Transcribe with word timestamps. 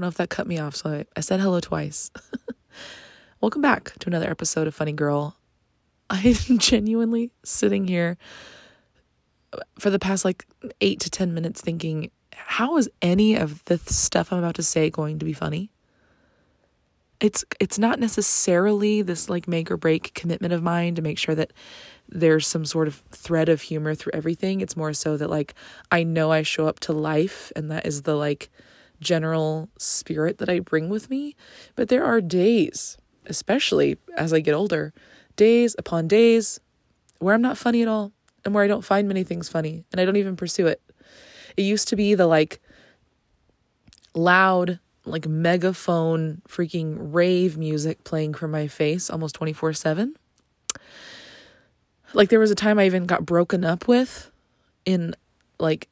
don't 0.00 0.06
know 0.06 0.08
if 0.08 0.16
that 0.16 0.30
cut 0.30 0.46
me 0.46 0.58
off, 0.58 0.74
so 0.76 0.88
I, 0.88 1.04
I 1.14 1.20
said 1.20 1.40
hello 1.40 1.60
twice. 1.60 2.10
Welcome 3.42 3.60
back 3.60 3.92
to 3.98 4.06
another 4.06 4.30
episode 4.30 4.66
of 4.66 4.74
Funny 4.74 4.92
Girl. 4.92 5.36
I'm 6.08 6.34
genuinely 6.58 7.32
sitting 7.44 7.86
here 7.86 8.16
for 9.78 9.90
the 9.90 9.98
past 9.98 10.24
like 10.24 10.46
eight 10.80 11.00
to 11.00 11.10
10 11.10 11.34
minutes 11.34 11.60
thinking, 11.60 12.10
how 12.32 12.78
is 12.78 12.88
any 13.02 13.34
of 13.34 13.62
the 13.66 13.76
stuff 13.76 14.32
I'm 14.32 14.38
about 14.38 14.54
to 14.54 14.62
say 14.62 14.88
going 14.88 15.18
to 15.18 15.26
be 15.26 15.34
funny? 15.34 15.70
It's 17.20 17.44
it's 17.60 17.78
not 17.78 18.00
necessarily 18.00 19.02
this 19.02 19.28
like 19.28 19.46
make 19.46 19.70
or 19.70 19.76
break 19.76 20.14
commitment 20.14 20.54
of 20.54 20.62
mine 20.62 20.94
to 20.94 21.02
make 21.02 21.18
sure 21.18 21.34
that 21.34 21.52
there's 22.08 22.46
some 22.46 22.64
sort 22.64 22.88
of 22.88 23.02
thread 23.10 23.50
of 23.50 23.60
humor 23.60 23.94
through 23.94 24.12
everything. 24.14 24.62
It's 24.62 24.78
more 24.78 24.94
so 24.94 25.18
that 25.18 25.28
like 25.28 25.52
I 25.90 26.04
know 26.04 26.32
I 26.32 26.40
show 26.40 26.66
up 26.66 26.80
to 26.80 26.94
life 26.94 27.52
and 27.54 27.70
that 27.70 27.84
is 27.84 28.02
the 28.02 28.14
like 28.14 28.48
general 29.00 29.68
spirit 29.78 30.38
that 30.38 30.48
I 30.48 30.60
bring 30.60 30.88
with 30.88 31.10
me. 31.10 31.36
But 31.74 31.88
there 31.88 32.04
are 32.04 32.20
days 32.20 32.96
especially 33.26 33.96
as 34.16 34.32
I 34.32 34.40
get 34.40 34.54
older, 34.54 34.92
days 35.36 35.74
upon 35.78 36.08
days 36.08 36.60
where 37.18 37.34
I'm 37.34 37.42
not 37.42 37.58
funny 37.58 37.82
at 37.82 37.88
all 37.88 38.12
and 38.44 38.54
where 38.54 38.64
I 38.64 38.66
don't 38.66 38.84
find 38.84 39.08
many 39.08 39.24
things 39.24 39.48
funny 39.48 39.84
and 39.92 40.00
I 40.00 40.04
don't 40.04 40.16
even 40.16 40.36
pursue 40.36 40.66
it. 40.66 40.80
It 41.56 41.62
used 41.62 41.88
to 41.88 41.96
be 41.96 42.14
the 42.14 42.26
like 42.26 42.60
loud, 44.14 44.80
like 45.04 45.26
megaphone 45.26 46.42
freaking 46.48 46.96
rave 46.98 47.58
music 47.58 48.04
playing 48.04 48.34
from 48.34 48.50
my 48.50 48.66
face 48.66 49.10
almost 49.10 49.34
24 49.34 49.72
7. 49.74 50.16
Like 52.12 52.28
there 52.28 52.40
was 52.40 52.50
a 52.50 52.56
time 52.56 52.78
I 52.78 52.86
even 52.86 53.06
got 53.06 53.24
broken 53.24 53.64
up 53.64 53.86
with 53.86 54.30
in 54.84 55.14
like 55.58 55.88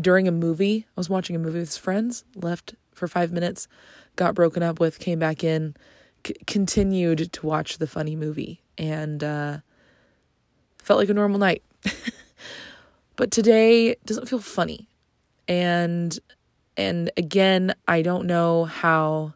during 0.00 0.28
a 0.28 0.32
movie. 0.32 0.86
I 0.88 1.00
was 1.00 1.08
watching 1.08 1.36
a 1.36 1.38
movie 1.38 1.60
with 1.60 1.76
friends, 1.76 2.24
left 2.34 2.74
for 2.92 3.08
five 3.08 3.32
minutes, 3.32 3.68
got 4.16 4.34
broken 4.34 4.62
up 4.62 4.80
with, 4.80 4.98
came 4.98 5.18
back 5.18 5.42
in 5.44 5.74
c- 6.26 6.34
continued 6.46 7.32
to 7.32 7.46
watch 7.46 7.78
the 7.78 7.86
funny 7.86 8.16
movie 8.16 8.62
and 8.78 9.22
uh, 9.24 9.58
felt 10.78 10.98
like 10.98 11.08
a 11.08 11.14
normal 11.14 11.38
night. 11.38 11.62
but 13.16 13.30
today 13.30 13.96
doesn't 14.04 14.28
feel 14.28 14.40
funny. 14.40 14.88
And 15.48 16.18
and 16.76 17.10
again, 17.16 17.74
I 17.86 18.02
don't 18.02 18.26
know 18.26 18.64
how 18.64 19.34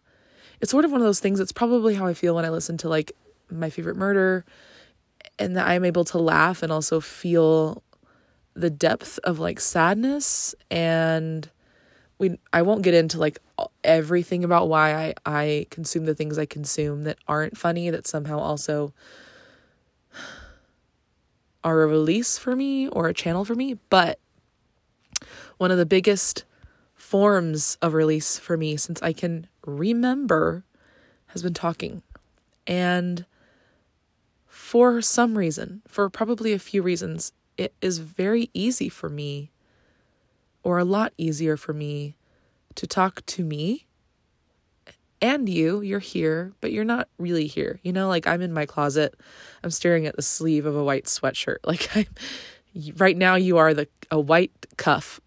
it's 0.60 0.70
sort 0.70 0.84
of 0.84 0.92
one 0.92 1.00
of 1.00 1.06
those 1.06 1.20
things. 1.20 1.40
It's 1.40 1.52
probably 1.52 1.94
how 1.94 2.06
I 2.06 2.14
feel 2.14 2.34
when 2.34 2.44
I 2.44 2.50
listen 2.50 2.76
to 2.78 2.88
like 2.88 3.12
my 3.50 3.70
favorite 3.70 3.96
murder 3.96 4.44
and 5.38 5.56
that 5.56 5.66
I'm 5.66 5.84
able 5.84 6.04
to 6.06 6.18
laugh 6.18 6.62
and 6.62 6.72
also 6.72 7.00
feel 7.00 7.82
the 8.54 8.70
depth 8.70 9.18
of 9.24 9.38
like 9.38 9.60
sadness 9.60 10.54
and 10.70 11.50
we 12.18 12.38
I 12.52 12.62
won't 12.62 12.82
get 12.82 12.94
into 12.94 13.18
like 13.18 13.38
everything 13.82 14.44
about 14.44 14.68
why 14.68 14.94
I 14.94 15.14
I 15.26 15.66
consume 15.70 16.04
the 16.04 16.14
things 16.14 16.38
I 16.38 16.46
consume 16.46 17.02
that 17.04 17.18
aren't 17.26 17.58
funny 17.58 17.90
that 17.90 18.06
somehow 18.06 18.38
also 18.38 18.92
are 21.64 21.82
a 21.82 21.86
release 21.86 22.38
for 22.38 22.54
me 22.54 22.88
or 22.88 23.08
a 23.08 23.14
channel 23.14 23.44
for 23.44 23.54
me, 23.54 23.78
but 23.88 24.20
one 25.56 25.70
of 25.70 25.78
the 25.78 25.86
biggest 25.86 26.44
forms 26.94 27.78
of 27.80 27.94
release 27.94 28.38
for 28.38 28.56
me 28.56 28.76
since 28.76 29.02
I 29.02 29.12
can 29.12 29.48
remember 29.66 30.64
has 31.28 31.42
been 31.42 31.54
talking. 31.54 32.02
And 32.66 33.24
for 34.46 35.00
some 35.00 35.38
reason, 35.38 35.82
for 35.88 36.08
probably 36.10 36.52
a 36.52 36.58
few 36.58 36.82
reasons, 36.82 37.32
it 37.56 37.74
is 37.80 37.98
very 37.98 38.50
easy 38.54 38.88
for 38.88 39.08
me 39.08 39.50
or 40.62 40.78
a 40.78 40.84
lot 40.84 41.12
easier 41.18 41.56
for 41.56 41.72
me 41.72 42.16
to 42.74 42.86
talk 42.86 43.24
to 43.26 43.44
me 43.44 43.86
and 45.20 45.48
you. 45.48 45.80
You're 45.80 46.00
here, 46.00 46.52
but 46.60 46.72
you're 46.72 46.84
not 46.84 47.08
really 47.18 47.46
here. 47.46 47.80
You 47.82 47.92
know, 47.92 48.08
like 48.08 48.26
I'm 48.26 48.42
in 48.42 48.52
my 48.52 48.66
closet, 48.66 49.14
I'm 49.62 49.70
staring 49.70 50.06
at 50.06 50.16
the 50.16 50.22
sleeve 50.22 50.66
of 50.66 50.76
a 50.76 50.84
white 50.84 51.04
sweatshirt. 51.04 51.58
Like 51.64 51.96
I'm 51.96 52.06
right 52.96 53.16
now 53.16 53.36
you 53.36 53.56
are 53.58 53.72
the 53.72 53.88
a 54.10 54.20
white 54.20 54.52
cuff. 54.76 55.20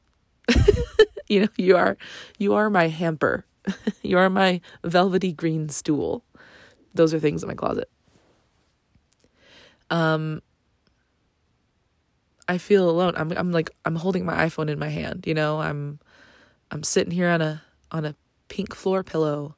you 1.28 1.42
know, 1.42 1.48
you 1.58 1.78
are 1.78 1.98
you 2.38 2.54
are 2.54 2.70
my 2.70 2.88
hamper. 2.88 3.46
you 4.02 4.18
are 4.18 4.30
my 4.30 4.62
velvety 4.84 5.32
green 5.32 5.70
stool. 5.70 6.24
Those 6.94 7.14
are 7.14 7.20
things 7.20 7.44
in 7.44 7.48
my 7.48 7.56
closet. 7.56 7.90
Um 9.90 10.42
I 12.48 12.58
feel 12.58 12.90
alone. 12.90 13.14
I'm 13.18 13.32
I'm 13.32 13.52
like 13.52 13.72
I'm 13.86 13.96
holding 13.96 14.26
my 14.26 14.46
iPhone 14.46 14.70
in 14.70 14.80
my 14.80 14.90
hand, 14.90 15.26
you 15.28 15.34
know? 15.34 15.60
I'm 15.60 16.00
I'm 16.72 16.84
sitting 16.84 17.12
here 17.12 17.30
on 17.30 17.42
a 17.42 17.64
on 17.92 18.06
a 18.06 18.16
pink 18.48 18.74
floor 18.76 19.04
pillow 19.04 19.56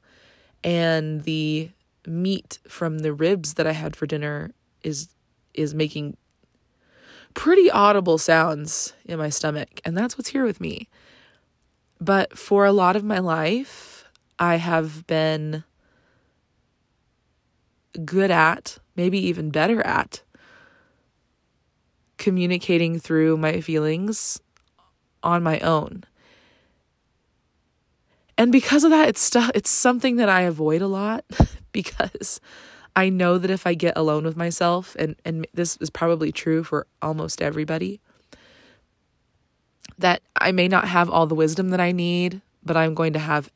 and 0.64 1.22
the 1.22 1.70
meat 2.06 2.58
from 2.66 2.98
the 3.00 3.12
ribs 3.12 3.54
that 3.54 3.66
I 3.66 3.72
had 3.72 3.94
for 3.94 4.06
dinner 4.06 4.50
is 4.82 5.08
is 5.54 5.74
making 5.74 6.16
pretty 7.34 7.70
audible 7.70 8.18
sounds 8.18 8.92
in 9.04 9.18
my 9.18 9.28
stomach 9.28 9.80
and 9.84 9.96
that's 9.96 10.18
what's 10.18 10.30
here 10.30 10.44
with 10.44 10.60
me. 10.60 10.88
But 12.00 12.36
for 12.38 12.64
a 12.64 12.72
lot 12.72 12.96
of 12.96 13.04
my 13.04 13.18
life, 13.18 14.04
I 14.38 14.56
have 14.56 15.06
been 15.06 15.64
good 18.04 18.30
at, 18.30 18.78
maybe 18.96 19.18
even 19.18 19.50
better 19.50 19.82
at 19.82 20.22
communicating 22.20 23.00
through 23.00 23.36
my 23.38 23.60
feelings 23.60 24.38
on 25.24 25.42
my 25.42 25.58
own. 25.60 26.04
And 28.38 28.52
because 28.52 28.84
of 28.84 28.90
that, 28.90 29.08
it's 29.08 29.20
stuff 29.20 29.50
it's 29.54 29.70
something 29.70 30.16
that 30.16 30.28
I 30.28 30.42
avoid 30.42 30.82
a 30.82 30.86
lot 30.86 31.24
because 31.72 32.40
I 32.94 33.08
know 33.08 33.38
that 33.38 33.50
if 33.50 33.66
I 33.66 33.74
get 33.74 33.96
alone 33.96 34.24
with 34.24 34.36
myself 34.36 34.94
and 34.98 35.16
and 35.24 35.46
this 35.52 35.76
is 35.78 35.90
probably 35.90 36.30
true 36.30 36.62
for 36.62 36.86
almost 37.02 37.42
everybody 37.42 38.00
that 39.98 40.22
I 40.36 40.52
may 40.52 40.68
not 40.68 40.88
have 40.88 41.10
all 41.10 41.26
the 41.26 41.34
wisdom 41.34 41.70
that 41.70 41.80
I 41.80 41.92
need, 41.92 42.40
but 42.62 42.76
I'm 42.76 42.94
going 42.94 43.12
to 43.12 43.18
have 43.18 43.50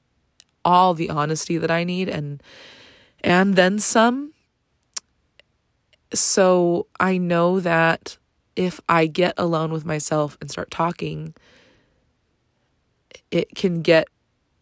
all 0.65 0.93
the 0.93 1.11
honesty 1.11 1.59
that 1.59 1.71
I 1.71 1.85
need 1.85 2.09
and 2.09 2.43
and 3.23 3.57
then 3.57 3.79
some. 3.79 4.33
So 6.13 6.87
I 7.01 7.19
know 7.19 7.61
that 7.61 8.19
if 8.57 8.81
I 8.89 9.07
get 9.07 9.35
alone 9.37 9.73
with 9.73 9.85
myself 9.85 10.37
and 10.41 10.51
start 10.51 10.71
talking, 10.71 11.35
it 13.31 13.55
can 13.55 13.83
get, 13.83 14.09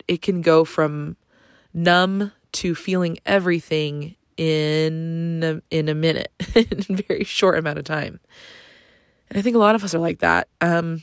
it 0.09 0.23
can 0.23 0.43
go 0.43 0.65
from 0.65 1.17
numb 1.75 2.33
to 2.53 2.75
feeling 2.75 3.19
everything 3.25 4.17
in 4.37 5.63
in 5.71 5.89
a 5.89 5.95
minute, 5.95 6.33
in 6.55 6.97
a 6.99 7.03
very 7.03 7.25
short 7.25 7.59
amount 7.59 7.79
of 7.79 7.85
time. 7.85 8.21
And 9.29 9.39
I 9.39 9.43
think 9.43 9.57
a 9.57 9.59
lot 9.59 9.75
of 9.75 9.85
us 9.85 9.95
are 9.95 9.99
like 9.99 10.19
that. 10.19 10.49
Um, 10.61 11.03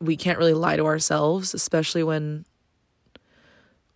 we 0.00 0.16
can't 0.16 0.38
really 0.38 0.54
lie 0.54 0.76
to 0.76 0.86
ourselves, 0.86 1.54
especially 1.54 2.02
when 2.02 2.44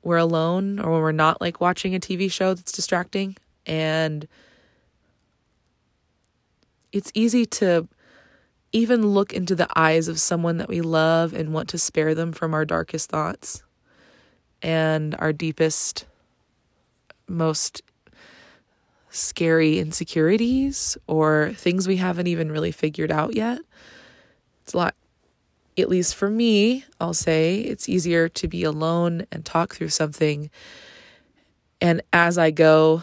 we're 0.03 0.19
alone 0.19 0.79
or 0.79 0.93
when 0.93 1.01
we're 1.01 1.13
not 1.13 1.41
like 1.41 1.61
watching 1.61 1.95
a 1.95 2.01
TV 2.01 2.31
show 2.31 2.55
that's 2.55 2.73
distracting. 2.73 3.37
And 3.67 4.29
it's 6.95 7.11
easy 7.13 7.45
to 7.45 7.89
even 8.73 9.09
look 9.09 9.33
into 9.33 9.57
the 9.57 9.69
eyes 9.77 10.07
of 10.07 10.21
someone 10.21 10.59
that 10.59 10.69
we 10.69 10.81
love 10.81 11.35
and 11.35 11.53
want 11.53 11.69
to 11.71 11.79
spare 11.79 12.15
them 12.15 12.33
from 12.33 12.55
our 12.55 12.65
darkest 12.65 13.11
thoughts 13.11 13.65
and 14.63 15.17
our 15.19 15.33
deepest, 15.33 16.07
most 17.29 17.83
scary 19.11 19.79
insecurities 19.81 20.97
or 21.09 21.53
things 21.57 21.89
we 21.89 21.97
haven't 21.97 22.29
even 22.29 22.51
really 22.51 22.73
figured 22.73 23.11
out 23.11 23.35
yet. 23.35 23.59
It's 24.63 24.73
a 24.73 24.77
lot, 24.77 24.95
at 25.77 25.89
least 25.89 26.15
for 26.15 26.31
me, 26.31 26.85
I'll 27.01 27.13
say 27.13 27.59
it's 27.59 27.89
easier 27.89 28.29
to 28.29 28.49
be 28.49 28.63
alone 28.63 29.27
and 29.33 29.45
talk 29.45 29.75
through 29.75 29.89
something. 29.89 30.49
And 31.81 32.03
as 32.13 32.39
I 32.39 32.53
go, 32.53 33.03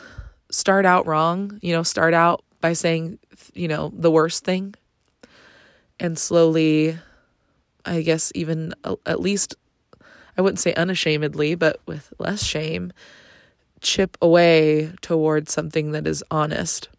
start 0.49 0.85
out 0.85 1.05
wrong, 1.07 1.59
you 1.61 1.73
know, 1.73 1.83
start 1.83 2.13
out 2.13 2.43
by 2.61 2.71
saying, 2.73 3.19
you 3.53 3.67
know, 3.67 3.91
the 3.95 4.11
worst 4.11 4.43
thing. 4.43 4.75
And 5.99 6.17
slowly, 6.17 6.97
I 7.85 8.01
guess, 8.01 8.31
even 8.35 8.73
at 9.05 9.19
least, 9.19 9.55
I 10.37 10.41
wouldn't 10.41 10.59
say 10.59 10.73
unashamedly, 10.73 11.55
but 11.55 11.79
with 11.85 12.13
less 12.19 12.43
shame, 12.43 12.91
chip 13.81 14.17
away 14.21 14.93
towards 15.01 15.51
something 15.51 15.91
that 15.91 16.07
is 16.07 16.23
honest. 16.31 16.89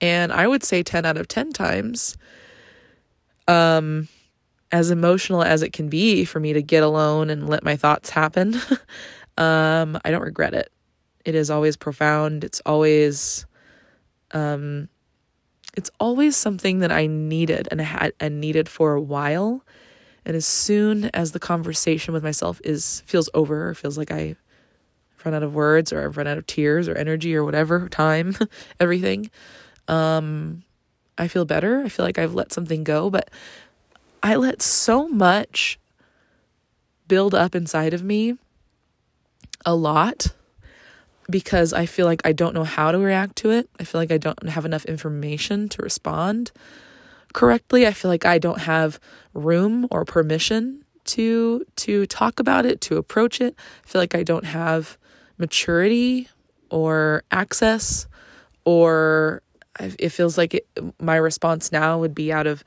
And 0.00 0.32
I 0.32 0.46
would 0.46 0.62
say 0.62 0.82
10 0.82 1.04
out 1.04 1.16
of 1.16 1.28
10 1.28 1.52
times, 1.52 2.16
um, 3.46 4.08
as 4.70 4.90
emotional 4.90 5.42
as 5.42 5.62
it 5.62 5.72
can 5.72 5.88
be 5.88 6.24
for 6.24 6.40
me 6.40 6.52
to 6.52 6.62
get 6.62 6.82
alone 6.82 7.30
and 7.30 7.48
let 7.48 7.64
my 7.64 7.76
thoughts 7.76 8.10
happen, 8.10 8.54
um, 9.38 9.98
I 10.04 10.10
don't 10.10 10.22
regret 10.22 10.54
it. 10.54 10.70
It 11.24 11.34
is 11.34 11.50
always 11.50 11.76
profound. 11.76 12.44
It's 12.44 12.60
always 12.64 13.46
um, 14.32 14.88
it's 15.76 15.90
always 16.00 16.36
something 16.36 16.80
that 16.80 16.90
I 16.90 17.06
needed 17.06 17.68
and 17.70 17.80
had 17.80 18.12
and 18.18 18.40
needed 18.40 18.68
for 18.68 18.94
a 18.94 19.00
while. 19.00 19.64
And 20.24 20.36
as 20.36 20.44
soon 20.44 21.10
as 21.14 21.32
the 21.32 21.38
conversation 21.38 22.12
with 22.12 22.22
myself 22.22 22.60
is 22.64 23.02
feels 23.06 23.30
over 23.34 23.68
or 23.68 23.74
feels 23.74 23.96
like 23.96 24.10
I 24.10 24.36
run 25.24 25.34
out 25.34 25.42
of 25.42 25.54
words 25.54 25.92
or 25.92 26.04
I've 26.04 26.16
run 26.16 26.26
out 26.26 26.38
of 26.38 26.46
tears 26.46 26.88
or 26.88 26.96
energy 26.96 27.34
or 27.34 27.44
whatever, 27.44 27.88
time, 27.90 28.36
everything, 28.80 29.30
um, 29.86 30.64
I 31.16 31.28
feel 31.28 31.44
better. 31.44 31.82
I 31.82 31.88
feel 31.88 32.04
like 32.04 32.18
I've 32.18 32.34
let 32.34 32.52
something 32.52 32.84
go, 32.84 33.10
but 33.10 33.30
I 34.22 34.36
let 34.36 34.62
so 34.62 35.08
much 35.08 35.78
build 37.06 37.34
up 37.34 37.54
inside 37.54 37.94
of 37.94 38.02
me 38.02 38.36
a 39.64 39.74
lot 39.74 40.28
because 41.30 41.72
I 41.72 41.86
feel 41.86 42.06
like 42.06 42.22
I 42.24 42.32
don't 42.32 42.54
know 42.54 42.64
how 42.64 42.90
to 42.90 42.98
react 42.98 43.36
to 43.36 43.50
it. 43.50 43.68
I 43.78 43.84
feel 43.84 44.00
like 44.00 44.10
I 44.10 44.18
don't 44.18 44.48
have 44.48 44.64
enough 44.64 44.84
information 44.86 45.68
to 45.70 45.82
respond 45.82 46.52
correctly. 47.34 47.86
I 47.86 47.92
feel 47.92 48.10
like 48.10 48.24
I 48.24 48.38
don't 48.38 48.60
have 48.60 48.98
room 49.34 49.86
or 49.90 50.04
permission 50.04 50.84
to 51.04 51.64
to 51.76 52.06
talk 52.06 52.40
about 52.40 52.66
it, 52.66 52.80
to 52.82 52.96
approach 52.96 53.40
it. 53.40 53.54
I 53.84 53.88
feel 53.88 54.00
like 54.00 54.14
I 54.14 54.22
don't 54.22 54.44
have 54.44 54.98
maturity 55.36 56.28
or 56.70 57.22
access 57.30 58.06
or 58.64 59.42
it 59.78 60.10
feels 60.10 60.36
like 60.36 60.54
it, 60.54 60.66
my 61.00 61.16
response 61.16 61.70
now 61.70 61.98
would 61.98 62.14
be 62.14 62.32
out 62.32 62.46
of 62.46 62.64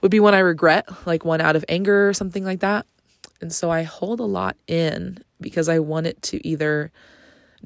would 0.00 0.10
be 0.10 0.20
one 0.20 0.34
I 0.34 0.40
regret, 0.40 0.86
like 1.06 1.24
one 1.24 1.40
out 1.40 1.56
of 1.56 1.64
anger 1.68 2.08
or 2.08 2.12
something 2.12 2.44
like 2.44 2.60
that. 2.60 2.86
And 3.40 3.52
so 3.52 3.70
I 3.70 3.82
hold 3.82 4.20
a 4.20 4.24
lot 4.24 4.56
in 4.66 5.18
because 5.40 5.68
I 5.68 5.78
want 5.78 6.06
it 6.06 6.20
to 6.22 6.46
either 6.46 6.92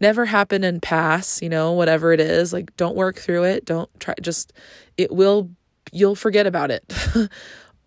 never 0.01 0.25
happen 0.25 0.65
and 0.65 0.81
pass, 0.81 1.43
you 1.43 1.49
know, 1.49 1.73
whatever 1.73 2.13
it 2.13 2.21
is. 2.21 2.53
Like, 2.53 2.77
don't 2.77 2.97
work 2.97 3.17
through 3.17 3.45
it. 3.45 3.65
Don't 3.65 3.89
try, 4.01 4.15
just, 4.21 4.53
it 4.97 5.13
will, 5.13 5.51
you'll 5.93 6.15
forget 6.15 6.47
about 6.47 6.71
it. 6.71 6.93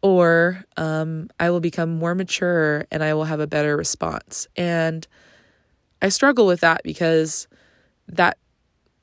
or 0.01 0.63
um, 0.77 1.29
I 1.39 1.49
will 1.49 1.59
become 1.59 1.97
more 1.97 2.15
mature 2.15 2.85
and 2.91 3.03
I 3.03 3.13
will 3.13 3.25
have 3.25 3.39
a 3.39 3.47
better 3.47 3.77
response. 3.77 4.47
And 4.55 5.07
I 6.01 6.09
struggle 6.09 6.47
with 6.47 6.61
that 6.61 6.81
because 6.83 7.47
that 8.07 8.37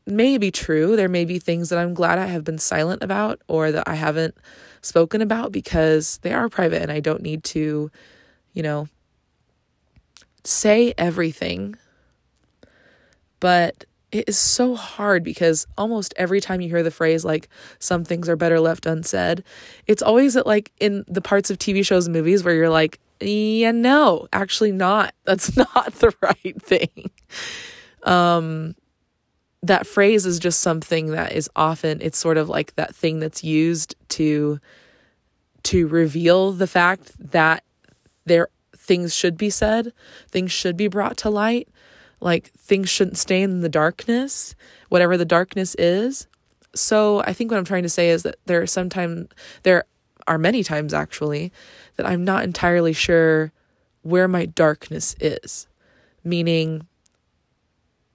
may 0.06 0.38
be 0.38 0.50
true. 0.50 0.96
There 0.96 1.08
may 1.08 1.24
be 1.24 1.38
things 1.38 1.68
that 1.68 1.78
I'm 1.78 1.94
glad 1.94 2.18
I 2.18 2.26
have 2.26 2.44
been 2.44 2.58
silent 2.58 3.02
about 3.02 3.40
or 3.46 3.70
that 3.72 3.86
I 3.86 3.94
haven't 3.94 4.36
spoken 4.80 5.22
about 5.22 5.52
because 5.52 6.18
they 6.22 6.32
are 6.32 6.48
private 6.48 6.82
and 6.82 6.90
I 6.90 7.00
don't 7.00 7.22
need 7.22 7.44
to, 7.44 7.90
you 8.52 8.62
know, 8.62 8.88
say 10.44 10.94
everything 10.98 11.76
but 13.40 13.84
it 14.10 14.28
is 14.28 14.38
so 14.38 14.74
hard 14.74 15.22
because 15.22 15.66
almost 15.76 16.14
every 16.16 16.40
time 16.40 16.60
you 16.60 16.68
hear 16.68 16.82
the 16.82 16.90
phrase 16.90 17.24
like 17.24 17.48
some 17.78 18.04
things 18.04 18.28
are 18.28 18.36
better 18.36 18.58
left 18.58 18.86
unsaid, 18.86 19.44
it's 19.86 20.02
always 20.02 20.36
at 20.36 20.46
like 20.46 20.72
in 20.80 21.04
the 21.06 21.20
parts 21.20 21.50
of 21.50 21.58
TV 21.58 21.84
shows 21.84 22.06
and 22.06 22.14
movies 22.14 22.42
where 22.42 22.54
you're 22.54 22.70
like, 22.70 22.98
yeah, 23.20 23.72
no, 23.72 24.26
actually 24.32 24.72
not. 24.72 25.14
That's 25.24 25.56
not 25.56 25.92
the 25.94 26.14
right 26.22 26.62
thing. 26.62 27.10
Um 28.04 28.74
that 29.62 29.86
phrase 29.86 30.24
is 30.24 30.38
just 30.38 30.60
something 30.60 31.08
that 31.08 31.32
is 31.32 31.50
often 31.56 32.00
it's 32.00 32.16
sort 32.16 32.36
of 32.36 32.48
like 32.48 32.76
that 32.76 32.94
thing 32.94 33.18
that's 33.18 33.42
used 33.42 33.96
to 34.08 34.60
to 35.64 35.88
reveal 35.88 36.52
the 36.52 36.68
fact 36.68 37.12
that 37.32 37.64
there 38.24 38.48
things 38.76 39.14
should 39.14 39.36
be 39.36 39.50
said, 39.50 39.92
things 40.30 40.50
should 40.50 40.76
be 40.76 40.88
brought 40.88 41.16
to 41.18 41.28
light, 41.28 41.68
like 42.20 42.52
things 42.52 42.88
shouldn't 42.88 43.18
stay 43.18 43.42
in 43.42 43.60
the 43.60 43.68
darkness, 43.68 44.54
whatever 44.88 45.16
the 45.16 45.24
darkness 45.24 45.74
is. 45.76 46.26
So 46.74 47.20
I 47.20 47.32
think 47.32 47.50
what 47.50 47.58
I'm 47.58 47.64
trying 47.64 47.84
to 47.84 47.88
say 47.88 48.10
is 48.10 48.22
that 48.24 48.36
there 48.46 48.62
are 48.62 48.66
sometimes 48.66 49.28
there 49.62 49.84
are 50.26 50.38
many 50.38 50.62
times 50.62 50.92
actually 50.92 51.52
that 51.96 52.06
I'm 52.06 52.24
not 52.24 52.44
entirely 52.44 52.92
sure 52.92 53.52
where 54.02 54.28
my 54.28 54.46
darkness 54.46 55.16
is. 55.20 55.66
Meaning 56.24 56.86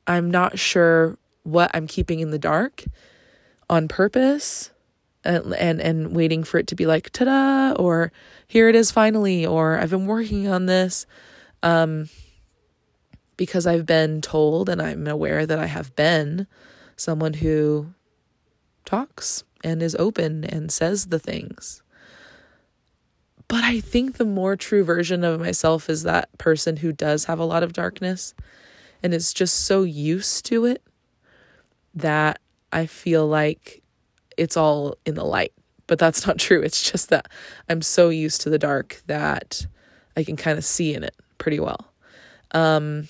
I'm 0.06 0.30
not 0.30 0.60
sure 0.60 1.18
what 1.44 1.72
I'm 1.74 1.88
keeping 1.88 2.20
in 2.20 2.32
the 2.32 2.40
dark 2.40 2.84
on 3.70 3.88
purpose 3.88 4.72
and 5.24 5.54
and, 5.56 5.82
and 5.82 6.16
waiting 6.16 6.44
for 6.44 6.58
it 6.58 6.68
to 6.68 6.76
be 6.76 6.86
like 6.86 7.10
ta-da 7.12 7.74
or 7.82 8.12
here 8.48 8.70
it 8.70 8.76
is 8.76 8.92
finally 8.92 9.46
or 9.46 9.80
I've 9.80 9.90
been 9.90 10.06
working 10.06 10.48
on 10.48 10.66
this. 10.66 11.06
Um 11.64 12.10
because 13.38 13.66
I've 13.68 13.86
been 13.86 14.22
told 14.22 14.70
and 14.70 14.82
I'm 14.82 15.08
aware 15.08 15.46
that 15.46 15.60
I 15.60 15.66
have 15.66 15.96
been 15.96 16.48
someone 16.96 17.34
who 17.34 17.94
talks 18.86 19.44
and 19.64 19.82
is 19.82 19.96
open 19.96 20.44
and 20.44 20.72
says 20.72 21.08
the 21.08 21.20
things. 21.20 21.82
But 23.48 23.64
I 23.64 23.80
think 23.80 24.18
the 24.18 24.26
more 24.26 24.56
true 24.56 24.84
version 24.84 25.24
of 25.24 25.40
myself 25.40 25.90
is 25.90 26.04
that 26.04 26.36
person 26.38 26.78
who 26.78 26.92
does 26.92 27.26
have 27.26 27.40
a 27.40 27.46
lot 27.46 27.64
of 27.64 27.74
darkness 27.74 28.34
and 29.02 29.14
is 29.14 29.34
just 29.34 29.66
so 29.66 29.84
used 29.84 30.46
to 30.46 30.66
it 30.66 30.82
that 31.94 32.40
I 32.72 32.86
feel 32.86 33.28
like 33.28 33.84
it's 34.38 34.58
all 34.58 34.96
in 35.06 35.16
the 35.16 35.26
light. 35.26 35.54
But 35.88 36.00
that's 36.00 36.26
not 36.26 36.40
true. 36.40 36.62
It's 36.62 36.90
just 36.90 37.10
that 37.10 37.28
I'm 37.70 37.82
so 37.82 38.10
used 38.10 38.42
to 38.42 38.50
the 38.50 38.60
dark 38.60 39.02
that 39.08 39.66
I 40.18 40.24
can 40.24 40.36
kind 40.36 40.58
of 40.58 40.66
see 40.66 40.94
in 40.94 41.04
it 41.04 41.16
pretty 41.38 41.60
well. 41.60 41.92
Um, 42.52 43.08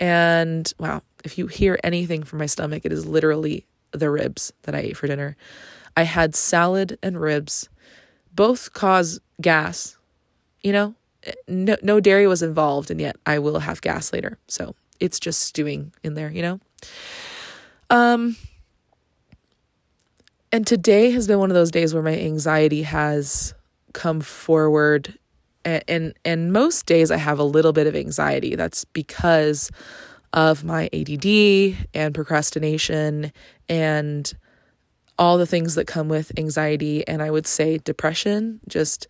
and 0.00 0.72
wow, 0.78 1.02
if 1.24 1.36
you 1.38 1.46
hear 1.46 1.78
anything 1.84 2.22
from 2.24 2.38
my 2.38 2.46
stomach, 2.46 2.84
it 2.84 2.92
is 2.92 3.06
literally 3.06 3.66
the 3.92 4.10
ribs 4.10 4.52
that 4.62 4.74
I 4.74 4.78
ate 4.78 4.96
for 4.96 5.06
dinner. 5.06 5.36
I 5.96 6.04
had 6.04 6.34
salad 6.34 6.98
and 7.02 7.20
ribs. 7.20 7.68
Both 8.34 8.72
cause 8.72 9.20
gas. 9.40 9.98
You 10.62 10.72
know, 10.72 10.94
no, 11.46 11.76
no 11.82 12.00
dairy 12.00 12.26
was 12.26 12.42
involved, 12.42 12.90
and 12.90 13.00
yet 13.00 13.16
I 13.26 13.38
will 13.38 13.58
have 13.58 13.80
gas 13.82 14.12
later. 14.12 14.38
So 14.48 14.74
it's 15.00 15.20
just 15.20 15.42
stewing 15.42 15.92
in 16.02 16.14
there, 16.14 16.30
you 16.30 16.42
know? 16.42 16.60
Um, 17.90 18.36
and 20.52 20.66
today 20.66 21.10
has 21.10 21.26
been 21.26 21.38
one 21.38 21.50
of 21.50 21.54
those 21.54 21.70
days 21.70 21.92
where 21.92 22.02
my 22.02 22.18
anxiety 22.18 22.82
has 22.82 23.54
come 23.92 24.20
forward 24.20 25.18
and, 25.64 25.84
and 25.88 26.14
and 26.24 26.52
most 26.52 26.86
days 26.86 27.10
I 27.10 27.16
have 27.16 27.38
a 27.38 27.44
little 27.44 27.72
bit 27.72 27.86
of 27.86 27.94
anxiety. 27.94 28.54
That's 28.54 28.84
because 28.84 29.70
of 30.32 30.64
my 30.64 30.88
ADD 30.92 31.88
and 31.94 32.14
procrastination 32.14 33.32
and 33.68 34.32
all 35.18 35.36
the 35.36 35.46
things 35.46 35.74
that 35.74 35.86
come 35.86 36.08
with 36.08 36.32
anxiety 36.38 37.06
and 37.06 37.20
I 37.20 37.30
would 37.30 37.46
say 37.46 37.78
depression, 37.78 38.60
just 38.68 39.06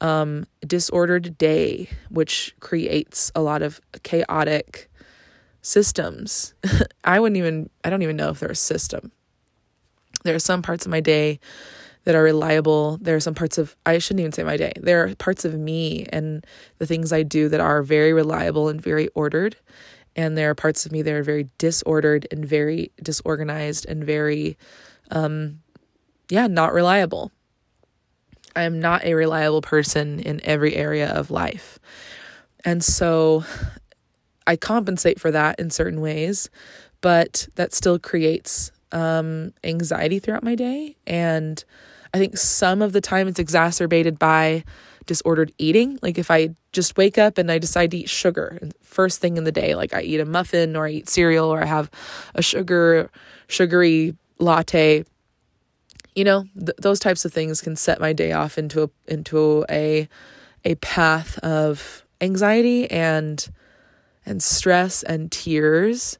um, 0.00 0.46
disordered 0.66 1.38
day, 1.38 1.88
which 2.10 2.54
creates 2.60 3.32
a 3.34 3.40
lot 3.40 3.62
of 3.62 3.80
chaotic 4.02 4.90
systems. 5.62 6.54
I 7.04 7.20
wouldn't 7.20 7.38
even, 7.38 7.70
I 7.84 7.90
don't 7.90 8.02
even 8.02 8.16
know 8.16 8.30
if 8.30 8.40
there's 8.40 8.58
a 8.58 8.62
system. 8.62 9.12
There 10.24 10.34
are 10.34 10.40
some 10.40 10.60
parts 10.60 10.84
of 10.84 10.90
my 10.90 11.00
day 11.00 11.40
that 12.06 12.14
are 12.14 12.22
reliable. 12.22 12.98
There 13.02 13.16
are 13.16 13.20
some 13.20 13.34
parts 13.34 13.58
of, 13.58 13.76
I 13.84 13.98
shouldn't 13.98 14.20
even 14.20 14.32
say 14.32 14.44
my 14.44 14.56
day, 14.56 14.72
there 14.80 15.04
are 15.04 15.14
parts 15.16 15.44
of 15.44 15.54
me 15.58 16.06
and 16.10 16.46
the 16.78 16.86
things 16.86 17.12
I 17.12 17.24
do 17.24 17.48
that 17.48 17.58
are 17.58 17.82
very 17.82 18.12
reliable 18.12 18.68
and 18.68 18.80
very 18.80 19.08
ordered. 19.08 19.56
And 20.14 20.38
there 20.38 20.48
are 20.48 20.54
parts 20.54 20.86
of 20.86 20.92
me 20.92 21.02
that 21.02 21.12
are 21.12 21.24
very 21.24 21.48
disordered 21.58 22.28
and 22.30 22.46
very 22.46 22.92
disorganized 23.02 23.86
and 23.86 24.04
very, 24.04 24.56
um, 25.10 25.58
yeah, 26.30 26.46
not 26.46 26.72
reliable. 26.72 27.32
I 28.54 28.62
am 28.62 28.78
not 28.78 29.04
a 29.04 29.14
reliable 29.14 29.60
person 29.60 30.20
in 30.20 30.40
every 30.44 30.76
area 30.76 31.10
of 31.10 31.32
life. 31.32 31.80
And 32.64 32.84
so 32.84 33.44
I 34.46 34.54
compensate 34.54 35.18
for 35.18 35.32
that 35.32 35.58
in 35.58 35.70
certain 35.70 36.00
ways, 36.00 36.50
but 37.00 37.48
that 37.56 37.74
still 37.74 37.98
creates 37.98 38.70
um, 38.92 39.52
anxiety 39.64 40.20
throughout 40.20 40.44
my 40.44 40.54
day. 40.54 40.96
And 41.04 41.62
I 42.16 42.18
think 42.18 42.38
some 42.38 42.80
of 42.80 42.94
the 42.94 43.02
time 43.02 43.28
it's 43.28 43.38
exacerbated 43.38 44.18
by 44.18 44.64
disordered 45.04 45.52
eating. 45.58 45.98
Like 46.00 46.16
if 46.16 46.30
I 46.30 46.56
just 46.72 46.96
wake 46.96 47.18
up 47.18 47.36
and 47.36 47.52
I 47.52 47.58
decide 47.58 47.90
to 47.90 47.98
eat 47.98 48.08
sugar 48.08 48.58
first 48.82 49.20
thing 49.20 49.36
in 49.36 49.44
the 49.44 49.52
day, 49.52 49.74
like 49.74 49.92
I 49.92 50.00
eat 50.00 50.18
a 50.20 50.24
muffin 50.24 50.76
or 50.76 50.86
I 50.86 50.90
eat 50.92 51.10
cereal 51.10 51.52
or 51.52 51.62
I 51.62 51.66
have 51.66 51.90
a 52.34 52.40
sugar 52.40 53.10
sugary 53.48 54.16
latte. 54.38 55.04
You 56.14 56.24
know, 56.24 56.44
th- 56.58 56.78
those 56.78 56.98
types 56.98 57.26
of 57.26 57.34
things 57.34 57.60
can 57.60 57.76
set 57.76 58.00
my 58.00 58.14
day 58.14 58.32
off 58.32 58.56
into 58.56 58.84
a 58.84 58.90
into 59.06 59.66
a 59.68 60.08
a 60.64 60.76
path 60.76 61.38
of 61.40 62.02
anxiety 62.22 62.90
and 62.90 63.46
and 64.24 64.42
stress 64.42 65.02
and 65.02 65.30
tears. 65.30 66.18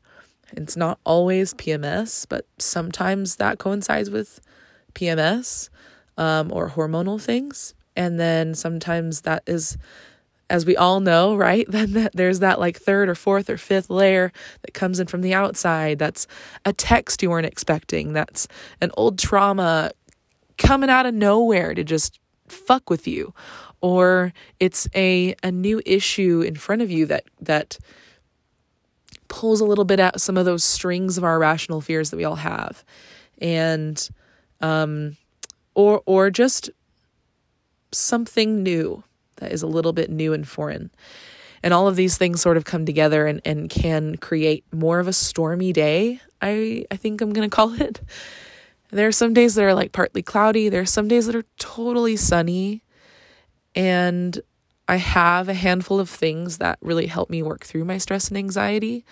It's 0.53 0.77
not 0.77 1.01
always 1.05 1.55
PMS, 1.55 2.27
but 2.29 2.47
sometimes 2.59 3.37
that 3.37 3.59
coincides 3.59 4.11
with 4.11 4.41
PMS 4.93 5.71
um, 6.17 6.53
or 6.53 6.71
hormonal 6.71 7.21
things. 7.21 7.75
And 7.97 8.21
then 8.21 8.55
sometimes 8.55 9.23
that 9.23 9.43
is, 9.47 9.79
as 10.51 10.67
we 10.67 10.77
all 10.77 11.01
know, 11.01 11.37
right? 11.47 11.67
Then 11.71 11.93
that, 11.95 12.13
there's 12.15 12.41
that 12.41 12.61
like 12.61 12.79
third 12.79 13.09
or 13.09 13.15
fourth 13.15 13.51
or 13.51 13.57
fifth 13.59 13.91
layer 13.91 14.33
that 14.63 14.75
comes 14.75 15.01
in 15.01 15.07
from 15.07 15.23
the 15.23 15.35
outside. 15.35 15.99
That's 15.99 16.27
a 16.65 16.73
text 16.73 17.23
you 17.23 17.31
weren't 17.31 17.47
expecting. 17.47 18.13
That's 18.13 18.49
an 18.81 18.91
old 18.97 19.19
trauma 19.19 19.93
coming 20.59 20.91
out 20.91 21.07
of 21.07 21.15
nowhere 21.15 21.75
to 21.75 21.85
just 21.85 22.19
fuck 22.49 22.91
with 22.91 23.07
you. 23.09 23.35
or 23.81 24.33
it's 24.61 24.89
a 24.95 25.35
a 25.43 25.53
new 25.53 25.83
issue 25.87 26.41
in 26.41 26.57
front 26.57 26.83
of 26.83 26.91
you 26.91 27.07
that 27.07 27.25
that 27.41 27.79
pulls 29.29 29.61
a 29.61 29.65
little 29.65 29.85
bit 29.85 30.01
at 30.01 30.21
some 30.21 30.37
of 30.37 30.45
those 30.45 30.63
strings 30.65 31.19
of 31.19 31.25
our 31.25 31.39
rational 31.39 31.81
fears 31.81 32.11
that 32.11 32.17
we 32.17 32.25
all 32.25 32.37
have 32.37 32.85
and 33.41 34.09
um 34.61 35.17
or 35.77 36.03
or 36.07 36.31
just 36.31 36.71
something 37.93 38.65
new 38.65 39.05
that 39.37 39.53
is 39.53 39.63
a 39.63 39.67
little 39.69 39.93
bit 39.93 40.11
new 40.11 40.33
and 40.33 40.49
foreign. 40.49 40.91
And 41.63 41.73
all 41.73 41.87
of 41.87 41.97
these 41.97 42.17
things 42.17 42.41
sort 42.41 42.57
of 42.57 42.65
come 42.65 42.85
together 42.85 43.27
and, 43.27 43.41
and 43.45 43.71
can 43.71 44.17
create 44.17 44.65
more 44.73 44.99
of 44.99 45.09
a 45.09 45.13
stormy 45.13 45.73
day 45.73 46.21
i 46.43 46.85
i 46.91 46.97
think 46.97 47.21
i'm 47.21 47.33
going 47.33 47.49
to 47.49 47.55
call 47.55 47.81
it. 47.81 48.01
There 48.91 49.09
are 49.09 49.13
some 49.13 49.35
days 49.35 49.55
that 49.55 49.65
are 49.65 49.75
like 49.75 49.93
partly 49.93 50.23
cloudy. 50.23 50.69
There 50.69 50.81
are 50.81 50.87
some 50.87 51.09
days 51.09 51.27
that 51.27 51.35
are 51.35 51.45
totally 51.59 52.17
sunny. 52.17 52.83
And 53.75 54.41
I 54.89 54.97
have 54.97 55.49
a 55.49 55.55
handful 55.55 55.99
of 55.99 56.09
things 56.09 56.59
that 56.59 56.79
really 56.81 57.07
help 57.07 57.29
me 57.29 57.43
work 57.43 57.65
through 57.65 57.85
my 57.85 57.99
stress 57.99 58.29
and 58.29 58.39
anxiety. 58.39 59.05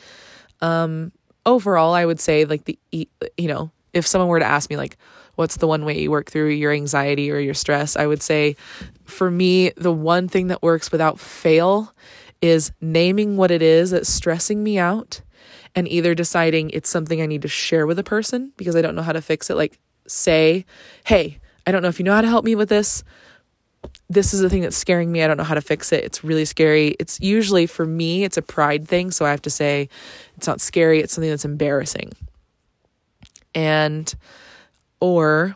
Um, 0.60 1.12
overall, 1.44 1.92
I 1.92 2.04
would 2.04 2.20
say 2.20 2.44
like 2.44 2.64
the 2.64 2.78
you 2.92 3.48
know, 3.48 3.72
if 3.92 4.06
someone 4.06 4.28
were 4.28 4.38
to 4.38 4.44
ask 4.44 4.70
me 4.70 4.76
like 4.76 4.96
what's 5.36 5.56
the 5.56 5.66
one 5.66 5.84
way 5.84 5.98
you 5.98 6.10
work 6.10 6.30
through 6.30 6.48
your 6.48 6.72
anxiety 6.72 7.30
or 7.30 7.38
your 7.38 7.54
stress, 7.54 7.96
I 7.96 8.06
would 8.06 8.22
say 8.22 8.56
for 9.04 9.30
me 9.30 9.70
the 9.76 9.92
one 9.92 10.28
thing 10.28 10.48
that 10.48 10.62
works 10.62 10.92
without 10.92 11.18
fail 11.18 11.92
is 12.40 12.72
naming 12.80 13.36
what 13.36 13.50
it 13.50 13.62
is 13.62 13.90
that's 13.90 14.08
stressing 14.08 14.62
me 14.62 14.78
out 14.78 15.20
and 15.74 15.88
either 15.88 16.14
deciding 16.14 16.70
it's 16.70 16.88
something 16.88 17.20
I 17.20 17.26
need 17.26 17.42
to 17.42 17.48
share 17.48 17.86
with 17.86 17.98
a 17.98 18.04
person 18.04 18.52
because 18.56 18.76
I 18.76 18.82
don't 18.82 18.94
know 18.94 19.02
how 19.02 19.12
to 19.12 19.22
fix 19.22 19.50
it 19.50 19.56
like 19.56 19.78
say, 20.06 20.64
"Hey, 21.04 21.38
I 21.66 21.72
don't 21.72 21.82
know 21.82 21.88
if 21.88 21.98
you 21.98 22.04
know 22.04 22.14
how 22.14 22.20
to 22.20 22.28
help 22.28 22.44
me 22.44 22.54
with 22.54 22.68
this 22.68 23.02
this 24.08 24.34
is 24.34 24.40
the 24.40 24.50
thing 24.50 24.62
that's 24.62 24.76
scaring 24.76 25.10
me. 25.10 25.22
I 25.22 25.26
don't 25.26 25.36
know 25.36 25.44
how 25.44 25.54
to 25.54 25.60
fix 25.60 25.92
it. 25.92 26.04
It's 26.04 26.22
really 26.22 26.44
scary. 26.44 26.96
It's 27.00 27.20
usually 27.20 27.66
for 27.66 27.84
me, 27.84 28.24
it's 28.24 28.36
a 28.36 28.42
pride 28.42 28.86
thing. 28.86 29.10
So 29.10 29.24
I 29.24 29.30
have 29.30 29.42
to 29.42 29.50
say, 29.50 29.88
it's 30.36 30.46
not 30.46 30.60
scary. 30.60 31.00
It's 31.00 31.12
something 31.12 31.30
that's 31.30 31.44
embarrassing. 31.44 32.12
And, 33.54 34.14
or 35.04 35.54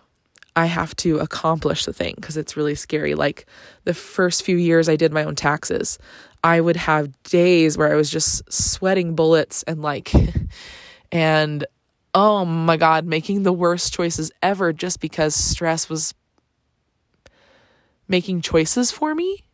I 0.55 0.67
have 0.67 0.95
to 0.97 1.21
accomplish 1.21 1.87
the 1.87 1.93
thing 1.95 2.13
because 2.17 2.37
it's 2.37 2.55
really 2.55 2.75
scary. 2.75 3.15
Like 3.15 3.47
the 3.85 3.95
first 3.95 4.43
few 4.43 4.59
years 4.59 4.91
I 4.91 4.97
did 4.97 5.11
my 5.11 5.25
own 5.25 5.37
taxes, 5.37 5.99
I 6.45 6.61
would 6.61 6.77
have 6.77 7.23
days 7.23 7.79
where 7.79 7.91
I 7.91 7.95
was 7.95 8.11
just 8.11 8.53
sweating 8.53 9.15
bullets 9.15 9.63
and 9.63 9.81
like, 9.81 10.13
and 11.13 11.65
oh 12.13 12.45
my 12.45 12.77
God, 12.77 13.07
making 13.07 13.45
the 13.45 13.53
worst 13.53 13.95
choices 13.95 14.31
ever 14.43 14.75
just 14.75 15.01
because 15.01 15.35
stress 15.35 15.89
was 15.89 16.13
making 18.07 18.43
choices 18.43 18.91
for 18.91 19.15
me. 19.15 19.45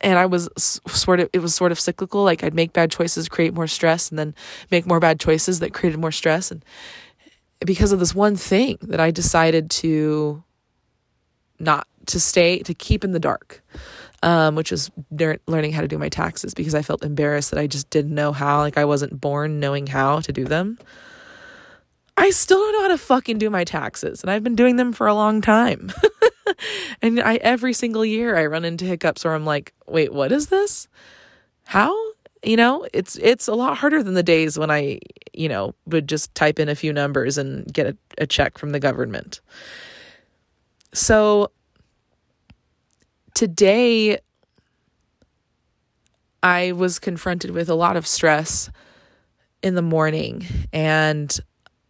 And 0.00 0.18
I 0.18 0.26
was 0.26 0.48
sort 0.88 1.20
of 1.20 1.30
it 1.32 1.38
was 1.38 1.54
sort 1.54 1.70
of 1.70 1.78
cyclical. 1.78 2.24
Like 2.24 2.42
I'd 2.42 2.54
make 2.54 2.72
bad 2.72 2.90
choices 2.90 3.28
create 3.28 3.54
more 3.54 3.68
stress 3.68 4.10
and 4.10 4.18
then 4.18 4.34
make 4.72 4.84
more 4.84 4.98
bad 4.98 5.20
choices 5.20 5.60
that 5.60 5.72
created 5.72 6.00
more 6.00 6.10
stress. 6.10 6.50
And 6.50 6.64
because 7.64 7.92
of 7.92 7.98
this 7.98 8.14
one 8.14 8.36
thing 8.36 8.78
that 8.82 9.00
I 9.00 9.10
decided 9.10 9.70
to 9.70 10.42
not 11.58 11.86
to 12.06 12.20
stay 12.20 12.58
to 12.60 12.74
keep 12.74 13.04
in 13.04 13.12
the 13.12 13.18
dark 13.18 13.62
um, 14.22 14.54
which 14.54 14.70
was 14.70 14.90
learning 15.10 15.72
how 15.72 15.82
to 15.82 15.88
do 15.88 15.98
my 15.98 16.08
taxes 16.08 16.54
because 16.54 16.74
I 16.74 16.80
felt 16.80 17.04
embarrassed 17.04 17.50
that 17.50 17.60
I 17.60 17.66
just 17.66 17.90
didn't 17.90 18.14
know 18.14 18.32
how 18.32 18.58
like 18.58 18.78
I 18.78 18.84
wasn't 18.84 19.20
born 19.20 19.60
knowing 19.60 19.86
how 19.86 20.20
to 20.20 20.32
do 20.32 20.44
them 20.44 20.78
I 22.16 22.30
still 22.30 22.58
don't 22.58 22.72
know 22.72 22.82
how 22.82 22.88
to 22.88 22.98
fucking 22.98 23.38
do 23.38 23.50
my 23.50 23.64
taxes 23.64 24.22
and 24.22 24.30
I've 24.30 24.44
been 24.44 24.56
doing 24.56 24.76
them 24.76 24.92
for 24.92 25.06
a 25.06 25.14
long 25.14 25.40
time 25.40 25.92
and 27.02 27.20
I 27.20 27.36
every 27.36 27.72
single 27.72 28.04
year 28.04 28.36
I 28.36 28.46
run 28.46 28.64
into 28.64 28.84
hiccups 28.84 29.24
where 29.24 29.34
I'm 29.34 29.44
like, 29.44 29.72
wait, 29.86 30.12
what 30.12 30.32
is 30.32 30.48
this? 30.48 30.88
How? 31.64 31.94
You 32.44 32.56
know, 32.58 32.86
it's 32.92 33.16
it's 33.16 33.48
a 33.48 33.54
lot 33.54 33.78
harder 33.78 34.02
than 34.02 34.14
the 34.14 34.22
days 34.22 34.58
when 34.58 34.70
I, 34.70 35.00
you 35.32 35.48
know, 35.48 35.74
would 35.86 36.08
just 36.08 36.34
type 36.34 36.58
in 36.58 36.68
a 36.68 36.74
few 36.74 36.92
numbers 36.92 37.38
and 37.38 37.72
get 37.72 37.86
a, 37.86 37.96
a 38.18 38.26
check 38.26 38.58
from 38.58 38.70
the 38.70 38.80
government. 38.80 39.40
So 40.92 41.50
today 43.34 44.18
I 46.42 46.72
was 46.72 46.98
confronted 46.98 47.52
with 47.52 47.70
a 47.70 47.74
lot 47.74 47.96
of 47.96 48.06
stress 48.06 48.70
in 49.62 49.74
the 49.74 49.82
morning 49.82 50.46
and 50.72 51.34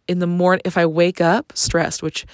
in 0.07 0.19
the 0.19 0.27
morning 0.27 0.61
if 0.63 0.77
I 0.77 0.85
wake 0.85 1.19
up 1.19 1.51
stressed, 1.53 2.01
which 2.01 2.25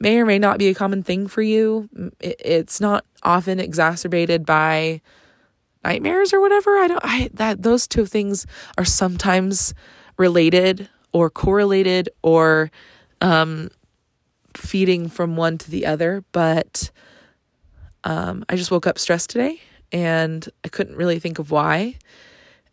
may 0.00 0.18
or 0.18 0.24
may 0.24 0.38
not 0.38 0.58
be 0.58 0.68
a 0.68 0.74
common 0.74 1.02
thing 1.02 1.26
for 1.26 1.42
you. 1.42 1.90
It's 2.20 2.80
not 2.80 3.04
often 3.22 3.60
exacerbated 3.60 4.46
by 4.46 5.02
nightmares 5.88 6.32
or 6.32 6.40
whatever. 6.40 6.76
I 6.78 6.88
don't 6.88 7.00
I 7.02 7.30
that 7.34 7.62
those 7.62 7.86
two 7.86 8.06
things 8.06 8.46
are 8.76 8.84
sometimes 8.84 9.74
related 10.16 10.88
or 11.12 11.30
correlated 11.30 12.08
or 12.22 12.70
um 13.20 13.70
feeding 14.54 15.08
from 15.08 15.36
one 15.36 15.56
to 15.58 15.70
the 15.70 15.86
other, 15.86 16.24
but 16.32 16.90
um 18.04 18.44
I 18.48 18.56
just 18.56 18.70
woke 18.70 18.86
up 18.86 18.98
stressed 18.98 19.30
today 19.30 19.60
and 19.90 20.46
I 20.64 20.68
couldn't 20.68 20.96
really 20.96 21.18
think 21.18 21.38
of 21.38 21.50
why. 21.50 21.96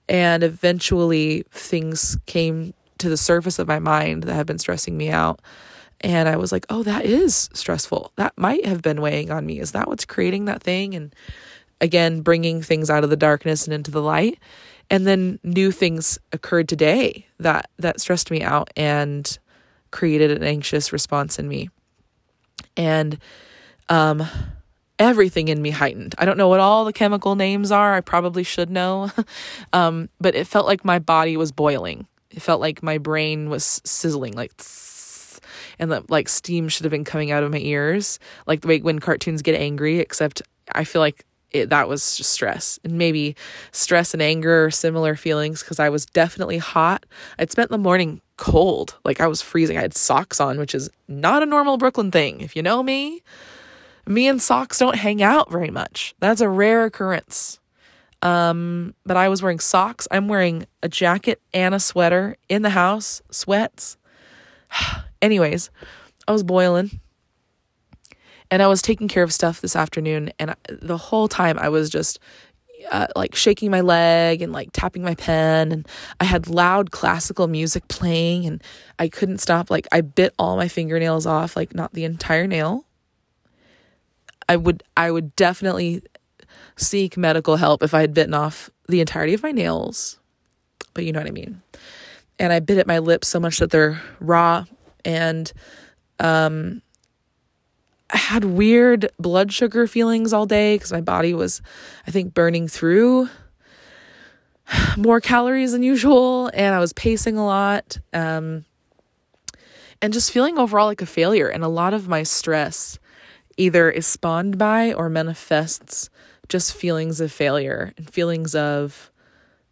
And 0.10 0.44
eventually 0.44 1.46
things 1.52 2.18
came 2.26 2.74
to 3.00 3.10
the 3.10 3.18
surface 3.18 3.60
of 3.60 3.68
my 3.68 3.80
mind 3.80 4.24
that 4.24 4.34
had 4.34 4.46
been 4.46 4.60
stressing 4.60 4.98
me 4.98 5.10
out. 5.10 5.42
And 6.02 6.30
I 6.30 6.36
was 6.36 6.52
like, 6.52 6.66
oh, 6.70 6.84
that 6.84 7.06
is 7.06 7.50
stressful. 7.54 8.12
That 8.18 8.34
might 8.38 8.66
have 8.66 8.82
been 8.82 9.02
weighing 9.02 9.32
on 9.32 9.46
me. 9.46 9.60
Is 9.60 9.72
that 9.72 9.88
what's 9.88 10.06
creating 10.06 10.46
that 10.46 10.62
thing? 10.62 10.94
And 10.94 11.16
again, 11.86 12.22
bringing 12.22 12.62
things 12.62 12.90
out 12.90 13.04
of 13.04 13.10
the 13.10 13.16
darkness 13.16 13.66
and 13.66 13.74
into 13.74 13.92
the 13.92 14.02
light. 14.02 14.40
And 14.90 15.08
then 15.08 15.40
new 15.44 15.72
things 15.72 16.20
occurred 16.34 16.68
today 16.68 17.26
that 17.40 17.70
that 17.80 18.02
stressed 18.02 18.30
me 18.30 18.42
out 18.42 18.70
and 18.76 19.38
created 19.92 20.32
an 20.32 20.44
anxious 20.44 20.92
response 20.92 21.40
in 21.40 21.48
me. 21.48 21.70
And 22.76 23.18
um 23.88 24.28
everything 25.00 25.48
in 25.48 25.62
me 25.62 25.72
heightened. 25.72 26.16
I 26.18 26.26
don't 26.26 26.38
know 26.38 26.48
what 26.48 26.60
all 26.60 26.86
the 26.86 26.94
chemical 26.94 27.36
names 27.36 27.72
are. 27.72 27.94
I 27.94 28.02
probably 28.02 28.44
should 28.44 28.70
know. 28.70 29.12
um, 29.74 30.10
but 30.22 30.36
it 30.36 30.48
felt 30.48 30.66
like 30.66 30.86
my 30.86 31.00
body 31.00 31.38
was 31.38 31.52
boiling. 31.52 32.08
It 32.32 32.42
felt 32.42 32.62
like 32.62 32.82
my 32.82 32.98
brain 32.98 33.50
was 33.50 33.82
sizzling, 33.84 34.34
like 34.34 34.54
and 35.80 35.92
that 35.92 36.10
like 36.10 36.30
steam 36.30 36.68
should 36.70 36.86
have 36.86 36.92
been 36.92 37.04
coming 37.04 37.32
out 37.32 37.44
of 37.44 37.52
my 37.52 37.60
ears, 37.60 38.20
like 38.48 38.62
the 38.62 38.68
way 38.68 38.80
when 38.80 39.00
cartoons 39.00 39.42
get 39.42 39.60
angry, 39.60 40.00
except 40.00 40.42
I 40.72 40.84
feel 40.84 41.02
like 41.02 41.26
it, 41.56 41.70
that 41.70 41.88
was 41.88 42.18
just 42.18 42.32
stress 42.32 42.80
and 42.84 42.94
maybe 42.94 43.36
stress 43.72 44.14
and 44.14 44.22
anger 44.22 44.66
or 44.66 44.72
similar 44.72 45.16
feelings 45.16 45.62
because 45.62 45.80
I 45.80 45.90
was 45.90 46.06
definitely 46.06 46.58
hot. 46.58 47.06
I'd 47.40 47.52
spent 47.52 47.72
the 47.72 47.78
morning 47.78 48.22
cold, 48.38 48.98
like 49.06 49.22
I 49.22 49.28
was 49.28 49.42
freezing. 49.42 49.78
I 49.78 49.82
had 49.82 49.96
socks 49.96 50.40
on, 50.40 50.60
which 50.60 50.76
is 50.76 50.90
not 51.08 51.44
a 51.44 51.46
normal 51.46 51.78
Brooklyn 51.78 52.12
thing. 52.12 52.42
If 52.42 52.56
you 52.56 52.62
know 52.62 52.84
me, 52.84 53.22
me 54.08 54.28
and 54.28 54.42
socks 54.42 54.80
don't 54.80 54.98
hang 54.98 55.24
out 55.24 55.52
very 55.52 55.70
much. 55.70 56.14
That's 56.20 56.42
a 56.42 56.50
rare 56.50 56.86
occurrence. 56.86 57.60
Um, 58.22 58.96
but 59.06 59.18
I 59.18 59.30
was 59.30 59.42
wearing 59.42 59.60
socks. 59.60 60.08
I'm 60.12 60.28
wearing 60.28 60.66
a 60.82 60.90
jacket 60.90 61.42
and 61.54 61.76
a 61.76 61.80
sweater 61.80 62.38
in 62.50 62.62
the 62.62 62.72
house, 62.72 63.22
sweats. 63.30 63.98
Anyways, 65.22 65.70
I 66.28 66.32
was 66.32 66.44
boiling 66.44 67.00
and 68.56 68.64
I 68.64 68.68
was 68.68 68.82
taking 68.82 69.10
care 69.10 69.22
of 69.22 69.34
stuff 69.34 69.60
this 69.60 69.76
afternoon. 69.76 70.32
And 70.40 70.56
the 70.70 70.96
whole 70.96 71.28
time 71.28 71.60
I 71.60 71.68
was 71.68 71.90
just 71.90 72.20
uh, 72.90 73.08
like 73.14 73.36
shaking 73.36 73.70
my 73.70 73.82
leg 73.82 74.42
and 74.42 74.54
like 74.54 74.70
tapping 74.72 75.04
my 75.04 75.14
pen. 75.14 75.74
And 75.74 75.86
I 76.22 76.24
had 76.24 76.48
loud 76.48 76.92
classical 76.92 77.48
music 77.48 77.86
playing 77.90 78.46
and 78.46 78.64
I 78.98 79.10
couldn't 79.10 79.40
stop. 79.40 79.70
Like, 79.70 79.90
I 79.92 80.00
bit 80.00 80.34
all 80.40 80.56
my 80.56 80.70
fingernails 80.70 81.26
off, 81.26 81.58
like, 81.58 81.76
not 81.76 81.92
the 81.92 82.06
entire 82.06 82.48
nail. 82.48 82.86
I 84.48 84.56
would, 84.56 84.84
I 84.96 85.12
would 85.12 85.36
definitely 85.36 86.04
seek 86.78 87.18
medical 87.18 87.58
help 87.58 87.84
if 87.84 87.94
I 87.94 88.00
had 88.00 88.14
bitten 88.14 88.34
off 88.34 88.70
the 88.88 89.02
entirety 89.02 89.34
of 89.34 89.44
my 89.44 89.52
nails. 89.52 90.18
But 90.94 91.04
you 91.04 91.12
know 91.12 91.20
what 91.20 91.28
I 91.28 91.32
mean. 91.32 91.62
And 92.40 92.54
I 92.54 92.62
bit 92.62 92.78
at 92.78 92.88
my 92.88 93.00
lips 93.00 93.28
so 93.28 93.38
much 93.38 93.60
that 93.60 93.72
they're 93.72 94.02
raw 94.22 94.64
and 95.04 95.52
um, 96.22 96.82
Had 98.16 98.44
weird 98.44 99.12
blood 99.20 99.54
sugar 99.54 99.88
feelings 99.88 100.34
all 100.34 100.46
day 100.46 100.76
because 100.76 100.92
my 100.92 101.02
body 101.02 101.34
was, 101.34 101.62
I 102.08 102.12
think, 102.12 102.34
burning 102.34 102.68
through 102.68 103.30
more 104.98 105.22
calories 105.22 105.72
than 105.72 105.84
usual, 105.84 106.50
and 106.54 106.74
I 106.74 106.80
was 106.80 106.94
pacing 106.94 107.38
a 107.38 107.46
lot, 107.46 107.98
um, 108.14 108.66
and 110.02 110.14
just 110.14 110.32
feeling 110.32 110.58
overall 110.58 110.88
like 110.88 111.02
a 111.02 111.06
failure. 111.06 111.48
And 111.48 111.64
a 111.64 111.68
lot 111.68 111.94
of 111.94 112.08
my 112.08 112.24
stress 112.24 113.00
either 113.58 113.90
is 113.90 114.06
spawned 114.06 114.58
by 114.58 114.94
or 114.94 115.10
manifests 115.10 116.10
just 116.50 116.74
feelings 116.74 117.22
of 117.22 117.32
failure 117.32 117.94
and 117.98 118.10
feelings 118.10 118.54
of 118.54 119.12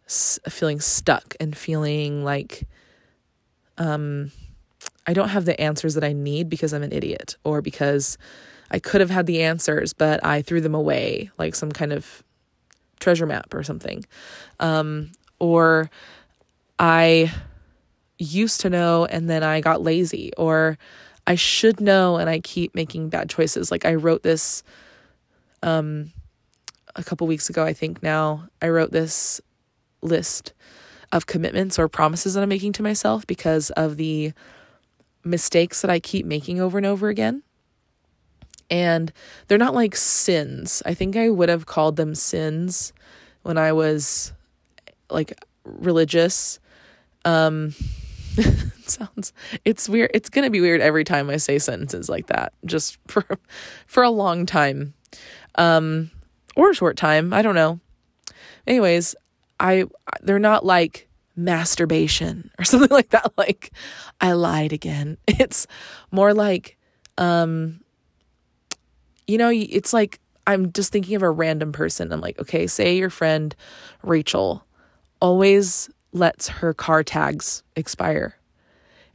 feeling 0.06 0.80
stuck 0.80 1.34
and 1.40 1.56
feeling 1.56 2.24
like 2.24 2.66
um 3.78 4.30
I 5.06 5.12
don't 5.12 5.28
have 5.28 5.44
the 5.44 5.60
answers 5.60 5.94
that 5.94 6.04
I 6.04 6.12
need 6.12 6.48
because 6.48 6.72
I'm 6.72 6.82
an 6.82 6.92
idiot 6.92 7.36
or 7.44 7.60
because 7.60 8.16
I 8.70 8.78
could 8.78 9.00
have 9.00 9.10
had 9.10 9.26
the 9.26 9.42
answers, 9.42 9.92
but 9.92 10.24
I 10.24 10.42
threw 10.42 10.60
them 10.60 10.74
away, 10.74 11.30
like 11.38 11.54
some 11.54 11.70
kind 11.70 11.92
of 11.92 12.22
treasure 13.00 13.26
map 13.26 13.52
or 13.52 13.62
something. 13.62 14.04
Um, 14.60 15.12
or 15.38 15.90
I 16.78 17.32
used 18.18 18.60
to 18.62 18.70
know 18.70 19.04
and 19.04 19.28
then 19.28 19.42
I 19.42 19.60
got 19.60 19.82
lazy, 19.82 20.32
or 20.36 20.78
I 21.26 21.34
should 21.34 21.80
know 21.80 22.16
and 22.16 22.28
I 22.28 22.40
keep 22.40 22.74
making 22.74 23.10
bad 23.10 23.28
choices. 23.28 23.70
Like 23.70 23.84
I 23.84 23.94
wrote 23.94 24.22
this 24.22 24.62
um, 25.62 26.12
a 26.96 27.02
couple 27.02 27.26
weeks 27.26 27.50
ago, 27.50 27.64
I 27.64 27.72
think 27.72 28.02
now. 28.02 28.48
I 28.62 28.68
wrote 28.68 28.92
this 28.92 29.40
list 30.02 30.52
of 31.12 31.26
commitments 31.26 31.78
or 31.78 31.88
promises 31.88 32.34
that 32.34 32.42
I'm 32.42 32.48
making 32.48 32.72
to 32.74 32.82
myself 32.82 33.26
because 33.26 33.70
of 33.70 33.96
the 33.96 34.32
mistakes 35.24 35.82
that 35.82 35.90
I 35.90 36.00
keep 36.00 36.26
making 36.26 36.60
over 36.60 36.78
and 36.78 36.86
over 36.86 37.08
again. 37.08 37.42
And 38.70 39.12
they're 39.46 39.58
not 39.58 39.74
like 39.74 39.96
sins. 39.96 40.82
I 40.86 40.94
think 40.94 41.16
I 41.16 41.28
would 41.30 41.48
have 41.48 41.66
called 41.66 41.96
them 41.96 42.14
sins 42.14 42.92
when 43.42 43.58
I 43.58 43.72
was 43.72 44.32
like 45.10 45.38
religious. 45.64 46.58
Um 47.24 47.74
sounds 48.84 49.32
it's 49.64 49.88
weird. 49.88 50.10
It's 50.12 50.28
going 50.28 50.44
to 50.44 50.50
be 50.50 50.60
weird 50.60 50.80
every 50.80 51.04
time 51.04 51.30
I 51.30 51.36
say 51.36 51.58
sentences 51.58 52.08
like 52.08 52.26
that 52.26 52.52
just 52.64 52.98
for 53.08 53.24
for 53.86 54.02
a 54.02 54.10
long 54.10 54.46
time. 54.46 54.94
Um 55.56 56.10
or 56.56 56.70
a 56.70 56.74
short 56.74 56.96
time, 56.96 57.32
I 57.32 57.42
don't 57.42 57.54
know. 57.54 57.80
Anyways, 58.66 59.14
I 59.60 59.84
they're 60.22 60.38
not 60.38 60.64
like 60.64 61.08
masturbation 61.36 62.50
or 62.58 62.64
something 62.64 62.90
like 62.90 63.10
that 63.10 63.32
like 63.36 63.72
I 64.20 64.32
lied 64.32 64.72
again. 64.72 65.16
It's 65.26 65.66
more 66.10 66.32
like 66.34 66.76
um 67.18 67.80
you 69.26 69.38
know, 69.38 69.50
it's 69.50 69.92
like 69.92 70.20
I'm 70.46 70.72
just 70.72 70.92
thinking 70.92 71.16
of 71.16 71.22
a 71.22 71.30
random 71.30 71.72
person. 71.72 72.12
I'm 72.12 72.20
like, 72.20 72.38
okay, 72.38 72.66
say 72.66 72.96
your 72.96 73.10
friend 73.10 73.54
Rachel 74.02 74.64
always 75.20 75.90
lets 76.12 76.48
her 76.48 76.74
car 76.74 77.02
tags 77.02 77.62
expire. 77.76 78.36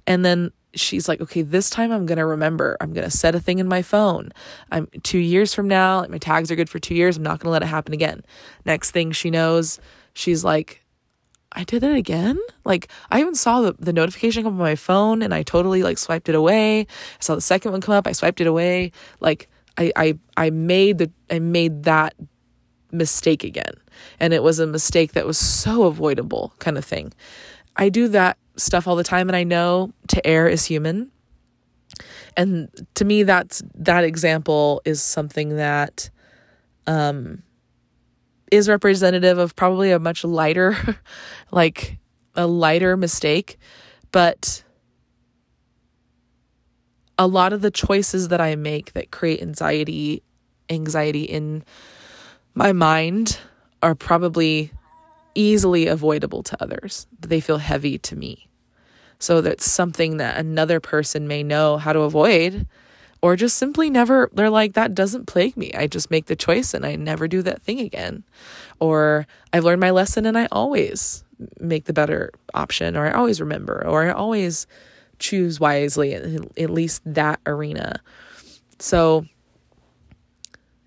And 0.08 0.26
then 0.26 0.52
she's 0.74 1.08
like, 1.08 1.22
okay, 1.22 1.42
this 1.42 1.70
time 1.70 1.92
I'm 1.92 2.06
going 2.06 2.18
to 2.18 2.26
remember. 2.26 2.78
I'm 2.82 2.94
going 2.94 3.10
to 3.10 3.16
set 3.16 3.36
a 3.36 3.40
thing 3.40 3.60
in 3.60 3.68
my 3.68 3.82
phone. 3.82 4.32
I'm 4.72 4.88
2 5.04 5.18
years 5.18 5.54
from 5.54 5.68
now, 5.68 6.02
like 6.02 6.10
my 6.10 6.18
tags 6.18 6.52
are 6.52 6.56
good 6.56 6.70
for 6.70 6.80
2 6.80 6.96
years. 6.96 7.18
I'm 7.18 7.24
not 7.24 7.40
going 7.40 7.48
to 7.48 7.52
let 7.52 7.64
it 7.64 7.68
happen 7.68 7.94
again. 7.94 8.24
Next 8.66 8.92
thing 8.92 9.12
she 9.12 9.30
knows, 9.30 9.80
she's 10.14 10.44
like, 10.44 10.84
I 11.52 11.64
did 11.64 11.84
it 11.84 11.96
again. 11.96 12.38
Like 12.64 12.90
I 13.10 13.22
even 13.22 13.36
saw 13.36 13.62
the, 13.62 13.76
the 13.80 13.94
notification 13.94 14.44
come 14.44 14.54
on 14.54 14.60
my 14.60 14.76
phone 14.76 15.22
and 15.22 15.34
I 15.34 15.44
totally 15.44 15.82
like 15.84 15.98
swiped 15.98 16.30
it 16.30 16.36
away. 16.36 16.82
I 16.82 16.86
saw 17.20 17.36
the 17.36 17.42
second 17.42 17.72
one 17.72 17.82
come 17.82 17.96
up, 17.96 18.08
I 18.08 18.12
swiped 18.12 18.40
it 18.40 18.48
away. 18.48 18.92
Like 19.20 19.50
I 19.78 19.92
I 19.96 20.20
I 20.38 20.50
made 20.52 21.00
the 21.00 21.12
I 21.30 21.40
made 21.40 21.84
that 21.84 22.14
mistake 22.92 23.44
again. 23.44 23.74
And 24.20 24.34
it 24.34 24.44
was 24.44 24.60
a 24.60 24.68
mistake 24.68 25.14
that 25.14 25.26
was 25.26 25.38
so 25.38 25.84
avoidable 25.84 26.54
kind 26.60 26.78
of 26.78 26.86
thing. 26.86 27.14
I 27.76 27.90
do 27.90 28.08
that 28.10 28.38
stuff 28.56 28.88
all 28.88 28.96
the 28.96 29.04
time 29.04 29.30
and 29.30 29.36
I 29.36 29.44
know 29.44 29.94
to 30.10 30.26
err 30.28 30.48
is 30.48 30.66
human. 30.66 31.12
And 32.38 32.70
to 32.94 33.06
me 33.06 33.24
that's 33.24 33.64
that 33.74 34.04
example 34.04 34.82
is 34.86 35.02
something 35.02 35.56
that 35.58 36.12
um 36.86 37.42
is 38.52 38.70
representative 38.70 39.38
of 39.38 39.56
probably 39.56 39.92
a 39.92 40.00
much 40.00 40.24
lighter 40.24 40.76
like 41.52 41.98
a 42.36 42.48
lighter 42.48 42.96
mistake, 42.98 43.58
but 44.12 44.64
a 47.18 47.28
lot 47.28 47.54
of 47.54 47.62
the 47.62 47.72
choices 47.72 48.30
that 48.30 48.40
I 48.40 48.56
make 48.56 48.94
that 48.94 49.12
create 49.12 49.42
anxiety 49.42 50.24
anxiety 50.70 51.24
in 51.24 51.64
my 52.54 52.72
mind 52.72 53.40
are 53.82 53.96
probably 53.96 54.72
easily 55.36 55.88
avoidable 55.88 56.44
to 56.44 56.64
others. 56.64 57.08
They 57.20 57.40
feel 57.40 57.58
heavy 57.58 57.98
to 58.00 58.16
me. 58.16 58.50
So 59.20 59.42
that's 59.42 59.70
something 59.70 60.18
that 60.18 60.38
another 60.38 60.80
person 60.80 61.28
may 61.28 61.44
know 61.44 61.78
how 61.78 61.94
to 61.94 62.02
avoid 62.02 62.68
or 63.22 63.36
just 63.36 63.58
simply 63.58 63.90
never 63.90 64.30
they're 64.34 64.50
like 64.50 64.74
that 64.74 64.96
doesn't 64.96 65.26
plague 65.26 65.58
me. 65.58 65.72
I 65.74 65.88
just 65.88 66.12
make 66.12 66.28
the 66.28 66.36
choice 66.36 66.74
and 66.74 66.86
I 66.86 66.96
never 66.96 67.28
do 67.28 67.42
that 67.42 67.62
thing 67.62 67.80
again. 67.80 68.24
Or 68.80 69.28
I've 69.52 69.64
learned 69.64 69.82
my 69.82 69.92
lesson 69.92 70.26
and 70.26 70.38
I 70.38 70.48
always 70.52 71.24
make 71.60 71.86
the 71.86 71.94
better 71.94 72.32
option 72.54 72.96
or 72.96 73.08
I 73.08 73.12
always 73.12 73.40
remember 73.40 73.86
or 73.86 74.08
I 74.08 74.12
always 74.12 74.68
choose 75.20 75.60
wisely 75.60 76.14
in 76.14 76.50
at 76.58 76.70
least 76.70 77.02
that 77.06 77.40
arena. 77.46 78.02
So 78.80 79.26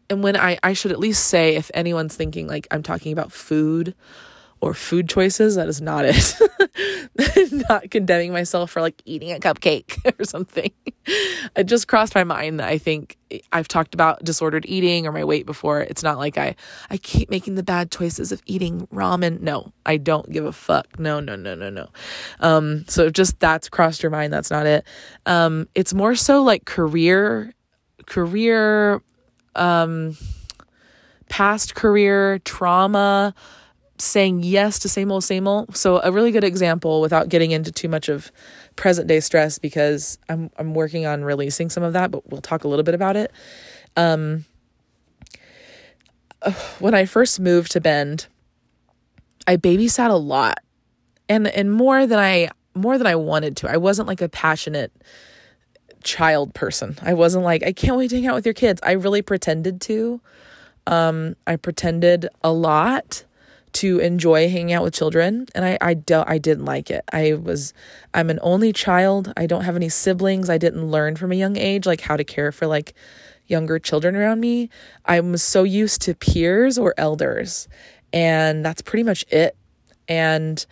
and 0.08 0.22
when 0.22 0.36
I 0.36 0.58
I 0.62 0.72
should 0.72 0.92
at 0.92 0.98
least 0.98 1.26
say 1.26 1.56
if 1.56 1.70
anyone's 1.74 2.16
thinking 2.16 2.46
like 2.46 2.66
I'm 2.70 2.82
talking 2.82 3.12
about 3.12 3.32
food 3.32 3.94
or 4.60 4.74
food 4.74 5.08
choices, 5.08 5.56
that 5.56 5.68
is 5.68 5.80
not 5.80 6.04
it. 6.04 6.34
not 7.68 7.90
condemning 7.90 8.32
myself 8.32 8.70
for 8.70 8.80
like 8.80 9.02
eating 9.04 9.30
a 9.32 9.38
cupcake 9.38 9.98
or 10.20 10.24
something. 10.24 10.70
it 11.56 11.64
just 11.64 11.88
crossed 11.88 12.14
my 12.14 12.24
mind 12.24 12.60
that 12.60 12.68
I 12.68 12.78
think 12.78 13.18
I've 13.52 13.68
talked 13.68 13.94
about 13.94 14.24
disordered 14.24 14.64
eating 14.66 15.06
or 15.06 15.12
my 15.12 15.24
weight 15.24 15.44
before. 15.44 15.80
It's 15.80 16.02
not 16.02 16.18
like 16.18 16.38
I 16.38 16.56
I 16.90 16.96
keep 16.96 17.30
making 17.30 17.56
the 17.56 17.62
bad 17.62 17.90
choices 17.90 18.32
of 18.32 18.42
eating 18.46 18.86
ramen. 18.92 19.40
No, 19.40 19.72
I 19.84 19.98
don't 19.98 20.30
give 20.30 20.44
a 20.44 20.52
fuck. 20.52 20.98
No, 20.98 21.20
no, 21.20 21.36
no, 21.36 21.54
no, 21.54 21.68
no. 21.68 21.88
Um 22.40 22.84
so 22.88 23.10
just 23.10 23.38
that's 23.40 23.68
crossed 23.68 24.02
your 24.02 24.10
mind, 24.10 24.32
that's 24.32 24.50
not 24.50 24.66
it. 24.66 24.84
Um 25.26 25.68
it's 25.74 25.92
more 25.92 26.14
so 26.14 26.42
like 26.42 26.64
career 26.64 27.52
career 28.06 29.02
um 29.54 30.16
past 31.28 31.74
career 31.74 32.38
trauma 32.40 33.34
saying 34.02 34.42
yes 34.42 34.78
to 34.80 34.88
same 34.88 35.10
old, 35.10 35.24
same 35.24 35.46
old. 35.46 35.76
So 35.76 36.00
a 36.02 36.12
really 36.12 36.32
good 36.32 36.44
example 36.44 37.00
without 37.00 37.28
getting 37.28 37.50
into 37.50 37.72
too 37.72 37.88
much 37.88 38.08
of 38.08 38.32
present 38.76 39.06
day 39.06 39.20
stress 39.20 39.58
because 39.58 40.18
I'm 40.28 40.50
I'm 40.56 40.74
working 40.74 41.06
on 41.06 41.24
releasing 41.24 41.70
some 41.70 41.82
of 41.82 41.92
that, 41.92 42.10
but 42.10 42.28
we'll 42.30 42.40
talk 42.40 42.64
a 42.64 42.68
little 42.68 42.82
bit 42.82 42.94
about 42.94 43.16
it. 43.16 43.32
Um, 43.96 44.44
when 46.78 46.94
I 46.94 47.04
first 47.04 47.40
moved 47.40 47.72
to 47.72 47.80
Bend, 47.80 48.26
I 49.46 49.56
babysat 49.56 50.10
a 50.10 50.14
lot, 50.14 50.58
and 51.28 51.46
and 51.46 51.72
more 51.72 52.06
than 52.06 52.18
I 52.18 52.50
more 52.74 52.98
than 52.98 53.06
I 53.06 53.16
wanted 53.16 53.56
to. 53.58 53.70
I 53.70 53.76
wasn't 53.76 54.08
like 54.08 54.20
a 54.20 54.28
passionate 54.28 54.92
child 56.02 56.54
person. 56.54 56.98
I 57.02 57.14
wasn't 57.14 57.44
like 57.44 57.62
I 57.62 57.72
can't 57.72 57.96
wait 57.96 58.10
to 58.10 58.16
hang 58.16 58.26
out 58.26 58.34
with 58.34 58.46
your 58.46 58.54
kids. 58.54 58.80
I 58.82 58.92
really 58.92 59.22
pretended 59.22 59.80
to. 59.82 60.20
Um, 60.86 61.36
I 61.46 61.56
pretended 61.56 62.28
a 62.42 62.52
lot 62.52 63.24
to 63.74 63.98
enjoy 63.98 64.48
hanging 64.48 64.72
out 64.72 64.82
with 64.82 64.94
children 64.94 65.46
and 65.54 65.64
I 65.64 65.78
I 65.80 65.94
don't 65.94 66.28
I 66.28 66.38
didn't 66.38 66.64
like 66.64 66.90
it. 66.90 67.04
I 67.12 67.34
was 67.34 67.72
I'm 68.14 68.30
an 68.30 68.38
only 68.42 68.72
child. 68.72 69.32
I 69.36 69.46
don't 69.46 69.62
have 69.64 69.76
any 69.76 69.88
siblings. 69.88 70.50
I 70.50 70.58
didn't 70.58 70.90
learn 70.90 71.16
from 71.16 71.32
a 71.32 71.36
young 71.36 71.56
age 71.56 71.86
like 71.86 72.00
how 72.00 72.16
to 72.16 72.24
care 72.24 72.52
for 72.52 72.66
like 72.66 72.94
younger 73.46 73.78
children 73.78 74.16
around 74.16 74.40
me. 74.40 74.70
I'm 75.06 75.36
so 75.36 75.62
used 75.62 76.02
to 76.02 76.14
peers 76.14 76.78
or 76.78 76.94
elders 76.96 77.68
and 78.12 78.64
that's 78.64 78.82
pretty 78.82 79.02
much 79.04 79.24
it. 79.30 79.56
And 80.08 80.64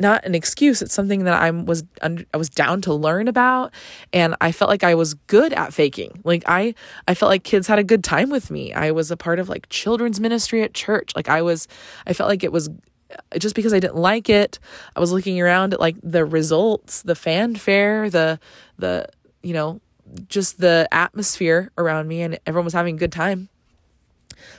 not 0.00 0.24
an 0.24 0.34
excuse 0.34 0.80
it's 0.82 0.94
something 0.94 1.24
that 1.24 1.40
i 1.40 1.50
was 1.50 1.84
i 2.02 2.36
was 2.36 2.48
down 2.48 2.80
to 2.80 2.92
learn 2.94 3.28
about 3.28 3.72
and 4.12 4.34
i 4.40 4.52
felt 4.52 4.68
like 4.68 4.84
i 4.84 4.94
was 4.94 5.14
good 5.14 5.52
at 5.52 5.74
faking. 5.74 6.20
Like 6.24 6.42
i 6.46 6.74
i 7.06 7.14
felt 7.14 7.30
like 7.30 7.44
kids 7.44 7.66
had 7.66 7.78
a 7.78 7.84
good 7.84 8.04
time 8.04 8.30
with 8.30 8.50
me. 8.50 8.72
I 8.72 8.90
was 8.90 9.10
a 9.10 9.16
part 9.16 9.38
of 9.38 9.48
like 9.48 9.68
children's 9.68 10.20
ministry 10.20 10.62
at 10.62 10.74
church. 10.74 11.12
Like 11.16 11.28
i 11.28 11.42
was 11.42 11.68
i 12.06 12.12
felt 12.12 12.28
like 12.28 12.44
it 12.44 12.52
was 12.52 12.68
uh, 12.68 13.38
just 13.38 13.54
because 13.54 13.72
i 13.72 13.80
didn't 13.80 13.96
like 13.96 14.28
it 14.28 14.58
i 14.94 15.00
was 15.00 15.12
looking 15.12 15.40
around 15.40 15.72
at 15.72 15.80
like 15.80 15.96
the 16.02 16.24
results 16.24 17.02
the 17.02 17.14
fanfare 17.14 18.10
the 18.10 18.38
the 18.78 19.06
you 19.42 19.54
know 19.54 19.80
just 20.28 20.60
the 20.60 20.88
atmosphere 20.92 21.70
around 21.78 22.08
me 22.08 22.22
and 22.22 22.38
everyone 22.46 22.64
was 22.64 22.74
having 22.74 22.96
a 22.96 22.98
good 22.98 23.12
time. 23.12 23.48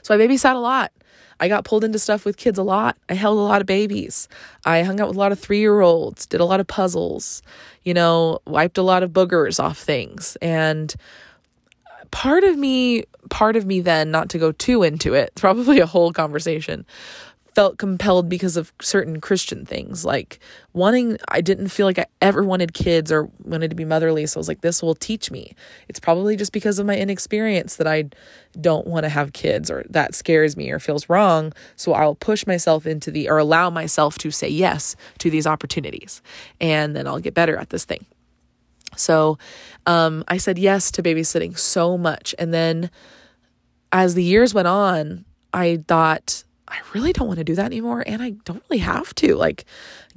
So 0.02 0.14
i 0.14 0.18
babysat 0.18 0.56
a 0.56 0.60
lot 0.60 0.92
I 1.40 1.48
got 1.48 1.64
pulled 1.64 1.84
into 1.84 2.00
stuff 2.00 2.26
with 2.26 2.38
kids 2.38 2.58
a 2.60 2.64
lot. 2.64 2.98
I 3.10 3.14
held 3.14 3.38
a 3.38 3.42
lot 3.42 3.62
of 3.62 3.68
babies. 3.68 4.28
I 4.66 4.84
hung 4.84 5.00
out 5.00 5.08
with 5.08 5.18
a 5.18 5.20
lot 5.20 5.32
of 5.32 5.40
three 5.40 5.60
year 5.60 5.82
olds, 5.82 6.26
did 6.26 6.42
a 6.42 6.46
lot 6.46 6.60
of 6.60 6.68
puzzles, 6.68 7.42
you 7.84 7.94
know, 7.94 8.40
wiped 8.46 8.78
a 8.78 8.84
lot 8.84 9.04
of 9.04 9.12
boogers 9.12 9.62
off 9.62 9.78
things. 9.78 10.36
And 10.42 10.94
part 12.12 12.44
of 12.44 12.58
me, 12.58 13.06
part 13.30 13.56
of 13.56 13.66
me 13.66 13.80
then, 13.80 14.12
not 14.12 14.30
to 14.30 14.38
go 14.38 14.52
too 14.52 14.84
into 14.84 15.14
it, 15.14 15.30
it's 15.34 15.42
probably 15.42 15.80
a 15.80 15.86
whole 15.86 16.12
conversation, 16.12 16.86
felt 17.56 17.78
compelled 17.78 18.30
because 18.30 18.58
of 18.58 18.72
certain 18.82 19.20
Christian 19.20 19.66
things, 19.66 20.06
like 20.06 20.40
wanting, 20.74 21.18
I 21.28 21.42
didn't 21.42 21.70
feel 21.70 21.86
like 21.86 22.00
I 22.00 22.06
ever 22.22 22.44
wanted 22.44 22.74
kids 22.74 23.12
or 23.12 23.30
wanted 23.44 23.70
to 23.70 23.76
be 23.76 23.86
motherly. 23.86 24.26
So 24.26 24.38
I 24.38 24.42
was 24.42 24.48
like, 24.48 24.62
this 24.62 24.82
will 24.82 24.96
teach 24.96 25.32
me. 25.32 25.54
It's 25.88 26.00
probably 26.00 26.36
just 26.36 26.54
because 26.54 26.80
of 26.80 26.86
my 26.86 26.96
inexperience 26.96 27.78
that 27.78 27.88
I 27.88 28.06
don't 28.60 28.88
want 28.88 29.04
to 29.04 29.10
have 29.10 29.34
kids 29.34 29.70
or 29.72 29.86
that 29.90 30.16
scares 30.16 30.56
me 30.56 30.72
or 30.72 30.80
feels 30.80 31.10
wrong. 31.10 31.54
So 31.76 31.94
I'll 31.94 32.16
push 32.16 32.46
myself 32.46 32.86
into 32.86 33.12
the, 33.12 33.30
or 33.30 33.38
allow 33.38 33.70
myself 33.70 34.18
to 34.20 34.32
say 34.32 34.50
yes 34.50 34.96
to 35.20 35.30
these 35.30 35.48
opportunities. 35.48 36.22
And 36.62 36.96
then 36.96 37.08
I'll 37.08 37.20
get 37.20 37.34
better 37.34 37.58
at 37.58 37.70
this 37.70 37.86
thing. 37.86 38.06
So 38.96 39.38
um, 39.86 40.24
I 40.28 40.38
said 40.38 40.58
yes 40.58 40.92
to 40.92 41.04
babysitting 41.04 41.58
so 41.58 41.98
much. 41.98 42.36
And 42.38 42.54
then 42.54 42.90
as 43.92 44.16
the 44.16 44.24
years 44.24 44.54
went 44.54 44.68
on, 44.68 45.26
I 45.54 45.84
thought, 45.88 46.44
I 46.70 46.80
really 46.94 47.14
don't 47.14 47.28
want 47.28 47.40
to 47.40 47.44
do 47.44 47.56
that 47.56 47.66
anymore. 47.66 48.04
And 48.06 48.22
I 48.22 48.32
don't 48.46 48.64
really 48.70 48.82
have 48.82 49.14
to. 49.16 49.36
Like, 49.36 49.66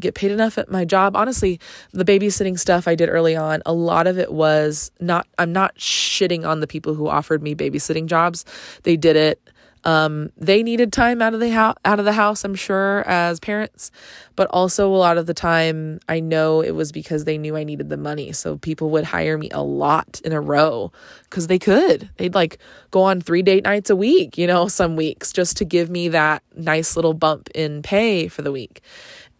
get 0.00 0.14
paid 0.14 0.30
enough 0.30 0.58
at 0.58 0.70
my 0.70 0.84
job. 0.84 1.16
Honestly, 1.16 1.60
the 1.92 2.04
babysitting 2.04 2.58
stuff 2.58 2.86
I 2.86 2.94
did 2.94 3.08
early 3.08 3.36
on, 3.36 3.62
a 3.66 3.72
lot 3.72 4.06
of 4.06 4.18
it 4.18 4.32
was 4.32 4.90
not, 5.00 5.26
I'm 5.38 5.52
not 5.52 5.76
shitting 5.76 6.46
on 6.46 6.60
the 6.60 6.66
people 6.66 6.94
who 6.94 7.08
offered 7.08 7.42
me 7.42 7.54
babysitting 7.54 8.06
jobs. 8.06 8.44
They 8.82 8.96
did 8.96 9.16
it 9.16 9.40
um, 9.84 10.30
they 10.36 10.62
needed 10.62 10.92
time 10.92 11.20
out 11.20 11.34
of 11.34 11.40
the 11.40 11.50
house, 11.50 11.76
out 11.84 11.98
of 11.98 12.04
the 12.04 12.12
house, 12.12 12.44
I'm 12.44 12.54
sure, 12.54 13.02
as 13.06 13.40
parents, 13.40 13.90
but 14.36 14.46
also 14.50 14.88
a 14.88 14.96
lot 14.96 15.18
of 15.18 15.26
the 15.26 15.34
time, 15.34 15.98
I 16.08 16.20
know 16.20 16.60
it 16.60 16.72
was 16.72 16.92
because 16.92 17.24
they 17.24 17.36
knew 17.36 17.56
I 17.56 17.64
needed 17.64 17.88
the 17.88 17.96
money. 17.96 18.32
So 18.32 18.58
people 18.58 18.90
would 18.90 19.04
hire 19.04 19.36
me 19.36 19.50
a 19.50 19.62
lot 19.62 20.20
in 20.24 20.32
a 20.32 20.40
row 20.40 20.92
because 21.24 21.48
they 21.48 21.58
could. 21.58 22.10
They'd 22.16 22.34
like 22.34 22.58
go 22.90 23.02
on 23.02 23.20
three 23.20 23.42
date 23.42 23.64
nights 23.64 23.90
a 23.90 23.96
week, 23.96 24.38
you 24.38 24.46
know, 24.46 24.68
some 24.68 24.94
weeks 24.96 25.32
just 25.32 25.56
to 25.58 25.64
give 25.64 25.90
me 25.90 26.08
that 26.08 26.42
nice 26.54 26.94
little 26.94 27.14
bump 27.14 27.48
in 27.54 27.82
pay 27.82 28.28
for 28.28 28.42
the 28.42 28.52
week. 28.52 28.82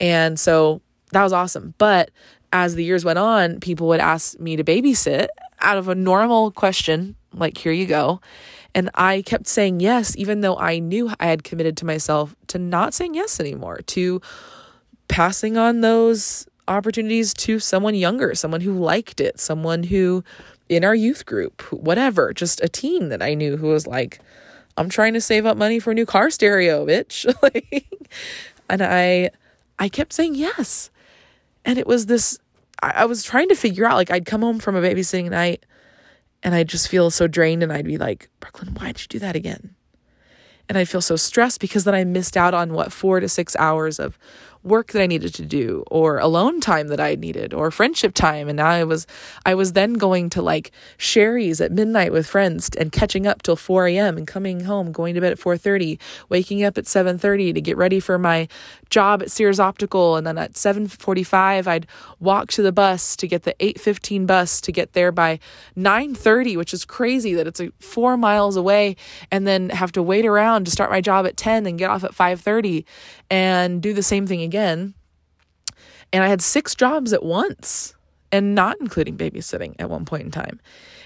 And 0.01 0.39
so 0.39 0.83
that 1.13 1.23
was 1.23 1.33
awesome. 1.33 1.75
But 1.79 2.11
as 2.53 2.75
the 2.75 2.85
years 2.85 3.05
went 3.05 3.19
on, 3.19 3.61
people 3.61 3.89
would 3.89 4.01
ask 4.01 4.39
me 4.39 4.57
to 4.57 4.65
babysit 4.65 5.29
out 5.61 5.79
of 5.79 5.89
a 5.89 5.95
normal 5.95 6.51
question, 6.51 7.17
like, 7.33 7.57
here 7.57 7.73
you 7.73 7.87
go. 7.87 8.21
And 8.75 8.91
I 8.95 9.23
kept 9.23 9.47
saying 9.47 9.81
yes, 9.81 10.17
even 10.17 10.41
though 10.41 10.57
I 10.57 10.79
knew 10.79 11.11
I 11.21 11.27
had 11.27 11.45
committed 11.45 11.77
to 11.79 11.87
myself 11.87 12.35
to 12.49 12.59
not 12.59 12.95
saying 12.95 13.15
yes 13.15 13.39
anymore, 13.39 13.81
to 13.89 14.21
passing 15.09 15.59
on 15.59 15.83
those 15.83 16.47
opportunities 16.69 17.35
to 17.35 17.59
someone 17.59 17.95
younger, 17.95 18.35
someone 18.35 18.63
who 18.63 18.79
liked 18.79 19.21
it, 19.21 19.39
someone 19.39 19.83
who 19.83 20.25
in 20.69 20.85
our 20.85 20.95
youth 20.95 21.27
group, 21.27 21.61
whatever, 21.73 22.33
just 22.33 22.63
a 22.63 22.69
teen 22.69 23.11
that 23.11 23.21
I 23.21 23.35
knew 23.35 23.57
who 23.57 23.69
was 23.69 23.87
like, 23.87 24.21
I'm 24.77 24.89
trying 24.89 25.13
to 25.15 25.21
save 25.21 25.45
up 25.45 25.57
money 25.57 25.79
for 25.79 25.91
a 25.91 25.95
new 25.95 26.07
car 26.07 26.31
stereo, 26.31 26.87
bitch. 26.87 27.27
and 28.71 28.83
I 28.83 29.31
I 29.79 29.89
kept 29.89 30.13
saying 30.13 30.35
yes. 30.35 30.91
And 31.65 31.79
it 31.79 31.87
was 31.87 32.07
this 32.07 32.39
I, 32.83 32.93
I 32.97 33.05
was 33.05 33.23
trying 33.23 33.49
to 33.49 33.55
figure 33.55 33.85
out 33.85 33.97
like 33.97 34.11
I'd 34.11 34.25
come 34.25 34.41
home 34.41 34.61
from 34.61 34.77
a 34.77 34.81
babysitting 34.81 35.31
night 35.31 35.67
and 36.43 36.55
I'd 36.55 36.69
just 36.69 36.89
feel 36.89 37.11
so 37.11 37.27
drained 37.27 37.63
and 37.63 37.73
I'd 37.73 37.87
be 37.87 37.99
like, 37.99 38.29
Brooklyn, 38.41 38.75
why'd 38.75 39.01
you 39.01 39.07
do 39.09 39.19
that 39.21 39.37
again? 39.37 39.75
And 40.69 40.79
I'd 40.79 40.89
feel 40.89 41.01
so 41.01 41.17
stressed 41.17 41.61
because 41.61 41.85
then 41.85 41.95
I 41.95 42.05
missed 42.05 42.37
out 42.37 42.55
on 42.55 42.73
what 42.73 42.93
four 42.93 43.21
to 43.21 43.29
six 43.29 43.55
hours 43.57 43.99
of 43.99 44.19
work 44.65 44.93
that 44.93 45.03
I 45.03 45.07
needed 45.07 45.35
to 45.35 45.45
do 45.45 45.85
or 45.91 46.19
alone 46.19 46.61
time 46.61 46.89
that 46.89 47.01
I 47.01 47.17
needed 47.17 47.53
or 47.53 47.71
friendship 47.71 48.15
time 48.15 48.49
and 48.49 48.57
now 48.57 48.69
I 48.69 48.85
was 48.85 49.07
I 49.45 49.55
was 49.55 49.73
then 49.73 49.95
going 49.95 50.31
to 50.31 50.43
like 50.43 50.71
Shari's 50.99 51.61
at 51.61 51.73
midnight 51.73 52.13
with 52.13 52.27
friends 52.27 52.71
and 52.79 52.93
catching 52.93 53.27
up 53.27 53.43
till 53.43 53.57
4 53.57 53.89
a.m. 53.89 54.17
and 54.17 54.27
coming 54.27 54.61
home 54.65 54.93
going 54.93 55.15
to 55.15 55.21
bed 55.21 55.33
at 55.33 55.39
4:30 55.39 55.99
waking 56.29 56.63
up 56.63 56.79
at 56.79 56.85
7:30 56.85 57.55
to 57.55 57.61
get 57.61 57.77
ready 57.77 57.99
for 57.99 58.19
my 58.19 58.47
job 58.91 59.23
at 59.23 59.31
Sears 59.31 59.59
Optical 59.59 60.17
and 60.17 60.27
then 60.27 60.39
at 60.39 60.53
7:45 60.53 61.67
I'd 61.67 61.87
walk 62.21 62.49
to 62.53 62.63
the 62.63 62.73
bus 62.73 63.17
to 63.17 63.27
get 63.27 63.43
the 63.43 63.55
8:15 63.59 64.27
bus 64.27 64.61
to 64.61 64.71
get 64.73 64.93
there 64.93 65.11
by 65.11 65.41
9:30 65.77 66.57
which 66.57 66.73
is 66.73 66.85
crazy 66.85 67.35
that 67.35 67.47
it's 67.47 67.59
like 67.61 67.73
4 67.81 68.17
miles 68.17 68.57
away 68.57 68.97
and 69.31 69.47
then 69.47 69.71
have 69.71 69.91
to 69.93 70.03
wait 70.03 70.25
around 70.25 70.67
to 70.67 70.71
start 70.71 70.91
my 70.91 71.01
job 71.01 71.27
at 71.27 71.37
10 71.37 71.67
and 71.67 71.79
get 71.79 71.91
off 71.91 72.05
at 72.05 72.15
5:30 72.15 72.85
and 73.33 73.81
do 73.81 73.95
the 73.95 74.03
same 74.03 74.27
thing 74.27 74.43
again. 74.43 74.93
And 76.13 76.23
I 76.23 76.29
had 76.29 76.43
six 76.43 76.75
jobs 76.75 77.15
at 77.15 77.25
once 77.25 77.95
and 78.31 78.55
not 78.55 78.77
including 78.79 79.17
babysitting 79.17 79.75
at 79.79 79.89
one 79.89 80.05
point 80.05 80.25
in 80.25 80.31
time. 80.31 80.61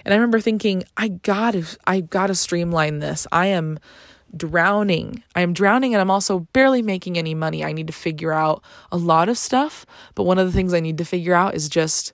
And 0.04 0.12
I 0.12 0.16
remember 0.16 0.40
thinking, 0.40 0.82
I 0.96 1.08
got 1.08 1.52
to 1.52 1.64
I 1.86 2.00
got 2.00 2.26
to 2.26 2.34
streamline 2.34 2.98
this. 2.98 3.28
I 3.30 3.46
am 3.46 3.78
drowning. 4.36 5.22
I 5.36 5.42
am 5.42 5.52
drowning 5.52 5.94
and 5.94 6.00
I'm 6.00 6.10
also 6.10 6.40
barely 6.52 6.82
making 6.82 7.16
any 7.16 7.32
money. 7.32 7.64
I 7.64 7.72
need 7.72 7.86
to 7.86 7.92
figure 7.92 8.32
out 8.32 8.62
a 8.90 8.96
lot 8.96 9.28
of 9.28 9.38
stuff, 9.38 9.86
but 10.16 10.24
one 10.24 10.38
of 10.38 10.46
the 10.46 10.52
things 10.52 10.74
I 10.74 10.80
need 10.80 10.98
to 10.98 11.04
figure 11.04 11.34
out 11.34 11.54
is 11.54 11.68
just 11.68 12.12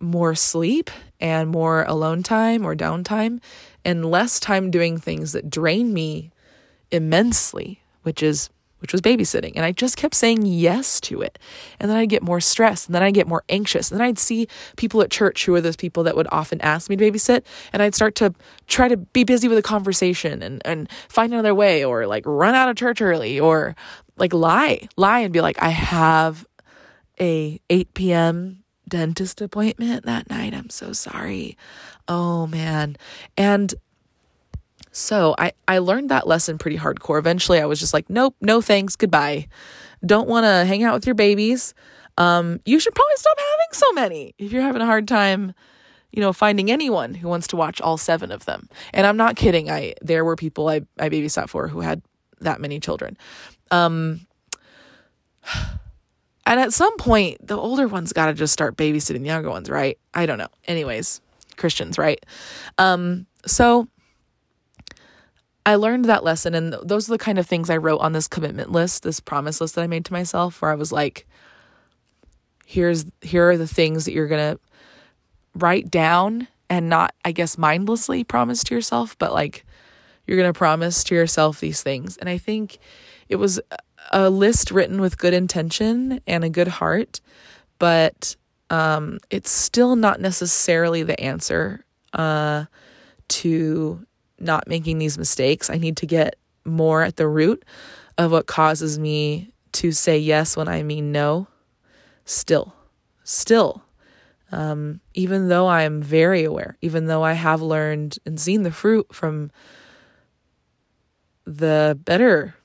more 0.00 0.34
sleep 0.34 0.90
and 1.20 1.50
more 1.50 1.84
alone 1.84 2.22
time 2.22 2.64
or 2.64 2.74
downtime 2.74 3.40
and 3.84 4.10
less 4.10 4.40
time 4.40 4.70
doing 4.70 4.96
things 4.96 5.32
that 5.32 5.50
drain 5.50 5.92
me 5.92 6.30
immensely, 6.90 7.82
which 8.02 8.22
is 8.22 8.48
which 8.78 8.92
was 8.92 9.00
babysitting. 9.00 9.52
And 9.56 9.64
I 9.64 9.72
just 9.72 9.96
kept 9.96 10.14
saying 10.14 10.44
yes 10.44 11.00
to 11.02 11.22
it. 11.22 11.38
And 11.80 11.90
then 11.90 11.96
I'd 11.96 12.08
get 12.08 12.22
more 12.22 12.40
stressed 12.40 12.88
and 12.88 12.94
then 12.94 13.02
I'd 13.02 13.14
get 13.14 13.26
more 13.26 13.42
anxious. 13.48 13.90
And 13.90 13.98
then 13.98 14.06
I'd 14.06 14.18
see 14.18 14.48
people 14.76 15.02
at 15.02 15.10
church 15.10 15.44
who 15.44 15.52
were 15.52 15.60
those 15.60 15.76
people 15.76 16.02
that 16.04 16.16
would 16.16 16.28
often 16.30 16.60
ask 16.60 16.90
me 16.90 16.96
to 16.96 17.10
babysit. 17.10 17.42
And 17.72 17.82
I'd 17.82 17.94
start 17.94 18.14
to 18.16 18.34
try 18.66 18.88
to 18.88 18.96
be 18.96 19.24
busy 19.24 19.48
with 19.48 19.58
a 19.58 19.62
conversation 19.62 20.42
and, 20.42 20.62
and 20.64 20.88
find 21.08 21.32
another 21.32 21.54
way 21.54 21.84
or 21.84 22.06
like 22.06 22.24
run 22.26 22.54
out 22.54 22.68
of 22.68 22.76
church 22.76 23.00
early 23.00 23.40
or 23.40 23.74
like 24.16 24.32
lie, 24.32 24.88
lie 24.96 25.20
and 25.20 25.32
be 25.32 25.40
like, 25.40 25.60
I 25.62 25.70
have 25.70 26.46
a 27.20 27.60
8 27.70 27.94
p.m. 27.94 28.64
dentist 28.88 29.40
appointment 29.40 30.04
that 30.04 30.28
night. 30.28 30.54
I'm 30.54 30.70
so 30.70 30.92
sorry. 30.92 31.56
Oh 32.08 32.46
man. 32.46 32.96
And 33.36 33.74
so 34.96 35.34
I, 35.38 35.52
I 35.68 35.78
learned 35.78 36.08
that 36.08 36.26
lesson 36.26 36.56
pretty 36.56 36.78
hardcore. 36.78 37.18
Eventually, 37.18 37.60
I 37.60 37.66
was 37.66 37.78
just 37.78 37.92
like, 37.92 38.08
nope, 38.08 38.34
no 38.40 38.62
thanks, 38.62 38.96
goodbye. 38.96 39.46
Don't 40.04 40.26
want 40.26 40.44
to 40.44 40.64
hang 40.64 40.84
out 40.84 40.94
with 40.94 41.04
your 41.04 41.14
babies. 41.14 41.74
Um, 42.16 42.60
you 42.64 42.80
should 42.80 42.94
probably 42.94 43.16
stop 43.16 43.38
having 43.38 43.72
so 43.72 43.92
many 43.92 44.34
if 44.38 44.52
you're 44.52 44.62
having 44.62 44.80
a 44.80 44.86
hard 44.86 45.06
time, 45.06 45.52
you 46.12 46.22
know, 46.22 46.32
finding 46.32 46.70
anyone 46.70 47.12
who 47.12 47.28
wants 47.28 47.46
to 47.48 47.56
watch 47.56 47.78
all 47.82 47.98
seven 47.98 48.32
of 48.32 48.46
them. 48.46 48.70
And 48.94 49.06
I'm 49.06 49.18
not 49.18 49.36
kidding. 49.36 49.70
I 49.70 49.92
there 50.00 50.24
were 50.24 50.34
people 50.34 50.66
I, 50.68 50.80
I 50.98 51.10
babysat 51.10 51.50
for 51.50 51.68
who 51.68 51.82
had 51.82 52.00
that 52.40 52.58
many 52.58 52.80
children. 52.80 53.18
Um, 53.70 54.26
and 56.46 56.58
at 56.58 56.72
some 56.72 56.96
point, 56.96 57.46
the 57.46 57.58
older 57.58 57.86
ones 57.86 58.14
got 58.14 58.26
to 58.26 58.32
just 58.32 58.54
start 58.54 58.78
babysitting 58.78 59.20
the 59.20 59.26
younger 59.26 59.50
ones, 59.50 59.68
right? 59.68 59.98
I 60.14 60.24
don't 60.24 60.38
know. 60.38 60.48
Anyways, 60.66 61.20
Christians, 61.58 61.98
right? 61.98 62.24
Um, 62.78 63.26
so 63.44 63.88
I 65.66 65.74
learned 65.74 66.04
that 66.04 66.22
lesson, 66.22 66.54
and 66.54 66.74
those 66.84 67.08
are 67.08 67.12
the 67.12 67.18
kind 67.18 67.38
of 67.38 67.46
things 67.46 67.68
I 67.68 67.76
wrote 67.76 67.98
on 67.98 68.12
this 68.12 68.28
commitment 68.28 68.70
list, 68.70 69.02
this 69.02 69.18
promise 69.18 69.60
list 69.60 69.74
that 69.74 69.82
I 69.82 69.88
made 69.88 70.04
to 70.04 70.12
myself, 70.12 70.62
where 70.62 70.70
I 70.70 70.76
was 70.76 70.92
like, 70.92 71.26
here's 72.64 73.04
here 73.20 73.50
are 73.50 73.56
the 73.56 73.66
things 73.66 74.04
that 74.04 74.12
you're 74.12 74.28
gonna 74.28 74.60
write 75.56 75.90
down 75.90 76.46
and 76.70 76.88
not, 76.88 77.14
I 77.24 77.32
guess, 77.32 77.58
mindlessly 77.58 78.22
promise 78.22 78.62
to 78.64 78.74
yourself, 78.76 79.18
but 79.18 79.32
like 79.32 79.66
you're 80.26 80.36
gonna 80.36 80.52
promise 80.52 81.02
to 81.04 81.16
yourself 81.16 81.58
these 81.58 81.82
things. 81.82 82.16
And 82.16 82.28
I 82.28 82.38
think 82.38 82.78
it 83.28 83.36
was 83.36 83.60
a 84.12 84.30
list 84.30 84.70
written 84.70 85.00
with 85.00 85.18
good 85.18 85.34
intention 85.34 86.20
and 86.28 86.44
a 86.44 86.50
good 86.50 86.68
heart, 86.68 87.20
but 87.80 88.36
um, 88.70 89.18
it's 89.30 89.50
still 89.50 89.96
not 89.96 90.20
necessarily 90.20 91.02
the 91.02 91.20
answer 91.20 91.84
uh, 92.12 92.66
to 93.28 94.06
not 94.38 94.68
making 94.68 94.98
these 94.98 95.18
mistakes. 95.18 95.70
I 95.70 95.78
need 95.78 95.96
to 95.98 96.06
get 96.06 96.36
more 96.64 97.02
at 97.02 97.16
the 97.16 97.28
root 97.28 97.64
of 98.18 98.32
what 98.32 98.46
causes 98.46 98.98
me 98.98 99.50
to 99.72 99.92
say 99.92 100.18
yes 100.18 100.56
when 100.56 100.68
I 100.68 100.82
mean 100.82 101.12
no. 101.12 101.48
Still, 102.24 102.74
still, 103.22 103.84
um, 104.50 105.00
even 105.14 105.48
though 105.48 105.66
I 105.66 105.82
am 105.82 106.02
very 106.02 106.42
aware, 106.42 106.76
even 106.80 107.06
though 107.06 107.22
I 107.22 107.34
have 107.34 107.62
learned 107.62 108.18
and 108.26 108.40
seen 108.40 108.62
the 108.62 108.72
fruit 108.72 109.14
from 109.14 109.52
the 111.44 111.96
better 112.04 112.56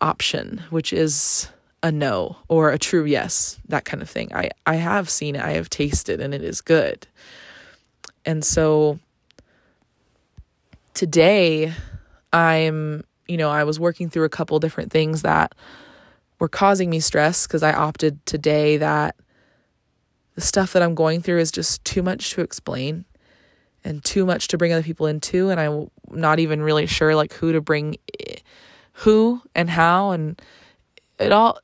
option, 0.00 0.62
which 0.70 0.92
is 0.92 1.48
a 1.82 1.90
no 1.90 2.36
or 2.48 2.70
a 2.70 2.78
true 2.78 3.04
yes, 3.04 3.58
that 3.68 3.84
kind 3.84 4.02
of 4.02 4.10
thing. 4.10 4.32
I, 4.34 4.50
I 4.66 4.76
have 4.76 5.10
seen 5.10 5.36
it, 5.36 5.42
I 5.42 5.52
have 5.52 5.70
tasted, 5.70 6.20
and 6.20 6.34
it 6.34 6.42
is 6.42 6.60
good. 6.60 7.06
And 8.24 8.44
so 8.44 8.98
today 11.00 11.72
I'm, 12.30 13.04
you 13.26 13.38
know, 13.38 13.48
I 13.48 13.64
was 13.64 13.80
working 13.80 14.10
through 14.10 14.24
a 14.24 14.28
couple 14.28 14.58
different 14.58 14.92
things 14.92 15.22
that 15.22 15.54
were 16.38 16.46
causing 16.46 16.90
me 16.90 17.00
stress 17.00 17.46
because 17.46 17.62
I 17.62 17.72
opted 17.72 18.26
today 18.26 18.76
that 18.76 19.16
the 20.34 20.42
stuff 20.42 20.74
that 20.74 20.82
I'm 20.82 20.94
going 20.94 21.22
through 21.22 21.38
is 21.38 21.50
just 21.50 21.82
too 21.86 22.02
much 22.02 22.32
to 22.32 22.42
explain 22.42 23.06
and 23.82 24.04
too 24.04 24.26
much 24.26 24.48
to 24.48 24.58
bring 24.58 24.74
other 24.74 24.82
people 24.82 25.06
into 25.06 25.48
and 25.48 25.58
I'm 25.58 25.90
not 26.10 26.38
even 26.38 26.60
really 26.60 26.84
sure 26.84 27.14
like 27.14 27.32
who 27.32 27.52
to 27.52 27.62
bring 27.62 27.96
who 28.92 29.40
and 29.54 29.70
how 29.70 30.10
and 30.10 30.38
it 31.18 31.32
all 31.32 31.60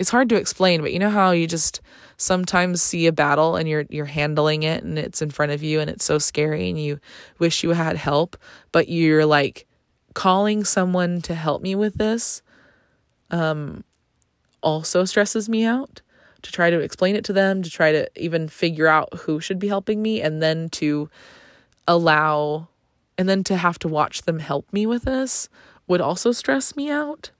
it's 0.00 0.10
hard 0.10 0.28
to 0.30 0.34
explain 0.34 0.80
but 0.80 0.92
you 0.92 0.98
know 0.98 1.10
how 1.10 1.30
you 1.30 1.46
just 1.46 1.80
sometimes 2.16 2.82
see 2.82 3.06
a 3.06 3.12
battle 3.12 3.56
and 3.56 3.68
you're 3.68 3.84
you're 3.88 4.04
handling 4.04 4.62
it 4.62 4.82
and 4.82 4.98
it's 4.98 5.22
in 5.22 5.30
front 5.30 5.52
of 5.52 5.62
you 5.62 5.78
and 5.78 5.88
it's 5.88 6.04
so 6.04 6.18
scary 6.18 6.68
and 6.68 6.82
you 6.82 6.98
wish 7.38 7.62
you 7.62 7.70
had 7.70 7.96
help, 7.96 8.36
but 8.72 8.88
you're 8.88 9.24
like 9.24 9.66
calling 10.14 10.64
someone 10.64 11.22
to 11.22 11.34
help 11.34 11.62
me 11.62 11.74
with 11.74 11.94
this 11.94 12.42
um 13.30 13.84
also 14.62 15.04
stresses 15.04 15.48
me 15.48 15.64
out 15.64 16.02
to 16.42 16.50
try 16.50 16.70
to 16.70 16.80
explain 16.80 17.16
it 17.16 17.24
to 17.24 17.32
them, 17.32 17.62
to 17.62 17.70
try 17.70 17.92
to 17.92 18.08
even 18.16 18.48
figure 18.48 18.86
out 18.86 19.12
who 19.14 19.40
should 19.40 19.58
be 19.58 19.68
helping 19.68 20.00
me, 20.00 20.22
and 20.22 20.42
then 20.42 20.70
to 20.70 21.10
allow, 21.86 22.68
and 23.18 23.28
then 23.28 23.44
to 23.44 23.56
have 23.56 23.78
to 23.78 23.88
watch 23.88 24.22
them 24.22 24.38
help 24.38 24.70
me 24.72 24.86
with 24.86 25.04
this 25.04 25.50
would 25.86 26.00
also 26.00 26.32
stress 26.32 26.76
me 26.76 26.90
out. 26.90 27.30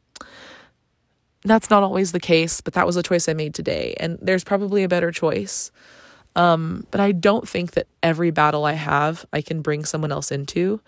That's 1.42 1.70
not 1.70 1.82
always 1.82 2.12
the 2.12 2.20
case, 2.20 2.60
but 2.60 2.74
that 2.74 2.86
was 2.86 2.96
a 2.96 3.02
choice 3.02 3.28
I 3.28 3.32
made 3.32 3.54
today. 3.54 3.94
And 3.98 4.18
there's 4.20 4.44
probably 4.44 4.82
a 4.82 4.88
better 4.88 5.10
choice. 5.10 5.70
Um, 6.36 6.86
but 6.90 7.00
I 7.00 7.12
don't 7.12 7.48
think 7.48 7.72
that 7.72 7.86
every 8.02 8.30
battle 8.30 8.64
I 8.64 8.74
have, 8.74 9.24
I 9.32 9.40
can 9.42 9.62
bring 9.62 9.84
someone 9.84 10.12
else 10.12 10.30
into. 10.30 10.80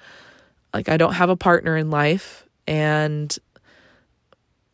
Like, 0.75 0.89
I 0.89 0.97
don't 0.97 1.15
have 1.15 1.31
a 1.31 1.37
partner 1.37 1.77
in 1.77 1.91
life, 1.91 2.47
and 2.67 3.37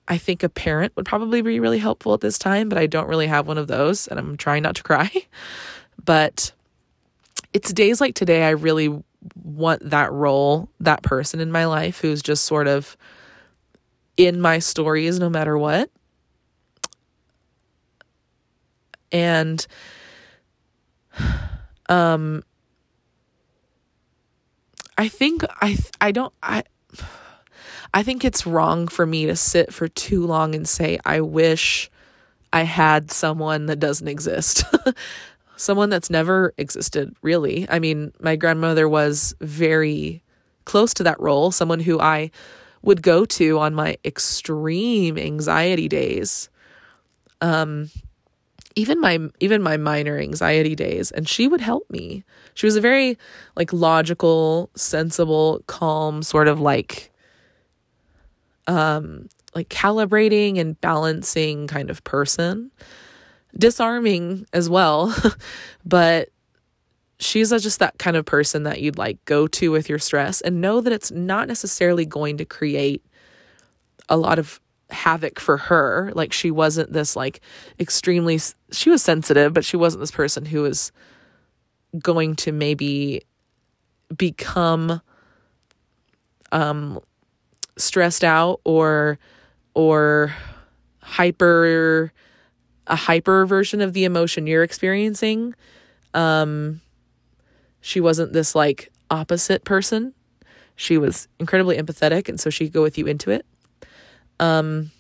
I 0.07 0.19
think 0.19 0.43
a 0.43 0.49
parent 0.49 0.95
would 0.97 1.07
probably 1.07 1.43
be 1.43 1.61
really 1.61 1.79
helpful 1.79 2.15
at 2.15 2.21
this 2.21 2.39
time, 2.39 2.69
but 2.69 2.79
I 2.79 2.87
don't 2.87 3.09
really 3.09 3.27
have 3.27 3.47
one 3.47 3.59
of 3.59 3.67
those, 3.67 4.07
and 4.09 4.19
I'm 4.19 4.37
trying 4.37 4.63
not 4.63 4.77
to 4.77 4.83
cry. 4.83 5.11
But 6.05 6.53
it's 7.53 7.73
days 7.73 8.01
like 8.01 8.15
today, 8.15 8.45
I 8.45 8.51
really 8.51 9.03
want 9.43 9.91
that 9.91 10.13
role, 10.13 10.71
that 10.79 11.03
person 11.03 11.41
in 11.41 11.51
my 11.51 11.67
life 11.67 12.01
who's 12.01 12.23
just 12.23 12.45
sort 12.45 12.69
of 12.69 12.97
in 14.19 14.41
my 14.41 14.59
stories 14.59 15.19
no 15.19 15.31
matter 15.31 15.57
what. 15.57 15.91
And 19.11 19.67
um 21.89 22.43
I 24.99 25.09
think 25.09 25.45
I 25.63 25.79
I 26.01 26.13
don't 26.13 26.35
I 26.43 26.65
I 27.95 28.03
think 28.03 28.25
it's 28.25 28.47
wrong 28.47 28.89
for 28.89 29.07
me 29.07 29.27
to 29.27 29.37
sit 29.37 29.73
for 29.73 29.89
too 29.89 30.27
long 30.27 30.55
and 30.55 30.69
say, 30.69 30.99
I 31.07 31.21
wish 31.23 31.91
I 32.53 32.63
had 32.63 33.11
someone 33.11 33.67
that 33.67 33.81
doesn't 33.81 34.09
exist. 34.09 34.65
someone 35.57 35.89
that's 35.89 36.11
never 36.11 36.53
existed, 36.59 37.15
really. 37.23 37.67
I 37.71 37.79
mean, 37.79 38.13
my 38.21 38.37
grandmother 38.37 38.89
was 38.89 39.35
very 39.41 40.23
close 40.65 40.93
to 40.95 41.03
that 41.05 41.21
role, 41.21 41.51
someone 41.51 41.81
who 41.81 41.99
I 41.99 42.31
would 42.89 43.03
go 43.03 43.27
to 43.27 43.59
on 43.59 43.75
my 43.75 43.99
extreme 44.03 45.19
anxiety 45.19 45.89
days. 45.89 46.49
Um, 47.43 47.91
even 48.77 48.99
my 48.99 49.19
even 49.41 49.61
my 49.61 49.77
minor 49.77 50.19
anxiety 50.19 50.75
days 50.75 51.11
and 51.11 51.29
she 51.29 51.49
would 51.49 51.61
help 51.61 51.89
me. 51.91 52.25
She 52.55 52.65
was 52.65 52.77
a 52.77 52.81
very 52.81 53.19
like 53.57 53.75
logical, 53.75 54.71
sensible, 54.75 55.63
calm 55.67 56.23
sort 56.23 56.49
of 56.49 56.61
like 56.63 57.13
um, 58.67 59.29
like 59.55 59.69
calibrating 59.69 60.59
and 60.59 60.81
balancing 60.81 61.67
kind 61.67 61.91
of 61.91 62.03
person. 62.05 62.71
Disarming 63.57 64.47
as 64.55 64.71
well, 64.71 65.15
but 65.85 66.31
she's 67.21 67.51
just 67.51 67.81
that 67.81 67.99
kind 67.99 68.17
of 68.17 68.25
person 68.25 68.63
that 68.63 68.81
you'd 68.81 68.99
like 68.99 69.23
go 69.25 69.47
to 69.47 69.71
with 69.71 69.89
your 69.89 69.99
stress 69.99 70.41
and 70.41 70.61
know 70.61 70.81
that 70.81 70.93
it's 70.93 71.11
not 71.11 71.49
necessarily 71.49 72.07
going 72.07 72.37
to 72.39 72.45
create 72.45 73.05
a 74.09 74.17
lot 74.17 74.39
of 74.39 74.61
havoc 74.91 75.41
for 75.41 75.57
her. 75.57 76.13
Like 76.15 76.33
she 76.33 76.51
wasn't 76.51 76.93
this 76.93 77.17
like 77.17 77.41
extremely 77.79 78.39
she 78.71 78.91
was 78.91 79.03
sensitive, 79.03 79.53
but 79.53 79.65
she 79.65 79.77
wasn't 79.77 80.01
this 80.01 80.11
person 80.11 80.45
who 80.45 80.63
was 80.63 80.93
going 81.99 82.37
to 82.37 82.53
maybe 82.53 83.23
become 84.17 85.01
um 86.53 87.01
stressed 87.77 88.25
out 88.25 88.61
or 88.65 89.19
or 89.75 90.35
hyper 91.01 92.13
a 92.87 92.97
hyper 92.97 93.45
version 93.45 93.81
of 93.81 93.93
the 93.93 94.05
emotion 94.05 94.47
you're 94.47 94.63
experiencing 94.63 95.55
um 96.15 96.81
she 97.81 98.01
wasn't 98.01 98.33
this 98.33 98.55
like 98.55 98.91
opposite 99.11 99.65
person 99.65 100.15
she 100.77 100.99
was 100.99 101.29
incredibly 101.39 101.77
empathetic 101.77 102.29
and 102.29 102.39
so 102.39 102.51
she 102.51 102.67
could 102.67 102.75
go 102.75 102.83
with 102.83 102.99
you 102.99 103.07
into 103.07 103.31
it 103.31 103.45
um 104.41 104.91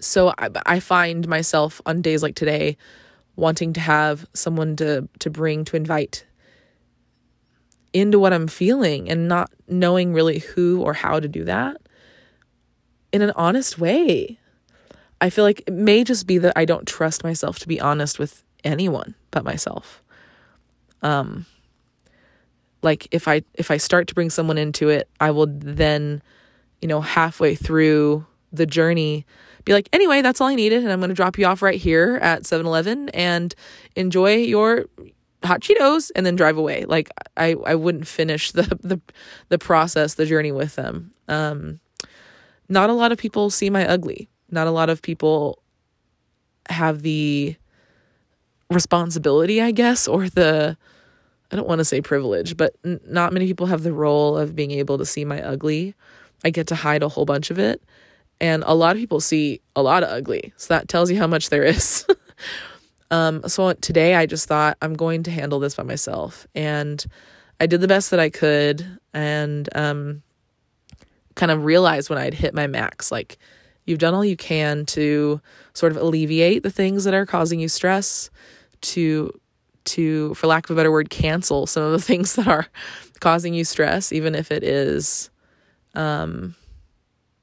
so 0.00 0.32
I, 0.38 0.48
I 0.66 0.80
find 0.80 1.28
myself 1.28 1.80
on 1.84 2.02
days 2.02 2.22
like 2.22 2.34
today 2.34 2.76
wanting 3.36 3.72
to 3.74 3.80
have 3.80 4.26
someone 4.34 4.76
to 4.76 5.08
to 5.18 5.30
bring 5.30 5.64
to 5.66 5.76
invite 5.76 6.24
into 7.92 8.18
what 8.18 8.32
I'm 8.32 8.46
feeling 8.46 9.10
and 9.10 9.28
not 9.28 9.50
knowing 9.68 10.12
really 10.12 10.38
who 10.38 10.82
or 10.82 10.94
how 10.94 11.18
to 11.18 11.28
do 11.28 11.44
that 11.44 11.76
in 13.12 13.22
an 13.22 13.32
honest 13.34 13.78
way. 13.78 14.38
I 15.20 15.28
feel 15.30 15.44
like 15.44 15.64
it 15.66 15.72
may 15.72 16.04
just 16.04 16.26
be 16.26 16.38
that 16.38 16.52
I 16.56 16.64
don't 16.64 16.86
trust 16.86 17.24
myself 17.24 17.58
to 17.60 17.68
be 17.68 17.80
honest 17.80 18.18
with 18.18 18.44
anyone 18.64 19.14
but 19.30 19.44
myself. 19.44 20.02
Um 21.02 21.46
like 22.82 23.08
if 23.10 23.28
I 23.28 23.42
if 23.54 23.70
I 23.70 23.76
start 23.76 24.08
to 24.08 24.14
bring 24.14 24.30
someone 24.30 24.58
into 24.58 24.88
it, 24.88 25.08
I 25.20 25.30
will 25.30 25.46
then, 25.48 26.22
you 26.80 26.88
know, 26.88 27.00
halfway 27.00 27.54
through 27.54 28.26
the 28.52 28.66
journey 28.66 29.26
be 29.64 29.72
like, 29.72 29.88
anyway, 29.92 30.22
that's 30.22 30.40
all 30.40 30.48
I 30.48 30.54
needed 30.54 30.82
and 30.82 30.92
I'm 30.92 31.00
going 31.00 31.10
to 31.10 31.14
drop 31.14 31.38
you 31.38 31.46
off 31.46 31.62
right 31.62 31.78
here 31.78 32.18
at 32.22 32.42
7-Eleven 32.42 33.10
and 33.10 33.54
enjoy 33.94 34.36
your 34.36 34.86
hot 35.44 35.60
Cheetos 35.60 36.10
and 36.14 36.24
then 36.24 36.36
drive 36.36 36.56
away. 36.56 36.84
Like 36.84 37.10
I, 37.36 37.56
I 37.66 37.74
wouldn't 37.74 38.06
finish 38.06 38.52
the, 38.52 38.62
the, 38.82 39.00
the 39.48 39.58
process, 39.58 40.14
the 40.14 40.26
journey 40.26 40.52
with 40.52 40.76
them. 40.76 41.12
Um, 41.28 41.80
not 42.68 42.90
a 42.90 42.94
lot 42.94 43.12
of 43.12 43.18
people 43.18 43.50
see 43.50 43.70
my 43.70 43.86
ugly. 43.86 44.28
Not 44.50 44.66
a 44.66 44.70
lot 44.70 44.90
of 44.90 45.02
people 45.02 45.62
have 46.68 47.02
the 47.02 47.56
responsibility, 48.70 49.60
I 49.60 49.70
guess, 49.70 50.08
or 50.08 50.28
the, 50.28 50.76
I 51.50 51.56
don't 51.56 51.68
want 51.68 51.80
to 51.80 51.84
say 51.84 52.00
privilege, 52.00 52.56
but 52.56 52.74
n- 52.84 53.00
not 53.06 53.32
many 53.32 53.46
people 53.46 53.66
have 53.66 53.82
the 53.82 53.92
role 53.92 54.38
of 54.38 54.54
being 54.54 54.70
able 54.70 54.98
to 54.98 55.04
see 55.04 55.24
my 55.24 55.42
ugly. 55.42 55.94
I 56.44 56.50
get 56.50 56.66
to 56.68 56.74
hide 56.74 57.02
a 57.02 57.08
whole 57.08 57.24
bunch 57.26 57.50
of 57.50 57.58
it. 57.58 57.82
And 58.40 58.64
a 58.66 58.74
lot 58.74 58.96
of 58.96 59.00
people 59.00 59.20
see 59.20 59.60
a 59.76 59.82
lot 59.82 60.02
of 60.02 60.08
ugly. 60.08 60.54
So 60.56 60.72
that 60.72 60.88
tells 60.88 61.10
you 61.10 61.18
how 61.18 61.26
much 61.26 61.50
there 61.50 61.64
is. 61.64 62.06
Um, 63.10 63.42
so 63.48 63.72
today 63.72 64.14
I 64.14 64.26
just 64.26 64.46
thought 64.46 64.78
I'm 64.80 64.94
going 64.94 65.24
to 65.24 65.30
handle 65.30 65.58
this 65.58 65.74
by 65.74 65.82
myself. 65.82 66.46
And 66.54 67.04
I 67.58 67.66
did 67.66 67.80
the 67.80 67.88
best 67.88 68.10
that 68.10 68.20
I 68.20 68.30
could 68.30 68.98
and 69.12 69.68
um, 69.74 70.22
kind 71.34 71.50
of 71.50 71.64
realized 71.64 72.08
when 72.08 72.18
I'd 72.18 72.34
hit 72.34 72.54
my 72.54 72.66
max 72.66 73.10
like, 73.10 73.38
you've 73.86 73.98
done 73.98 74.14
all 74.14 74.24
you 74.24 74.36
can 74.36 74.86
to 74.86 75.40
sort 75.72 75.90
of 75.90 75.98
alleviate 75.98 76.62
the 76.62 76.70
things 76.70 77.04
that 77.04 77.14
are 77.14 77.26
causing 77.26 77.58
you 77.58 77.68
stress, 77.68 78.30
to, 78.82 79.38
to, 79.84 80.34
for 80.34 80.46
lack 80.46 80.64
of 80.64 80.70
a 80.70 80.76
better 80.76 80.90
word, 80.90 81.10
cancel 81.10 81.66
some 81.66 81.82
of 81.82 81.92
the 81.92 82.00
things 82.00 82.34
that 82.34 82.48
are 82.48 82.66
causing 83.20 83.54
you 83.54 83.64
stress, 83.64 84.12
even 84.12 84.34
if 84.34 84.50
it 84.50 84.62
is 84.62 85.30
um, 85.94 86.54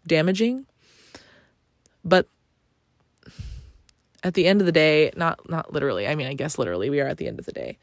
damaging. 0.06 0.66
But 2.04 2.28
at 4.24 4.34
the 4.34 4.48
end 4.48 4.62
of 4.62 4.66
the 4.66 4.72
day, 4.72 5.12
not 5.16 5.50
not 5.50 5.74
literally. 5.74 6.08
I 6.08 6.16
mean, 6.16 6.28
I 6.28 6.34
guess 6.34 6.58
literally 6.58 6.90
we 6.90 7.00
are 7.00 7.08
at 7.08 7.18
the 7.18 7.28
end 7.28 7.40
of 7.40 7.46
the 7.46 7.52
day. 7.52 7.78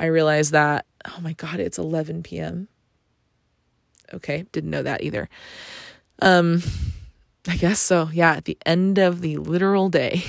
I 0.00 0.06
realized 0.06 0.52
that 0.52 0.86
oh 1.06 1.20
my 1.20 1.32
god, 1.32 1.60
it's 1.60 1.78
11 1.78 2.22
p.m. 2.22 2.68
Okay, 4.12 4.46
didn't 4.52 4.70
know 4.70 4.82
that 4.82 5.02
either. 5.02 5.28
Um 6.20 6.62
I 7.46 7.56
guess 7.56 7.80
so. 7.80 8.10
Yeah, 8.12 8.32
at 8.32 8.44
the 8.44 8.58
end 8.66 8.98
of 8.98 9.20
the 9.20 9.38
literal 9.38 9.88
day, 9.88 10.22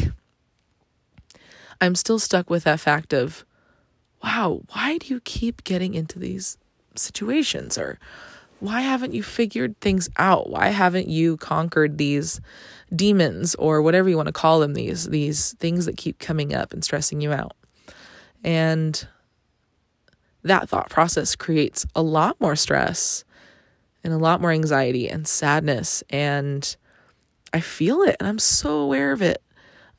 I'm 1.81 1.95
still 1.95 2.19
stuck 2.19 2.49
with 2.49 2.63
that 2.65 2.79
fact 2.79 3.13
of 3.13 3.45
wow, 4.23 4.61
why 4.73 4.97
do 4.97 5.07
you 5.07 5.21
keep 5.21 5.63
getting 5.63 5.93
into 5.93 6.19
these 6.19 6.57
situations 6.95 7.77
or 7.77 7.97
why 8.59 8.81
haven't 8.81 9.13
you 9.13 9.23
figured 9.23 9.79
things 9.79 10.09
out? 10.17 10.49
Why 10.49 10.69
haven't 10.69 11.07
you 11.07 11.37
conquered 11.37 11.97
these 11.97 12.41
demons 12.93 13.55
or 13.55 13.81
whatever 13.81 14.09
you 14.09 14.17
want 14.17 14.27
to 14.27 14.33
call 14.33 14.59
them 14.59 14.73
these 14.73 15.05
these 15.05 15.53
things 15.59 15.85
that 15.85 15.95
keep 15.95 16.19
coming 16.19 16.53
up 16.53 16.73
and 16.73 16.83
stressing 16.83 17.21
you 17.21 17.31
out 17.31 17.55
and 18.43 19.07
that 20.43 20.69
thought 20.69 20.89
process 20.89 21.35
creates 21.35 21.85
a 21.95 22.01
lot 22.01 22.39
more 22.39 22.55
stress 22.55 23.23
and 24.03 24.13
a 24.13 24.17
lot 24.17 24.41
more 24.41 24.51
anxiety 24.51 25.09
and 25.09 25.27
sadness 25.27 26.03
and 26.09 26.75
I 27.53 27.59
feel 27.59 28.01
it 28.01 28.15
and 28.19 28.27
I'm 28.27 28.39
so 28.39 28.79
aware 28.79 29.11
of 29.11 29.21
it. 29.21 29.41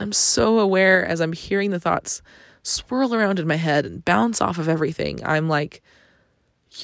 I'm 0.01 0.13
so 0.13 0.59
aware 0.59 1.05
as 1.05 1.21
I'm 1.21 1.35
hearing 1.35 1.71
the 1.71 1.79
thoughts 1.79 2.23
swirl 2.63 3.15
around 3.15 3.39
in 3.39 3.47
my 3.47 3.57
head 3.57 3.85
and 3.85 4.05
bounce 4.05 4.41
off 4.41 4.59
of 4.59 4.69
everything. 4.69 5.21
I'm 5.25 5.49
like 5.49 5.83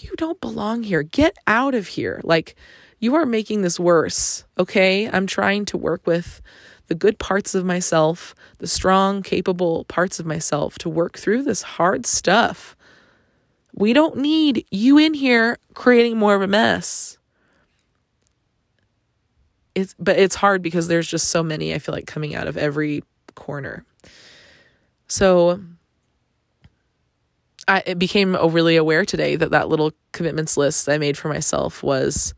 you 0.02 0.10
don't 0.16 0.40
belong 0.40 0.82
here. 0.82 1.02
Get 1.02 1.36
out 1.46 1.74
of 1.74 1.86
here. 1.86 2.20
Like 2.24 2.56
you 2.98 3.14
are 3.14 3.26
making 3.26 3.62
this 3.62 3.78
worse, 3.78 4.44
okay? 4.58 5.08
I'm 5.08 5.26
trying 5.26 5.64
to 5.66 5.78
work 5.78 6.06
with 6.06 6.40
the 6.88 6.94
good 6.94 7.18
parts 7.18 7.54
of 7.54 7.64
myself, 7.64 8.34
the 8.58 8.66
strong, 8.66 9.22
capable 9.22 9.84
parts 9.84 10.20
of 10.20 10.26
myself 10.26 10.78
to 10.78 10.88
work 10.88 11.18
through 11.18 11.42
this 11.42 11.62
hard 11.62 12.06
stuff. 12.06 12.76
We 13.74 13.92
don't 13.92 14.16
need 14.16 14.66
you 14.70 14.98
in 14.98 15.14
here 15.14 15.58
creating 15.74 16.16
more 16.16 16.34
of 16.34 16.42
a 16.42 16.46
mess. 16.46 17.18
It's 19.76 19.94
but 19.98 20.18
it's 20.18 20.34
hard 20.34 20.62
because 20.62 20.88
there's 20.88 21.06
just 21.06 21.28
so 21.28 21.42
many 21.42 21.74
I 21.74 21.78
feel 21.78 21.94
like 21.94 22.06
coming 22.06 22.34
out 22.34 22.48
of 22.48 22.56
every 22.56 23.04
corner. 23.34 23.84
So 25.06 25.60
I 27.68 27.82
it 27.86 27.98
became 27.98 28.34
overly 28.34 28.76
aware 28.76 29.04
today 29.04 29.36
that 29.36 29.50
that 29.50 29.68
little 29.68 29.92
commitments 30.12 30.56
list 30.56 30.88
I 30.88 30.98
made 30.98 31.18
for 31.18 31.28
myself 31.28 31.82
was 31.82 32.34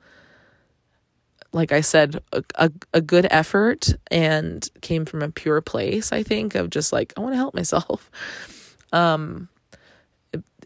like 1.53 1.73
I 1.73 1.81
said, 1.81 2.23
a, 2.33 2.45
a, 2.57 2.71
a, 2.93 3.01
good 3.01 3.27
effort 3.31 3.95
and 4.11 4.69
came 4.83 5.07
from 5.07 5.23
a 5.23 5.31
pure 5.31 5.63
place, 5.63 6.13
I 6.13 6.23
think, 6.23 6.55
of 6.55 6.69
just 6.69 6.93
like, 6.93 7.15
I 7.17 7.23
want 7.23 7.33
to 7.33 7.39
help 7.39 7.55
myself. 7.55 8.11
Um, 8.91 9.51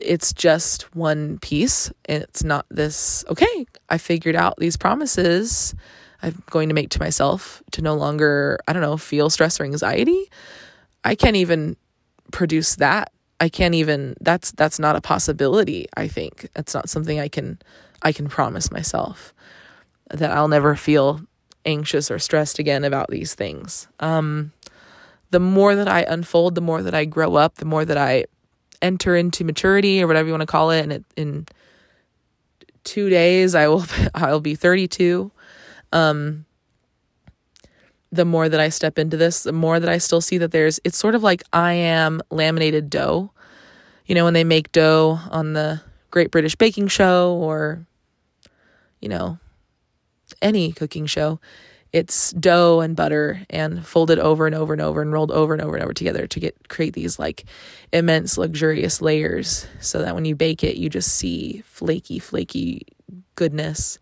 it's 0.01 0.33
just 0.33 0.95
one 0.95 1.41
piece. 1.41 1.93
It's 2.09 2.45
not 2.45 2.67
this, 2.71 3.25
okay, 3.29 3.67
I 3.89 3.99
figured 3.99 4.37
out 4.37 4.59
these 4.59 4.77
promises 4.77 5.75
I'm 6.23 6.43
going 6.51 6.69
to 6.69 6.75
make 6.75 6.91
to 6.91 7.01
myself 7.01 7.63
to 7.73 7.83
no 7.83 7.95
longer, 7.95 8.61
I 8.69 8.73
don't 8.73 8.83
know, 8.83 8.97
feel 8.97 9.31
stress 9.31 9.61
or 9.61 9.65
anxiety. 9.65 10.31
I 11.05 11.15
can't 11.15 11.37
even 11.37 11.77
produce 12.31 12.77
that. 12.77 13.13
I 13.41 13.49
can't 13.49 13.75
even 13.75 14.15
that's 14.21 14.53
that's 14.53 14.79
not 14.79 14.95
a 14.95 15.01
possibility, 15.01 15.87
I 15.97 16.07
think. 16.07 16.49
That's 16.55 16.75
not 16.75 16.89
something 16.89 17.19
I 17.19 17.29
can 17.29 17.59
I 18.03 18.13
can 18.13 18.29
promise 18.29 18.71
myself 18.71 19.35
that 20.11 20.31
I'll 20.31 20.49
never 20.49 20.77
feel 20.77 21.23
anxious 21.65 22.11
or 22.11 22.19
stressed 22.19 22.59
again 22.59 22.85
about 22.85 23.11
these 23.11 23.35
things. 23.35 23.89
Um, 24.01 24.53
the 25.31 25.41
more 25.41 25.75
that 25.75 25.89
I 25.89 26.03
unfold, 26.03 26.55
the 26.55 26.61
more 26.61 26.83
that 26.83 26.95
I 26.95 27.05
grow 27.05 27.35
up, 27.37 27.57
the 27.57 27.65
more 27.65 27.85
that 27.85 27.97
I 27.97 28.27
enter 28.81 29.17
into 29.17 29.45
maturity 29.45 30.03
or 30.03 30.07
whatever 30.07 30.27
you 30.27 30.33
want 30.33 30.43
to 30.43 30.47
call 30.47 30.71
it, 30.71 30.83
and 30.83 30.93
it, 30.93 31.05
in 31.17 31.47
two 32.85 33.09
days 33.09 33.55
I 33.55 33.69
will 33.69 33.85
I'll 34.15 34.41
be 34.41 34.55
32. 34.55 35.33
Um, 35.93 36.47
the 38.11 38.25
more 38.25 38.49
that 38.49 38.61
I 38.61 38.69
step 38.69 38.99
into 38.99 39.17
this, 39.17 39.43
the 39.43 39.53
more 39.53 39.81
that 39.81 39.89
I 39.89 39.99
still 39.99 40.21
see 40.21 40.39
that 40.39 40.51
there's 40.51 40.81
it's 40.85 40.99
sort 40.99 41.15
of 41.15 41.23
like 41.23 41.43
I 41.53 41.73
am 41.73 42.21
laminated 42.31 42.91
dough. 42.91 43.31
You 44.07 44.15
know, 44.15 44.25
when 44.25 44.35
they 44.35 44.45
make 44.45 44.73
dough 44.73 45.19
on 45.31 45.55
the 45.55 45.81
Great 46.11 46.31
British 46.31 46.55
Baking 46.55 46.89
Show 46.89 47.35
or 47.35 47.87
you 49.01 49.09
know, 49.09 49.39
any 50.41 50.73
cooking 50.73 51.07
show, 51.07 51.41
it's 51.93 52.31
dough 52.33 52.81
and 52.81 52.97
butter 52.97 53.45
and 53.51 53.85
folded 53.87 54.19
over 54.19 54.47
and 54.47 54.55
over 54.55 54.73
and 54.73 54.81
over 54.81 55.03
and 55.03 55.13
rolled 55.13 55.31
over 55.31 55.53
and 55.53 55.61
over 55.61 55.75
and 55.75 55.85
over 55.85 55.93
together 55.93 56.27
to 56.27 56.41
get 56.41 56.69
create 56.69 56.95
these 56.95 57.19
like 57.19 57.45
immense 57.93 58.39
luxurious 58.39 59.03
layers 59.03 59.67
so 59.81 59.99
that 59.99 60.15
when 60.15 60.25
you 60.25 60.35
bake 60.35 60.65
it 60.65 60.77
you 60.77 60.89
just 60.89 61.13
see 61.13 61.63
flaky 61.67 62.19
flaky 62.19 62.87
goodness 63.35 63.99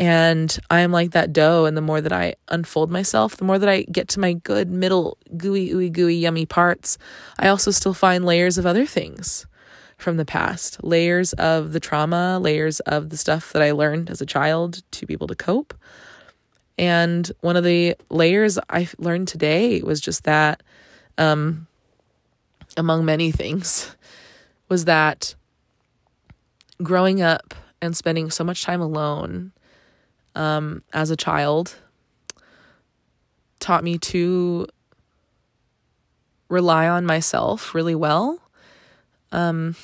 and 0.00 0.58
I 0.70 0.80
am 0.80 0.90
like 0.90 1.10
that 1.12 1.32
dough 1.32 1.66
and 1.66 1.76
the 1.76 1.82
more 1.82 2.00
that 2.00 2.12
I 2.12 2.34
unfold 2.48 2.90
myself 2.90 3.36
the 3.36 3.44
more 3.44 3.58
that 3.58 3.68
I 3.68 3.82
get 3.82 4.08
to 4.08 4.20
my 4.20 4.32
good 4.32 4.70
middle 4.70 5.18
gooey 5.36 5.68
ooey 5.70 5.92
gooey 5.92 6.16
yummy 6.16 6.46
parts 6.46 6.98
I 7.38 7.48
also 7.48 7.70
still 7.70 7.94
find 7.94 8.24
layers 8.24 8.58
of 8.58 8.66
other 8.66 8.86
things 8.86 9.46
from 10.00 10.16
the 10.16 10.24
past, 10.24 10.82
layers 10.82 11.32
of 11.34 11.72
the 11.72 11.80
trauma, 11.80 12.38
layers 12.40 12.80
of 12.80 13.10
the 13.10 13.16
stuff 13.16 13.52
that 13.52 13.62
I 13.62 13.72
learned 13.72 14.10
as 14.10 14.20
a 14.20 14.26
child 14.26 14.82
to 14.92 15.06
be 15.06 15.12
able 15.12 15.26
to 15.28 15.34
cope. 15.34 15.74
And 16.78 17.30
one 17.40 17.56
of 17.56 17.64
the 17.64 17.96
layers 18.08 18.58
I 18.70 18.88
learned 18.98 19.28
today 19.28 19.82
was 19.82 20.00
just 20.00 20.24
that, 20.24 20.62
um, 21.18 21.66
among 22.76 23.04
many 23.04 23.30
things, 23.30 23.94
was 24.68 24.86
that 24.86 25.34
growing 26.82 27.20
up 27.20 27.54
and 27.82 27.96
spending 27.96 28.30
so 28.30 28.44
much 28.44 28.62
time 28.62 28.80
alone 28.80 29.52
um, 30.34 30.82
as 30.92 31.10
a 31.10 31.16
child 31.16 31.76
taught 33.58 33.84
me 33.84 33.98
to 33.98 34.66
rely 36.48 36.88
on 36.88 37.04
myself 37.04 37.74
really 37.74 37.94
well 37.94 38.40
um, 39.32 39.76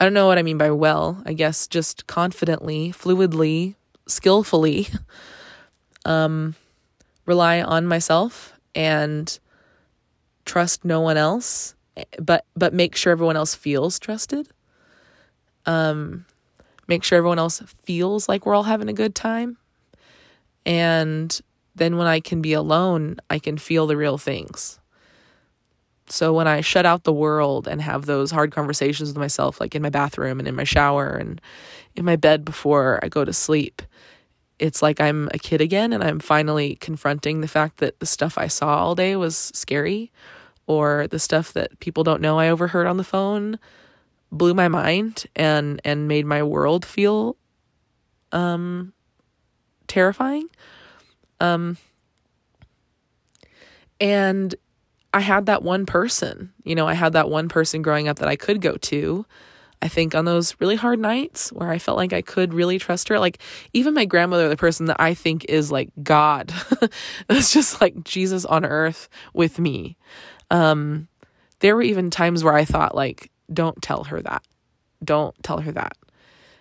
I 0.00 0.04
don't 0.04 0.14
know 0.14 0.26
what 0.26 0.38
I 0.38 0.42
mean 0.42 0.58
by 0.58 0.70
well. 0.70 1.22
I 1.26 1.32
guess 1.32 1.66
just 1.66 2.06
confidently, 2.06 2.92
fluidly, 2.92 3.74
skillfully 4.06 4.88
um, 6.04 6.54
rely 7.26 7.60
on 7.60 7.86
myself 7.86 8.52
and 8.74 9.38
trust 10.44 10.84
no 10.84 11.00
one 11.00 11.16
else, 11.16 11.74
but 12.20 12.44
but 12.56 12.72
make 12.72 12.94
sure 12.94 13.10
everyone 13.10 13.36
else 13.36 13.54
feels 13.54 13.98
trusted. 13.98 14.48
Um, 15.66 16.24
make 16.88 17.04
sure 17.04 17.18
everyone 17.18 17.38
else 17.38 17.62
feels 17.84 18.28
like 18.28 18.44
we're 18.44 18.54
all 18.54 18.64
having 18.64 18.88
a 18.88 18.94
good 18.94 19.14
time. 19.14 19.58
And 20.66 21.38
then 21.74 21.96
when 21.96 22.06
I 22.06 22.20
can 22.20 22.42
be 22.42 22.54
alone, 22.54 23.16
I 23.30 23.38
can 23.38 23.58
feel 23.58 23.86
the 23.86 23.96
real 23.96 24.18
things. 24.18 24.80
So 26.10 26.32
when 26.32 26.48
I 26.48 26.62
shut 26.62 26.86
out 26.86 27.04
the 27.04 27.12
world 27.12 27.68
and 27.68 27.82
have 27.82 28.06
those 28.06 28.30
hard 28.30 28.50
conversations 28.50 29.10
with 29.10 29.18
myself, 29.18 29.60
like 29.60 29.74
in 29.74 29.82
my 29.82 29.90
bathroom 29.90 30.38
and 30.38 30.48
in 30.48 30.56
my 30.56 30.64
shower 30.64 31.14
and 31.14 31.40
in 31.94 32.04
my 32.04 32.16
bed 32.16 32.44
before 32.44 32.98
I 33.02 33.08
go 33.08 33.24
to 33.24 33.32
sleep, 33.32 33.82
it's 34.58 34.82
like 34.82 35.00
I'm 35.00 35.28
a 35.32 35.38
kid 35.38 35.60
again 35.60 35.92
and 35.92 36.02
I'm 36.02 36.18
finally 36.18 36.76
confronting 36.76 37.40
the 37.40 37.48
fact 37.48 37.76
that 37.78 38.00
the 38.00 38.06
stuff 38.06 38.38
I 38.38 38.48
saw 38.48 38.78
all 38.78 38.94
day 38.94 39.16
was 39.16 39.36
scary 39.54 40.10
or 40.66 41.06
the 41.08 41.18
stuff 41.18 41.52
that 41.52 41.78
people 41.78 42.04
don't 42.04 42.22
know 42.22 42.38
I 42.38 42.48
overheard 42.48 42.86
on 42.86 42.96
the 42.96 43.04
phone 43.04 43.58
blew 44.30 44.54
my 44.54 44.68
mind 44.68 45.26
and 45.36 45.80
and 45.84 46.08
made 46.08 46.26
my 46.26 46.42
world 46.42 46.84
feel 46.84 47.36
um 48.32 48.92
terrifying. 49.86 50.48
Um 51.40 51.76
and 54.00 54.54
I 55.12 55.20
had 55.20 55.46
that 55.46 55.62
one 55.62 55.86
person. 55.86 56.52
You 56.64 56.74
know, 56.74 56.86
I 56.86 56.94
had 56.94 57.14
that 57.14 57.30
one 57.30 57.48
person 57.48 57.82
growing 57.82 58.08
up 58.08 58.18
that 58.18 58.28
I 58.28 58.36
could 58.36 58.60
go 58.60 58.76
to. 58.76 59.26
I 59.80 59.88
think 59.88 60.14
on 60.14 60.24
those 60.24 60.56
really 60.60 60.76
hard 60.76 60.98
nights 60.98 61.52
where 61.52 61.70
I 61.70 61.78
felt 61.78 61.96
like 61.96 62.12
I 62.12 62.22
could 62.22 62.52
really 62.52 62.78
trust 62.78 63.08
her. 63.08 63.18
Like, 63.18 63.38
even 63.72 63.94
my 63.94 64.04
grandmother, 64.04 64.48
the 64.48 64.56
person 64.56 64.86
that 64.86 65.00
I 65.00 65.14
think 65.14 65.44
is 65.48 65.70
like 65.70 65.90
God, 66.02 66.52
it's 67.28 67.52
just 67.52 67.80
like 67.80 68.02
Jesus 68.04 68.44
on 68.44 68.64
earth 68.64 69.08
with 69.34 69.58
me. 69.58 69.96
Um, 70.50 71.08
there 71.60 71.76
were 71.76 71.82
even 71.82 72.10
times 72.10 72.42
where 72.42 72.54
I 72.54 72.64
thought, 72.64 72.94
like, 72.94 73.30
don't 73.52 73.80
tell 73.82 74.04
her 74.04 74.20
that. 74.22 74.42
Don't 75.02 75.34
tell 75.42 75.60
her 75.60 75.72
that. 75.72 75.96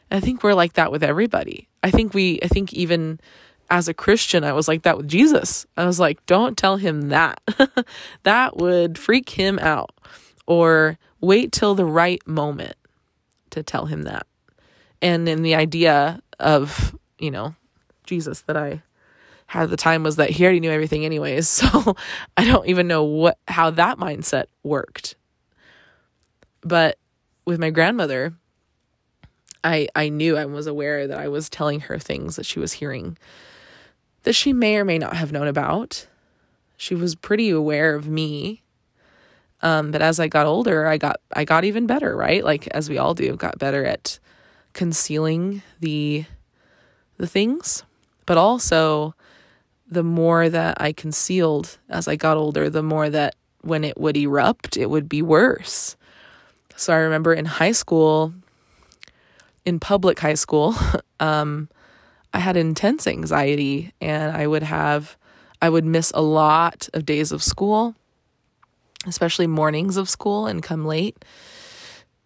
And 0.10 0.18
I 0.18 0.26
think 0.26 0.44
we're 0.44 0.54
like 0.54 0.74
that 0.74 0.92
with 0.92 1.04
everybody. 1.04 1.68
I 1.84 1.92
think 1.92 2.14
we, 2.14 2.40
I 2.42 2.48
think 2.48 2.74
even 2.74 3.20
as 3.70 3.88
a 3.88 3.94
Christian, 3.94 4.44
I 4.44 4.54
was 4.54 4.68
like 4.68 4.84
that 4.84 4.98
with 4.98 5.08
Jesus. 5.08 5.66
I 5.76 5.86
was 5.86 6.00
like, 6.00 6.26
don't 6.26 6.58
tell 6.58 6.78
him 6.78 7.10
that. 7.10 7.42
that 8.24 8.58
would 8.58 8.98
freak 8.98 9.30
him 9.30 9.60
out. 9.60 9.92
Or 10.46 10.98
wait 11.20 11.52
till 11.52 11.76
the 11.76 11.86
right 11.86 12.26
moment 12.26 12.76
to 13.50 13.64
tell 13.64 13.86
him 13.86 14.04
that. 14.04 14.26
And 15.02 15.28
then 15.28 15.42
the 15.42 15.56
idea 15.56 16.22
of, 16.40 16.96
you 17.20 17.32
know, 17.32 17.56
Jesus 18.06 18.42
that 18.44 18.56
I 18.56 18.82
had 19.48 19.64
at 19.64 19.70
the 19.70 19.78
time 19.78 20.04
was 20.04 20.16
that 20.18 20.30
he 20.30 20.44
already 20.44 20.60
knew 20.60 20.72
everything 20.72 21.06
anyways. 21.06 21.48
So 21.68 21.96
I 22.38 22.46
don't 22.46 22.68
even 22.68 22.88
know 22.88 23.04
what 23.04 23.38
how 23.48 23.72
that 23.72 23.98
mindset 23.98 24.46
worked. 24.64 25.16
But 26.62 26.98
with 27.46 27.60
my 27.60 27.70
grandmother, 27.70 28.34
I 29.64 29.88
I 29.96 30.10
knew 30.10 30.38
I 30.38 30.46
was 30.46 30.68
aware 30.68 31.08
that 31.08 31.18
I 31.18 31.28
was 31.28 31.50
telling 31.50 31.82
her 31.82 32.00
things 32.00 32.36
that 32.36 32.46
she 32.46 32.60
was 32.60 32.74
hearing 32.74 33.18
that 34.24 34.34
she 34.34 34.52
may 34.52 34.76
or 34.76 34.84
may 34.84 34.98
not 34.98 35.16
have 35.16 35.32
known 35.32 35.48
about. 35.48 36.06
She 36.76 36.96
was 36.96 37.16
pretty 37.16 37.50
aware 37.50 37.96
of 37.96 38.10
me. 38.10 38.62
Um, 39.62 39.90
but 39.92 40.02
as 40.02 40.20
I 40.20 40.28
got 40.28 40.46
older, 40.46 40.86
I 40.86 40.98
got 40.98 41.22
I 41.34 41.46
got 41.46 41.64
even 41.64 41.88
better, 41.88 42.16
right? 42.16 42.44
Like 42.44 42.68
as 42.68 42.90
we 42.90 42.98
all 42.98 43.14
do, 43.14 43.36
got 43.36 43.58
better 43.58 43.86
at 43.86 44.20
concealing 44.74 45.64
the 45.80 46.26
the 47.18 47.26
things. 47.26 47.84
But 48.26 48.38
also 48.38 49.16
the 49.90 50.04
more 50.04 50.50
that 50.50 50.80
I 50.82 50.92
concealed 50.92 51.78
as 51.90 52.08
I 52.08 52.18
got 52.18 52.38
older, 52.38 52.70
the 52.70 52.84
more 52.84 53.10
that 53.10 53.36
when 53.62 53.84
it 53.84 53.98
would 53.98 54.18
erupt, 54.18 54.78
it 54.78 54.90
would 54.90 55.08
be 55.08 55.22
worse. 55.22 55.96
So 56.78 56.94
I 56.94 56.98
remember 56.98 57.34
in 57.34 57.46
high 57.46 57.72
school, 57.72 58.34
in 59.66 59.80
public 59.80 60.20
high 60.20 60.36
school, 60.36 60.76
um, 61.20 61.70
I 62.34 62.40
had 62.40 62.56
intense 62.56 63.08
anxiety 63.08 63.94
and 64.00 64.38
I 64.38 64.46
would 64.46 64.64
have 64.64 65.18
I 65.60 65.70
would 65.70 65.86
miss 65.86 66.12
a 66.14 66.22
lot 66.22 66.88
of 66.94 67.04
days 67.04 67.32
of 67.32 67.42
school, 67.42 67.96
especially 69.08 69.48
mornings 69.48 69.98
of 69.98 70.08
school 70.08 70.46
and 70.46 70.62
come 70.62 70.86
late. 70.86 71.26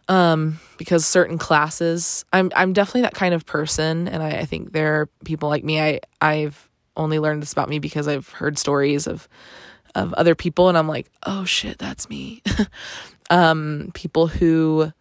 Um, 0.09 0.59
because 0.77 1.05
certain 1.05 1.37
classes 1.37 2.25
I'm 2.33 2.51
I'm 2.53 2.73
definitely 2.73 3.03
that 3.03 3.13
kind 3.13 3.33
of 3.33 3.45
person 3.45 4.09
and 4.09 4.21
I, 4.21 4.39
I 4.39 4.45
think 4.45 4.73
there 4.73 4.99
are 4.99 5.09
people 5.23 5.47
like 5.47 5.63
me. 5.63 5.79
I 5.79 6.01
I've 6.19 6.69
only 6.97 7.19
learned 7.19 7.41
this 7.41 7.53
about 7.53 7.69
me 7.69 7.79
because 7.79 8.05
I've 8.05 8.27
heard 8.27 8.57
stories 8.57 9.07
of 9.07 9.29
of 9.95 10.13
other 10.13 10.35
people 10.35 10.67
and 10.67 10.77
I'm 10.77 10.89
like, 10.89 11.09
oh 11.25 11.45
shit, 11.45 11.77
that's 11.77 12.09
me. 12.09 12.41
um, 13.31 13.89
people 13.95 14.27
who 14.27 14.91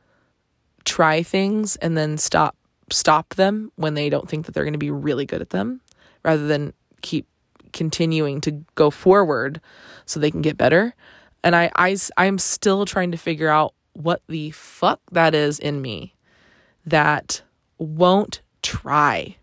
try 0.84 1.22
things 1.22 1.76
and 1.76 1.96
then 1.96 2.16
stop 2.16 2.56
stop 2.90 3.34
them 3.34 3.70
when 3.76 3.94
they 3.94 4.08
don't 4.08 4.28
think 4.28 4.46
that 4.46 4.52
they're 4.52 4.64
going 4.64 4.72
to 4.72 4.78
be 4.78 4.90
really 4.90 5.26
good 5.26 5.40
at 5.40 5.50
them 5.50 5.80
rather 6.24 6.46
than 6.46 6.72
keep 7.02 7.26
continuing 7.72 8.40
to 8.40 8.64
go 8.74 8.90
forward 8.90 9.60
so 10.06 10.18
they 10.18 10.30
can 10.30 10.42
get 10.42 10.56
better. 10.56 10.94
And 11.44 11.54
I, 11.54 11.70
I, 11.76 11.96
I'm 12.16 12.38
still 12.38 12.84
trying 12.84 13.12
to 13.12 13.16
figure 13.16 13.48
out 13.48 13.74
what 13.92 14.22
the 14.28 14.50
fuck 14.50 15.00
that 15.12 15.34
is 15.34 15.58
in 15.60 15.80
me 15.80 16.14
that 16.84 17.42
won't 17.78 18.40
try. 18.62 19.36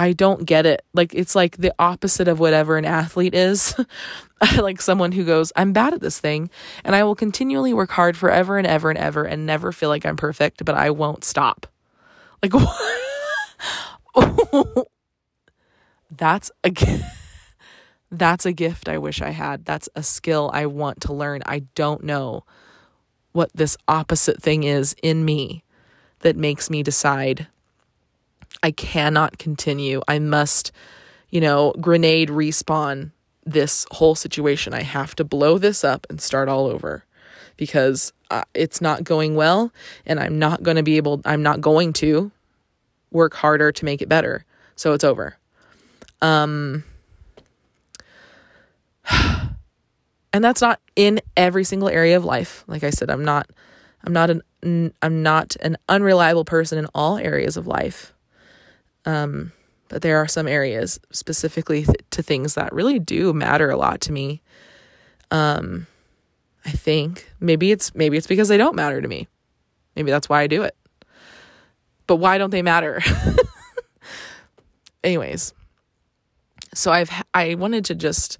I 0.00 0.14
don't 0.14 0.46
get 0.46 0.64
it. 0.64 0.82
Like 0.94 1.14
it's 1.14 1.34
like 1.34 1.58
the 1.58 1.74
opposite 1.78 2.26
of 2.26 2.40
whatever 2.40 2.78
an 2.78 2.86
athlete 2.86 3.34
is. 3.34 3.78
like 4.58 4.80
someone 4.80 5.12
who 5.12 5.26
goes, 5.26 5.52
I'm 5.56 5.74
bad 5.74 5.92
at 5.92 6.00
this 6.00 6.18
thing 6.18 6.48
and 6.84 6.96
I 6.96 7.04
will 7.04 7.14
continually 7.14 7.74
work 7.74 7.90
hard 7.90 8.16
forever 8.16 8.56
and 8.56 8.66
ever 8.66 8.88
and 8.88 8.98
ever 8.98 9.24
and 9.24 9.44
never 9.44 9.72
feel 9.72 9.90
like 9.90 10.06
I'm 10.06 10.16
perfect, 10.16 10.64
but 10.64 10.74
I 10.74 10.88
won't 10.88 11.22
stop. 11.22 11.66
Like 12.42 12.52
that's 16.10 16.50
a 16.64 16.72
that's 18.10 18.46
a 18.46 18.52
gift 18.52 18.88
I 18.88 18.96
wish 18.96 19.20
I 19.20 19.30
had. 19.32 19.66
That's 19.66 19.90
a 19.94 20.02
skill 20.02 20.50
I 20.54 20.64
want 20.64 21.02
to 21.02 21.12
learn. 21.12 21.42
I 21.44 21.64
don't 21.74 22.04
know 22.04 22.46
what 23.32 23.50
this 23.52 23.76
opposite 23.86 24.42
thing 24.42 24.62
is 24.62 24.96
in 25.02 25.26
me 25.26 25.62
that 26.20 26.36
makes 26.36 26.70
me 26.70 26.82
decide 26.82 27.48
I 28.62 28.70
cannot 28.70 29.38
continue. 29.38 30.02
I 30.06 30.18
must, 30.18 30.72
you 31.30 31.40
know, 31.40 31.72
grenade 31.80 32.28
respawn 32.28 33.12
this 33.44 33.86
whole 33.90 34.14
situation. 34.14 34.74
I 34.74 34.82
have 34.82 35.14
to 35.16 35.24
blow 35.24 35.58
this 35.58 35.84
up 35.84 36.06
and 36.10 36.20
start 36.20 36.48
all 36.48 36.66
over 36.66 37.04
because 37.56 38.12
uh, 38.30 38.44
it's 38.54 38.80
not 38.80 39.04
going 39.04 39.34
well 39.34 39.72
and 40.06 40.20
I'm 40.20 40.38
not 40.38 40.62
going 40.62 40.76
to 40.76 40.82
be 40.82 40.96
able 40.96 41.20
I'm 41.24 41.42
not 41.42 41.60
going 41.60 41.92
to 41.94 42.30
work 43.10 43.34
harder 43.34 43.72
to 43.72 43.84
make 43.84 44.02
it 44.02 44.08
better. 44.08 44.44
So 44.76 44.92
it's 44.92 45.04
over. 45.04 45.36
Um 46.22 46.84
and 50.32 50.44
that's 50.44 50.60
not 50.60 50.80
in 50.96 51.20
every 51.36 51.64
single 51.64 51.88
area 51.88 52.16
of 52.16 52.24
life. 52.24 52.64
Like 52.66 52.84
I 52.84 52.90
said, 52.90 53.10
I'm 53.10 53.24
not 53.24 53.50
I'm 54.04 54.12
not 54.12 54.30
an 54.30 54.42
I'm 55.02 55.22
not 55.22 55.56
an 55.60 55.76
unreliable 55.88 56.44
person 56.44 56.78
in 56.78 56.86
all 56.94 57.16
areas 57.16 57.56
of 57.56 57.66
life. 57.66 58.12
Um, 59.04 59.52
but 59.88 60.02
there 60.02 60.18
are 60.18 60.28
some 60.28 60.46
areas 60.46 61.00
specifically 61.10 61.84
th- 61.84 61.96
to 62.10 62.22
things 62.22 62.54
that 62.54 62.72
really 62.72 62.98
do 62.98 63.32
matter 63.32 63.70
a 63.70 63.76
lot 63.76 64.00
to 64.02 64.12
me. 64.12 64.40
Um, 65.30 65.86
I 66.64 66.70
think 66.70 67.30
maybe 67.40 67.72
it's 67.72 67.94
maybe 67.94 68.16
it's 68.16 68.26
because 68.26 68.48
they 68.48 68.56
don't 68.56 68.76
matter 68.76 69.00
to 69.00 69.08
me. 69.08 69.28
Maybe 69.96 70.10
that's 70.10 70.28
why 70.28 70.42
I 70.42 70.46
do 70.46 70.62
it. 70.62 70.76
But 72.06 72.16
why 72.16 72.38
don't 72.38 72.50
they 72.50 72.62
matter? 72.62 73.02
Anyways, 75.04 75.54
so 76.74 76.92
I've 76.92 77.10
I 77.34 77.54
wanted 77.54 77.84
to 77.86 77.94
just 77.94 78.38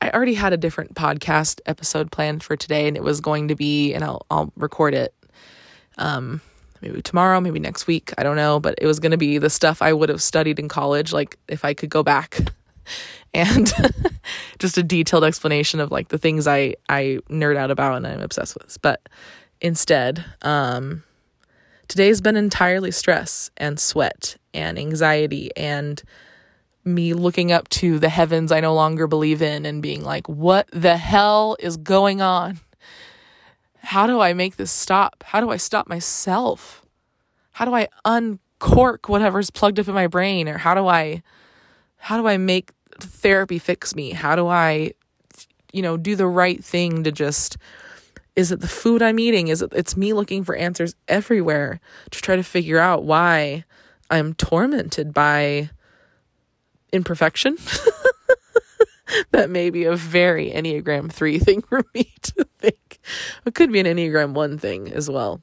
I 0.00 0.10
already 0.10 0.34
had 0.34 0.52
a 0.52 0.56
different 0.56 0.94
podcast 0.94 1.60
episode 1.66 2.10
planned 2.10 2.42
for 2.42 2.56
today 2.56 2.88
and 2.88 2.96
it 2.96 3.02
was 3.02 3.20
going 3.20 3.48
to 3.48 3.54
be 3.54 3.92
and 3.92 4.02
I'll 4.02 4.26
I'll 4.30 4.52
record 4.56 4.94
it 4.94 5.14
um 5.98 6.40
maybe 6.80 7.02
tomorrow, 7.02 7.40
maybe 7.40 7.58
next 7.58 7.86
week, 7.86 8.12
I 8.18 8.22
don't 8.22 8.36
know, 8.36 8.60
but 8.60 8.74
it 8.78 8.86
was 8.86 9.00
going 9.00 9.12
to 9.12 9.18
be 9.18 9.38
the 9.38 9.50
stuff 9.50 9.82
I 9.82 9.92
would 9.92 10.08
have 10.08 10.22
studied 10.22 10.58
in 10.58 10.68
college 10.68 11.12
like 11.12 11.38
if 11.48 11.64
I 11.64 11.74
could 11.74 11.90
go 11.90 12.02
back 12.02 12.40
and 13.34 13.72
just 14.58 14.78
a 14.78 14.82
detailed 14.82 15.24
explanation 15.24 15.80
of 15.80 15.90
like 15.90 16.08
the 16.08 16.18
things 16.18 16.46
I 16.46 16.74
I 16.88 17.18
nerd 17.28 17.56
out 17.56 17.70
about 17.70 17.96
and 17.96 18.06
I'm 18.06 18.20
obsessed 18.20 18.56
with. 18.60 18.78
But 18.82 19.08
instead, 19.60 20.24
um 20.42 21.02
today's 21.88 22.20
been 22.20 22.36
entirely 22.36 22.92
stress 22.92 23.50
and 23.56 23.80
sweat 23.80 24.36
and 24.54 24.78
anxiety 24.78 25.50
and 25.56 26.02
me 26.84 27.12
looking 27.14 27.52
up 27.52 27.68
to 27.68 27.98
the 27.98 28.08
heavens 28.08 28.52
I 28.52 28.60
no 28.60 28.74
longer 28.74 29.06
believe 29.06 29.42
in 29.42 29.66
and 29.66 29.82
being 29.82 30.02
like, 30.02 30.28
what 30.28 30.68
the 30.72 30.96
hell 30.96 31.56
is 31.58 31.76
going 31.76 32.20
on? 32.20 32.60
How 33.82 34.06
do 34.06 34.20
I 34.20 34.32
make 34.32 34.56
this 34.56 34.70
stop? 34.70 35.24
How 35.26 35.40
do 35.40 35.50
I 35.50 35.56
stop 35.56 35.88
myself? 35.88 36.84
How 37.52 37.64
do 37.64 37.74
I 37.74 37.88
uncork 38.04 39.08
whatever's 39.08 39.50
plugged 39.50 39.78
up 39.78 39.88
in 39.88 39.94
my 39.94 40.06
brain? 40.06 40.48
Or 40.48 40.58
how 40.58 40.74
do 40.74 40.86
I, 40.86 41.22
how 41.96 42.20
do 42.20 42.26
I 42.26 42.36
make 42.36 42.72
therapy 42.98 43.58
fix 43.58 43.94
me? 43.94 44.10
How 44.12 44.36
do 44.36 44.46
I, 44.46 44.92
you 45.72 45.82
know, 45.82 45.96
do 45.96 46.16
the 46.16 46.26
right 46.26 46.62
thing 46.62 47.04
to 47.04 47.12
just, 47.12 47.56
is 48.36 48.52
it 48.52 48.60
the 48.60 48.68
food 48.68 49.02
I'm 49.02 49.18
eating? 49.18 49.48
Is 49.48 49.62
it, 49.62 49.72
it's 49.74 49.96
me 49.96 50.12
looking 50.12 50.44
for 50.44 50.54
answers 50.54 50.94
everywhere 51.08 51.80
to 52.10 52.20
try 52.20 52.36
to 52.36 52.42
figure 52.42 52.78
out 52.78 53.04
why 53.04 53.64
I'm 54.10 54.34
tormented 54.34 55.14
by 55.14 55.70
imperfection. 56.92 57.56
that 59.30 59.50
may 59.50 59.70
be 59.70 59.84
a 59.84 59.96
very 59.96 60.50
Enneagram 60.50 61.10
3 61.10 61.38
thing 61.38 61.62
for 61.62 61.84
me 61.94 62.12
to 62.22 62.46
think. 62.58 62.79
It 63.46 63.54
could 63.54 63.72
be 63.72 63.80
an 63.80 63.86
Enneagram 63.86 64.34
1 64.34 64.58
thing 64.58 64.92
as 64.92 65.08
well. 65.08 65.40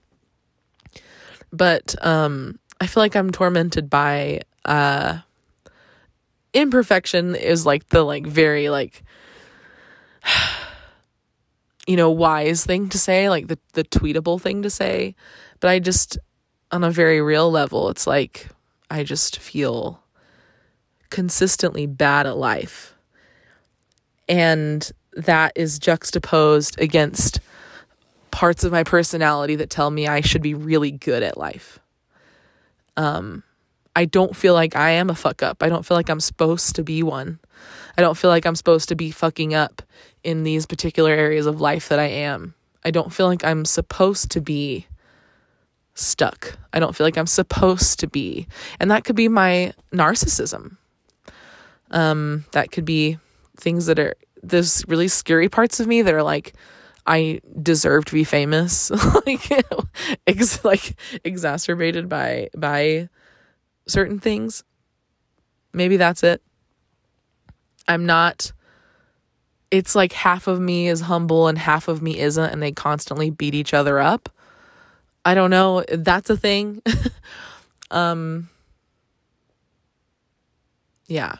But 1.51 1.95
um, 2.05 2.59
I 2.79 2.87
feel 2.87 3.01
like 3.01 3.15
I'm 3.15 3.31
tormented 3.31 3.89
by 3.89 4.41
uh, 4.65 5.19
imperfection 6.53 7.35
is 7.35 7.65
like 7.65 7.87
the 7.89 8.03
like 8.03 8.27
very 8.27 8.69
like 8.69 9.03
you 11.87 11.95
know 11.95 12.11
wise 12.11 12.65
thing 12.65 12.89
to 12.89 12.97
say 12.97 13.29
like 13.29 13.47
the 13.47 13.57
the 13.73 13.83
tweetable 13.83 14.41
thing 14.41 14.61
to 14.61 14.69
say 14.69 15.15
but 15.61 15.69
i 15.69 15.79
just 15.79 16.17
on 16.71 16.83
a 16.83 16.91
very 16.91 17.21
real 17.21 17.49
level 17.49 17.89
it's 17.89 18.05
like 18.05 18.49
i 18.89 19.03
just 19.03 19.39
feel 19.39 20.03
consistently 21.09 21.85
bad 21.85 22.27
at 22.27 22.37
life. 22.37 22.95
And 24.29 24.89
that 25.17 25.51
is 25.55 25.79
juxtaposed 25.79 26.79
against 26.79 27.39
parts 28.31 28.63
of 28.63 28.71
my 28.71 28.83
personality 28.83 29.55
that 29.55 29.69
tell 29.69 29.89
me 29.89 30.07
I 30.07 30.21
should 30.21 30.43
be 30.43 30.53
really 30.53 30.91
good 30.91 31.23
at 31.23 31.37
life. 31.37 31.79
Um, 32.95 33.43
I 33.95 34.05
don't 34.05 34.35
feel 34.35 34.53
like 34.53 34.75
I 34.75 34.91
am 34.91 35.09
a 35.09 35.15
fuck 35.15 35.41
up. 35.41 35.63
I 35.63 35.69
don't 35.69 35.85
feel 35.85 35.97
like 35.97 36.09
I'm 36.09 36.19
supposed 36.19 36.75
to 36.75 36.83
be 36.83 37.01
one. 37.01 37.39
I 37.97 38.01
don't 38.01 38.15
feel 38.17 38.29
like 38.29 38.45
I'm 38.45 38.55
supposed 38.55 38.89
to 38.89 38.95
be 38.95 39.09
fucking 39.09 39.55
up 39.55 39.81
in 40.23 40.43
these 40.43 40.67
particular 40.67 41.11
areas 41.11 41.47
of 41.47 41.59
life 41.59 41.89
that 41.89 41.97
I 41.97 42.05
am. 42.05 42.53
I 42.85 42.91
don't 42.91 43.11
feel 43.11 43.25
like 43.25 43.43
I'm 43.43 43.65
supposed 43.65 44.29
to 44.31 44.41
be 44.41 44.85
stuck. 45.95 46.59
I 46.71 46.79
don't 46.79 46.95
feel 46.95 47.07
like 47.07 47.17
I'm 47.17 47.25
supposed 47.25 47.99
to 48.01 48.07
be. 48.07 48.47
And 48.79 48.91
that 48.91 49.03
could 49.03 49.15
be 49.15 49.29
my 49.29 49.73
narcissism. 49.91 50.77
Um, 51.89 52.45
that 52.51 52.71
could 52.71 52.85
be 52.85 53.17
things 53.55 53.87
that 53.87 53.97
are 53.97 54.13
those 54.43 54.83
really 54.87 55.07
scary 55.07 55.49
parts 55.49 55.79
of 55.79 55.87
me 55.87 56.01
that 56.01 56.13
are 56.13 56.23
like, 56.23 56.53
I 57.05 57.39
deserve 57.61 58.05
to 58.05 58.13
be 58.13 58.23
famous, 58.23 58.91
like, 59.25 59.49
ex- 60.27 60.63
like 60.65 60.99
exacerbated 61.23 62.09
by 62.09 62.49
by 62.55 63.09
certain 63.87 64.19
things. 64.19 64.63
Maybe 65.73 65.97
that's 65.97 66.23
it. 66.23 66.41
I'm 67.87 68.05
not. 68.05 68.51
It's 69.71 69.95
like 69.95 70.13
half 70.13 70.47
of 70.47 70.59
me 70.59 70.87
is 70.87 71.01
humble 71.01 71.47
and 71.47 71.57
half 71.57 71.87
of 71.87 72.01
me 72.01 72.19
isn't, 72.19 72.51
and 72.51 72.61
they 72.61 72.71
constantly 72.71 73.29
beat 73.29 73.53
each 73.55 73.73
other 73.73 73.99
up. 73.99 74.29
I 75.25 75.33
don't 75.33 75.49
know. 75.49 75.83
That's 75.91 76.29
a 76.29 76.37
thing. 76.37 76.81
um. 77.91 78.49
Yeah, 81.07 81.35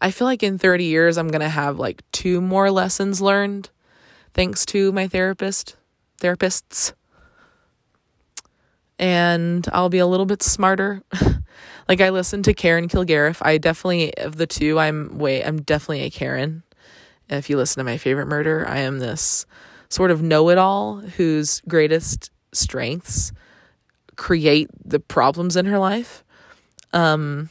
I 0.00 0.10
feel 0.10 0.26
like 0.26 0.42
in 0.42 0.58
30 0.58 0.84
years, 0.84 1.16
I'm 1.16 1.28
going 1.28 1.40
to 1.40 1.48
have 1.48 1.78
like 1.78 2.02
two 2.12 2.40
more 2.40 2.70
lessons 2.70 3.20
learned 3.20 3.70
thanks 4.34 4.66
to 4.66 4.92
my 4.92 5.08
therapist, 5.08 5.76
therapists. 6.20 6.92
And 8.98 9.66
I'll 9.72 9.88
be 9.88 9.98
a 9.98 10.06
little 10.06 10.26
bit 10.26 10.42
smarter. 10.42 11.02
like 11.88 12.00
I 12.00 12.10
listened 12.10 12.44
to 12.44 12.54
Karen 12.54 12.88
Kilgariff. 12.88 13.38
I 13.44 13.58
definitely, 13.58 14.16
of 14.18 14.36
the 14.36 14.46
two, 14.46 14.78
I'm 14.78 15.18
way, 15.18 15.44
I'm 15.44 15.62
definitely 15.62 16.02
a 16.02 16.10
Karen. 16.10 16.62
If 17.28 17.50
you 17.50 17.56
listen 17.56 17.80
to 17.80 17.84
my 17.84 17.98
favorite 17.98 18.26
murder, 18.26 18.66
I 18.68 18.78
am 18.78 18.98
this 18.98 19.46
sort 19.88 20.10
of 20.10 20.22
know 20.22 20.48
it 20.50 20.58
all 20.58 20.96
whose 21.00 21.60
greatest 21.68 22.30
strengths 22.52 23.32
create 24.16 24.68
the 24.84 25.00
problems 25.00 25.56
in 25.56 25.66
her 25.66 25.78
life. 25.78 26.24
Um, 26.92 27.50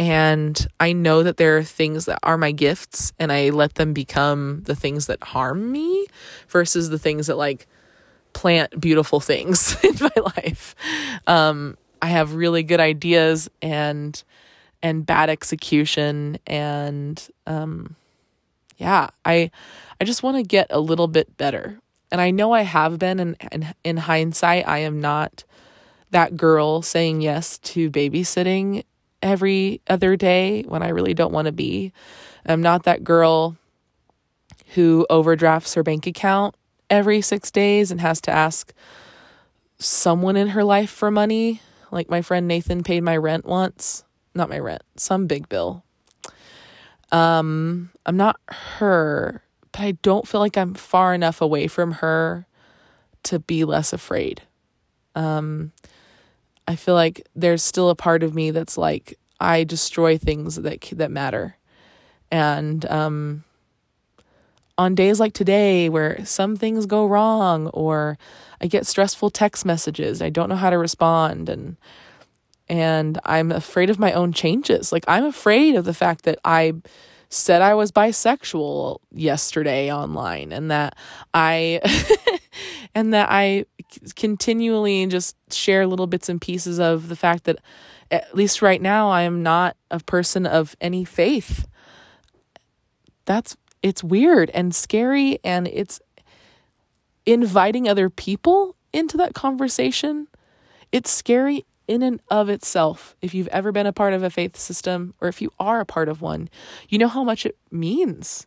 and 0.00 0.66
I 0.80 0.94
know 0.94 1.22
that 1.22 1.36
there 1.36 1.58
are 1.58 1.62
things 1.62 2.06
that 2.06 2.20
are 2.22 2.38
my 2.38 2.52
gifts 2.52 3.12
and 3.18 3.30
I 3.30 3.50
let 3.50 3.74
them 3.74 3.92
become 3.92 4.62
the 4.62 4.74
things 4.74 5.08
that 5.08 5.22
harm 5.22 5.70
me 5.70 6.06
versus 6.48 6.88
the 6.88 6.98
things 6.98 7.26
that 7.26 7.36
like 7.36 7.66
plant 8.32 8.80
beautiful 8.80 9.20
things 9.20 9.76
in 9.84 9.94
my 10.00 10.22
life. 10.36 10.74
Um, 11.26 11.76
I 12.00 12.06
have 12.06 12.34
really 12.34 12.62
good 12.62 12.80
ideas 12.80 13.50
and 13.60 14.20
and 14.82 15.04
bad 15.04 15.28
execution 15.28 16.38
and 16.46 17.28
um, 17.46 17.94
yeah, 18.78 19.08
I 19.26 19.50
I 20.00 20.04
just 20.04 20.22
want 20.22 20.38
to 20.38 20.42
get 20.42 20.68
a 20.70 20.80
little 20.80 21.08
bit 21.08 21.36
better. 21.36 21.78
And 22.10 22.22
I 22.22 22.30
know 22.30 22.52
I 22.52 22.62
have 22.62 22.98
been 22.98 23.20
and, 23.20 23.36
and 23.52 23.74
in 23.84 23.98
hindsight 23.98 24.66
I 24.66 24.78
am 24.78 24.98
not 24.98 25.44
that 26.10 26.38
girl 26.38 26.80
saying 26.80 27.20
yes 27.20 27.58
to 27.58 27.90
babysitting 27.90 28.84
every 29.22 29.80
other 29.86 30.16
day 30.16 30.62
when 30.62 30.82
I 30.82 30.88
really 30.88 31.14
don't 31.14 31.32
want 31.32 31.46
to 31.46 31.52
be. 31.52 31.92
I'm 32.46 32.62
not 32.62 32.84
that 32.84 33.04
girl 33.04 33.56
who 34.74 35.06
overdrafts 35.10 35.74
her 35.74 35.82
bank 35.82 36.06
account 36.06 36.54
every 36.88 37.20
six 37.20 37.50
days 37.50 37.90
and 37.90 38.00
has 38.00 38.20
to 38.22 38.30
ask 38.30 38.72
someone 39.78 40.36
in 40.36 40.48
her 40.48 40.64
life 40.64 40.90
for 40.90 41.10
money. 41.10 41.60
Like 41.90 42.08
my 42.08 42.22
friend 42.22 42.46
Nathan 42.46 42.82
paid 42.82 43.02
my 43.02 43.16
rent 43.16 43.44
once. 43.44 44.04
Not 44.34 44.48
my 44.48 44.58
rent, 44.58 44.82
some 44.96 45.26
big 45.26 45.48
bill. 45.48 45.82
Um, 47.10 47.90
I'm 48.06 48.16
not 48.16 48.38
her, 48.48 49.42
but 49.72 49.80
I 49.80 49.92
don't 50.02 50.26
feel 50.28 50.40
like 50.40 50.56
I'm 50.56 50.74
far 50.74 51.14
enough 51.14 51.40
away 51.40 51.66
from 51.66 51.92
her 51.92 52.46
to 53.24 53.40
be 53.40 53.64
less 53.64 53.92
afraid. 53.92 54.42
Um, 55.16 55.72
I 56.70 56.76
feel 56.76 56.94
like 56.94 57.26
there's 57.34 57.64
still 57.64 57.90
a 57.90 57.96
part 57.96 58.22
of 58.22 58.32
me 58.32 58.52
that's 58.52 58.78
like 58.78 59.18
I 59.40 59.64
destroy 59.64 60.16
things 60.16 60.54
that 60.54 60.80
that 60.92 61.10
matter. 61.10 61.56
And 62.30 62.86
um, 62.86 63.42
on 64.78 64.94
days 64.94 65.18
like 65.18 65.32
today 65.32 65.88
where 65.88 66.24
some 66.24 66.54
things 66.54 66.86
go 66.86 67.06
wrong 67.06 67.66
or 67.68 68.18
I 68.60 68.68
get 68.68 68.86
stressful 68.86 69.30
text 69.30 69.66
messages, 69.66 70.22
I 70.22 70.30
don't 70.30 70.48
know 70.48 70.54
how 70.54 70.70
to 70.70 70.78
respond 70.78 71.48
and 71.48 71.76
and 72.68 73.18
I'm 73.24 73.50
afraid 73.50 73.90
of 73.90 73.98
my 73.98 74.12
own 74.12 74.32
changes. 74.32 74.92
Like 74.92 75.04
I'm 75.08 75.24
afraid 75.24 75.74
of 75.74 75.84
the 75.84 75.92
fact 75.92 76.22
that 76.22 76.38
I 76.44 76.74
said 77.30 77.62
I 77.62 77.74
was 77.74 77.90
bisexual 77.90 79.00
yesterday 79.10 79.92
online 79.92 80.52
and 80.52 80.70
that 80.70 80.96
I 81.34 81.80
and 82.94 83.12
that 83.12 83.26
I 83.28 83.66
continually 84.16 85.06
just 85.06 85.36
share 85.52 85.86
little 85.86 86.06
bits 86.06 86.28
and 86.28 86.40
pieces 86.40 86.78
of 86.78 87.08
the 87.08 87.16
fact 87.16 87.44
that 87.44 87.58
at 88.10 88.34
least 88.34 88.62
right 88.62 88.80
now 88.80 89.10
I 89.10 89.22
am 89.22 89.42
not 89.42 89.76
a 89.90 90.00
person 90.00 90.46
of 90.46 90.76
any 90.80 91.04
faith. 91.04 91.66
That's 93.24 93.56
it's 93.82 94.04
weird 94.04 94.50
and 94.50 94.74
scary 94.74 95.38
and 95.42 95.66
it's 95.68 96.00
inviting 97.24 97.88
other 97.88 98.10
people 98.10 98.76
into 98.92 99.16
that 99.16 99.34
conversation. 99.34 100.26
It's 100.92 101.10
scary 101.10 101.64
in 101.86 102.02
and 102.02 102.20
of 102.30 102.48
itself. 102.48 103.16
If 103.20 103.34
you've 103.34 103.48
ever 103.48 103.72
been 103.72 103.86
a 103.86 103.92
part 103.92 104.12
of 104.12 104.22
a 104.22 104.30
faith 104.30 104.56
system 104.56 105.14
or 105.20 105.28
if 105.28 105.40
you 105.40 105.50
are 105.58 105.80
a 105.80 105.86
part 105.86 106.08
of 106.08 106.20
one, 106.20 106.48
you 106.88 106.98
know 106.98 107.08
how 107.08 107.24
much 107.24 107.46
it 107.46 107.56
means. 107.70 108.46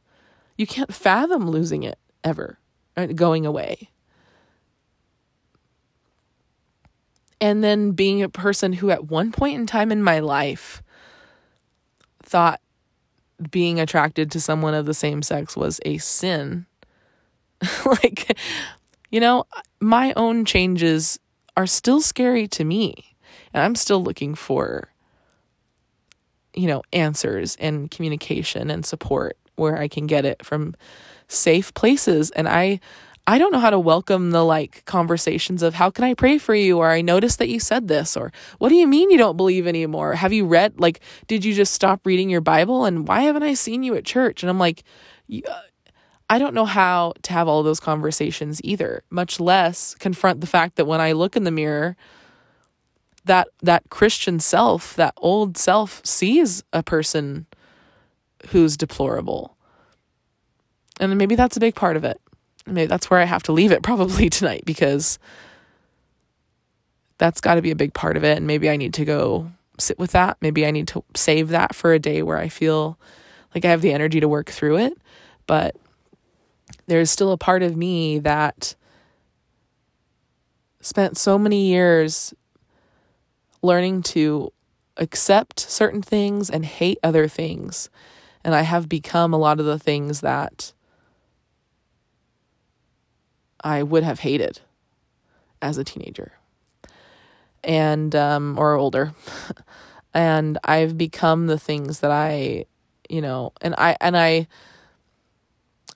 You 0.58 0.68
can't 0.68 0.94
fathom 0.94 1.50
losing 1.50 1.84
it 1.84 1.98
ever, 2.24 2.60
uh, 2.96 3.08
going 3.08 3.46
away. 3.46 3.90
And 7.44 7.62
then 7.62 7.92
being 7.92 8.24
a 8.24 8.30
person 8.30 8.72
who, 8.72 8.90
at 8.90 9.10
one 9.10 9.34
point 9.34 9.60
in 9.60 9.68
time 9.68 9.92
in 9.92 10.02
my 10.02 10.20
life, 10.20 10.82
thought 12.24 12.62
being 13.52 13.82
attracted 13.82 14.32
to 14.32 14.40
someone 14.40 14.74
of 14.74 14.86
the 14.86 14.94
same 14.94 15.22
sex 15.22 15.58
was 15.58 15.82
a 15.84 15.98
sin. 15.98 16.66
like, 17.86 18.40
you 19.12 19.20
know, 19.20 19.44
my 19.82 20.14
own 20.16 20.46
changes 20.46 21.20
are 21.58 21.68
still 21.68 22.00
scary 22.00 22.48
to 22.48 22.64
me. 22.64 23.14
And 23.54 23.62
I'm 23.62 23.76
still 23.76 24.02
looking 24.02 24.36
for, 24.36 24.88
you 26.54 26.68
know, 26.68 26.82
answers 26.94 27.58
and 27.58 27.92
communication 27.92 28.72
and 28.72 28.86
support 28.86 29.36
where 29.58 29.78
I 29.78 29.90
can 29.90 30.08
get 30.08 30.24
it 30.24 30.46
from 30.46 30.76
safe 31.28 31.74
places. 31.74 32.32
And 32.32 32.48
I, 32.48 32.80
I 33.26 33.38
don't 33.38 33.54
know 33.54 33.60
how 33.60 33.70
to 33.70 33.80
welcome 33.80 34.32
the 34.32 34.44
like 34.44 34.84
conversations 34.86 35.64
of 35.64 35.74
how 35.76 35.90
can 35.90 36.04
I 36.04 36.14
pray 36.14 36.38
for 36.38 36.54
you 36.54 36.80
or 36.80 36.90
I 36.90 37.02
noticed 37.02 37.40
that 37.40 37.48
you 37.48 37.60
said 37.60 37.88
this 37.88 38.18
or 38.18 38.34
what 38.58 38.70
do 38.70 38.76
you 38.76 38.86
mean 38.86 39.12
you 39.12 39.18
don't 39.18 39.38
believe 39.38 39.66
anymore? 39.66 40.16
Have 40.16 40.34
you 40.34 40.46
read 40.46 40.80
like 40.80 41.00
did 41.28 41.46
you 41.46 41.54
just 41.54 41.74
stop 41.74 42.06
reading 42.06 42.30
your 42.30 42.42
Bible 42.42 42.84
and 42.84 43.08
why 43.08 43.22
haven't 43.22 43.44
I 43.44 43.54
seen 43.54 43.84
you 43.84 43.96
at 43.96 44.04
church? 44.04 44.44
And 44.44 44.50
I'm 44.50 44.60
like 44.60 44.84
uh, 45.32 45.62
I 46.30 46.38
don't 46.38 46.54
know 46.54 46.66
how 46.66 47.14
to 47.22 47.34
have 47.34 47.48
all 47.48 47.64
those 47.64 47.80
conversations 47.80 48.60
either, 48.64 49.04
much 49.10 49.40
less 49.40 49.96
confront 49.96 50.42
the 50.42 50.48
fact 50.48 50.76
that 50.76 50.86
when 50.86 51.00
I 51.00 51.14
look 51.14 51.38
in 51.38 51.46
the 51.46 51.52
mirror 51.52 51.96
that 53.24 53.48
that 53.62 53.90
Christian 53.90 54.42
self, 54.42 54.98
that 54.98 55.14
old 55.16 55.58
self 55.58 56.06
sees 56.06 56.62
a 56.74 56.84
person 56.84 57.46
who's 58.50 58.76
deplorable. 58.76 59.56
And 61.00 61.18
maybe 61.18 61.36
that's 61.36 61.56
a 61.56 61.62
big 61.62 61.76
part 61.76 61.96
of 61.96 62.04
it 62.04 62.20
maybe 62.66 62.88
that's 62.88 63.10
where 63.10 63.20
I 63.20 63.26
have 63.26 63.44
to 63.44 63.52
leave 63.52 63.72
it 63.72 63.84
probably 63.84 64.30
tonight 64.30 64.64
because 64.66 65.20
that's 67.18 67.42
got 67.42 67.56
to 67.56 67.62
be 67.62 67.72
a 67.72 67.76
big 67.76 67.94
part 67.94 68.18
of 68.18 68.24
it. 68.24 68.38
And 68.38 68.48
maybe 68.48 68.70
I 68.70 68.76
need 68.76 68.94
to 68.96 69.06
go 69.06 69.52
sit 69.80 70.00
with 70.00 70.12
that. 70.12 70.38
Maybe 70.42 70.66
I 70.66 70.72
need 70.72 70.88
to 70.90 71.04
save 71.16 71.50
that 71.50 71.76
for 71.76 71.94
a 71.94 72.00
day 72.00 72.22
where 72.22 72.38
I 72.38 72.50
feel 72.50 72.98
like 73.54 73.66
I 73.66 73.70
have 73.70 73.82
the 73.82 73.94
energy 73.94 74.20
to 74.20 74.28
work 74.28 74.50
through 74.50 74.78
it. 74.78 74.98
But 75.48 75.76
there's 76.88 77.12
still 77.12 77.32
a 77.32 77.38
part 77.38 77.64
of 77.64 77.78
me 77.78 78.20
that 78.20 78.76
spent 80.82 81.18
so 81.18 81.38
many 81.38 81.68
years 81.68 82.34
learning 83.62 84.04
to 84.04 84.52
accept 84.98 85.60
certain 85.60 86.02
things 86.02 86.50
and 86.50 86.66
hate 86.66 87.00
other 87.04 87.28
things. 87.28 87.90
And 88.44 88.54
I 88.54 88.62
have 88.62 88.90
become 88.90 89.34
a 89.34 89.38
lot 89.38 89.60
of 89.60 89.66
the 89.66 89.80
things 89.80 90.22
that 90.22 90.74
I 93.64 93.84
would 93.84 94.04
have 94.04 94.20
hated 94.20 94.60
as 95.62 95.78
a 95.78 95.84
teenager 95.84 96.34
and 97.64 98.16
um, 98.16 98.58
or 98.60 98.74
older. 98.74 99.14
And 100.16 100.60
I've 100.64 100.96
become 100.96 101.48
the 101.48 101.58
things 101.58 102.02
that 102.02 102.12
I 102.12 102.66
you 103.10 103.20
know 103.20 103.52
and 103.62 103.74
I 103.80 103.98
and 104.00 104.16
I 104.16 104.48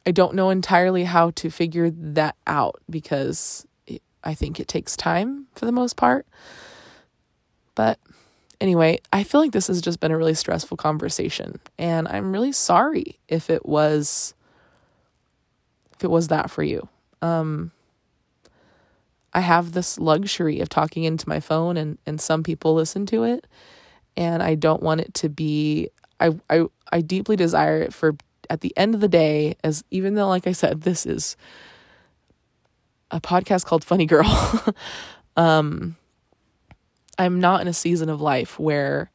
I 0.08 0.12
don't 0.12 0.34
know 0.34 0.50
entirely 0.50 1.04
how 1.04 1.30
to 1.36 1.52
figure 1.52 1.92
that 1.92 2.36
out 2.48 2.82
because 2.90 3.68
I 4.24 4.34
think 4.34 4.60
it 4.60 4.68
takes 4.68 4.98
time 4.98 5.46
for 5.54 5.68
the 5.68 5.72
most 5.72 5.98
part. 5.98 6.26
But 7.76 8.00
anyway 8.60 8.98
I 9.14 9.24
feel 9.24 9.40
like 9.40 9.52
this 9.52 9.68
has 9.68 9.82
just 9.82 10.00
been 10.00 10.12
a 10.12 10.18
really 10.18 10.34
stressful 10.34 10.78
conversation 10.78 11.60
and 11.78 12.08
I'm 12.08 12.32
really 12.34 12.54
sorry 12.54 13.20
if 13.28 13.52
it 13.52 13.68
was 13.68 14.34
if 15.96 16.04
it 16.04 16.10
was 16.10 16.30
that 16.30 16.50
for 16.50 16.64
you 16.64 16.90
um, 17.22 17.72
I 19.34 19.42
have 19.42 19.74
this 19.74 20.00
luxury 20.00 20.60
of 20.62 20.70
talking 20.70 21.04
into 21.04 21.30
my 21.30 21.40
phone 21.40 21.78
and, 21.78 21.98
and 22.06 22.20
some 22.20 22.44
people 22.44 22.74
listen 22.74 23.06
to 23.08 23.24
it. 23.24 23.46
And 24.16 24.42
I 24.42 24.56
don't 24.56 24.82
want 24.82 25.02
it 25.02 25.14
to 25.16 25.30
be 25.30 25.90
I, 26.20 26.36
I 26.50 26.66
I 26.92 27.02
deeply 27.02 27.36
desire 27.36 27.82
it 27.82 27.94
for 27.94 28.16
at 28.50 28.62
the 28.62 28.76
end 28.76 28.96
of 28.96 29.02
the 29.02 29.08
day, 29.08 29.56
as 29.64 29.84
even 29.92 30.16
though 30.16 30.28
like 30.28 30.48
I 30.48 30.54
said, 30.54 30.82
this 30.82 31.06
is 31.06 31.38
a 33.12 33.22
podcast 33.22 33.66
called 33.66 33.84
Funny 33.84 34.08
Girl. 34.08 34.26
um 35.38 35.96
I'm 37.20 37.40
not 37.40 37.62
in 37.62 37.68
a 37.68 37.74
season 37.74 38.10
of 38.10 38.22
life 38.22 38.58
where 38.58 39.12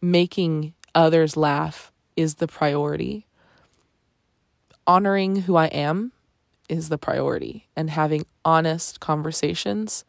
making 0.00 0.74
others 0.94 1.36
laugh 1.36 1.92
is 2.16 2.36
the 2.36 2.48
priority. 2.48 3.26
Honoring 4.86 5.36
who 5.36 5.54
I 5.54 5.66
am 5.66 6.10
is 6.70 6.88
the 6.88 6.98
priority, 6.98 7.66
and 7.74 7.90
having 7.90 8.24
honest 8.44 9.00
conversations 9.00 10.04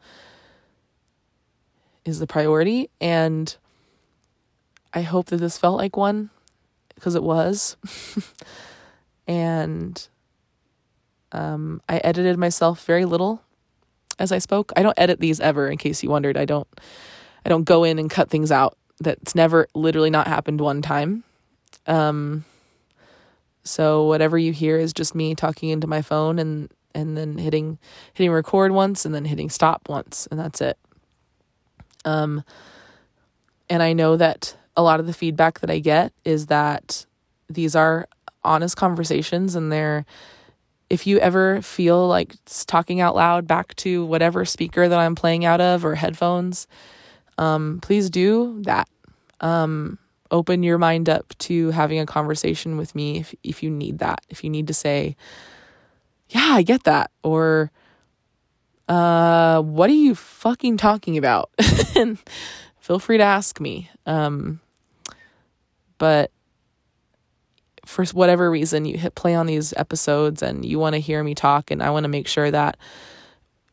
is 2.04 2.18
the 2.20 2.26
priority. 2.26 2.88
And 3.00 3.54
I 4.94 5.02
hope 5.02 5.26
that 5.26 5.38
this 5.38 5.58
felt 5.58 5.78
like 5.78 5.96
one 5.96 6.30
because 6.94 7.14
it 7.14 7.22
was. 7.22 7.76
and 9.26 10.08
um, 11.32 11.82
I 11.88 11.98
edited 11.98 12.38
myself 12.38 12.84
very 12.84 13.04
little 13.04 13.42
as 14.18 14.30
I 14.30 14.38
spoke. 14.38 14.72
I 14.76 14.82
don't 14.82 14.98
edit 14.98 15.20
these 15.20 15.40
ever, 15.40 15.68
in 15.68 15.78
case 15.78 16.02
you 16.02 16.10
wondered. 16.10 16.36
I 16.36 16.44
don't. 16.44 16.68
I 17.44 17.48
don't 17.48 17.64
go 17.64 17.82
in 17.82 17.98
and 17.98 18.08
cut 18.08 18.30
things 18.30 18.52
out. 18.52 18.78
That's 19.00 19.34
never 19.34 19.66
literally 19.74 20.10
not 20.10 20.28
happened 20.28 20.60
one 20.60 20.80
time. 20.80 21.24
Um, 21.88 22.44
so 23.64 24.04
whatever 24.06 24.38
you 24.38 24.52
hear 24.52 24.78
is 24.78 24.92
just 24.92 25.14
me 25.14 25.34
talking 25.34 25.68
into 25.68 25.86
my 25.86 26.02
phone 26.02 26.38
and 26.38 26.70
and 26.94 27.16
then 27.16 27.38
hitting 27.38 27.78
hitting 28.12 28.30
record 28.30 28.72
once 28.72 29.04
and 29.04 29.14
then 29.14 29.24
hitting 29.24 29.48
stop 29.48 29.88
once 29.88 30.28
and 30.30 30.38
that's 30.38 30.60
it. 30.60 30.78
Um 32.04 32.44
and 33.70 33.82
I 33.82 33.92
know 33.92 34.16
that 34.16 34.56
a 34.76 34.82
lot 34.82 35.00
of 35.00 35.06
the 35.06 35.12
feedback 35.12 35.60
that 35.60 35.70
I 35.70 35.78
get 35.78 36.12
is 36.24 36.46
that 36.46 37.06
these 37.48 37.74
are 37.74 38.08
honest 38.44 38.76
conversations 38.76 39.54
and 39.54 39.70
they're 39.70 40.04
if 40.90 41.06
you 41.06 41.18
ever 41.20 41.62
feel 41.62 42.06
like 42.06 42.34
talking 42.66 43.00
out 43.00 43.14
loud 43.14 43.46
back 43.46 43.74
to 43.76 44.04
whatever 44.04 44.44
speaker 44.44 44.88
that 44.88 44.98
I'm 44.98 45.14
playing 45.14 45.46
out 45.46 45.58
of 45.58 45.86
or 45.86 45.94
headphones, 45.94 46.66
um, 47.38 47.78
please 47.80 48.10
do 48.10 48.60
that. 48.64 48.86
Um, 49.40 49.98
open 50.32 50.62
your 50.62 50.78
mind 50.78 51.08
up 51.08 51.34
to 51.38 51.70
having 51.70 52.00
a 52.00 52.06
conversation 52.06 52.76
with 52.76 52.94
me 52.94 53.18
if 53.18 53.34
if 53.44 53.62
you 53.62 53.70
need 53.70 53.98
that. 53.98 54.22
If 54.28 54.42
you 54.42 54.50
need 54.50 54.66
to 54.66 54.74
say, 54.74 55.14
"Yeah, 56.30 56.48
I 56.50 56.62
get 56.62 56.84
that," 56.84 57.12
or 57.22 57.70
uh, 58.88 59.62
"What 59.62 59.90
are 59.90 59.94
you 59.94 60.14
fucking 60.16 60.78
talking 60.78 61.16
about?" 61.18 61.50
feel 62.80 62.98
free 62.98 63.18
to 63.18 63.24
ask 63.24 63.60
me. 63.60 63.88
Um, 64.06 64.60
but 65.98 66.32
for 67.84 68.04
whatever 68.06 68.50
reason 68.50 68.84
you 68.84 68.96
hit 68.96 69.14
play 69.14 69.34
on 69.34 69.46
these 69.46 69.72
episodes 69.76 70.42
and 70.42 70.64
you 70.64 70.78
want 70.78 70.94
to 70.94 71.00
hear 71.00 71.22
me 71.22 71.34
talk 71.34 71.70
and 71.70 71.82
I 71.82 71.90
want 71.90 72.04
to 72.04 72.08
make 72.08 72.26
sure 72.26 72.50
that 72.50 72.76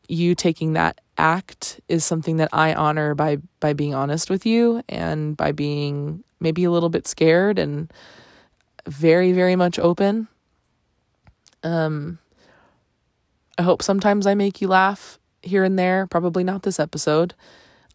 you 0.07 0.35
taking 0.35 0.73
that 0.73 0.99
act 1.17 1.79
is 1.87 2.03
something 2.03 2.37
that 2.37 2.49
I 2.51 2.73
honor 2.73 3.13
by 3.13 3.37
by 3.59 3.73
being 3.73 3.93
honest 3.93 4.29
with 4.29 4.45
you 4.45 4.81
and 4.89 5.37
by 5.37 5.51
being 5.51 6.23
maybe 6.39 6.63
a 6.63 6.71
little 6.71 6.89
bit 6.89 7.07
scared 7.07 7.59
and 7.59 7.91
very 8.87 9.31
very 9.31 9.55
much 9.55 9.79
open. 9.79 10.27
Um 11.63 12.19
I 13.57 13.63
hope 13.63 13.81
sometimes 13.81 14.25
I 14.25 14.35
make 14.35 14.61
you 14.61 14.67
laugh 14.67 15.19
here 15.41 15.63
and 15.63 15.77
there, 15.77 16.07
probably 16.07 16.43
not 16.43 16.63
this 16.63 16.79
episode. 16.79 17.33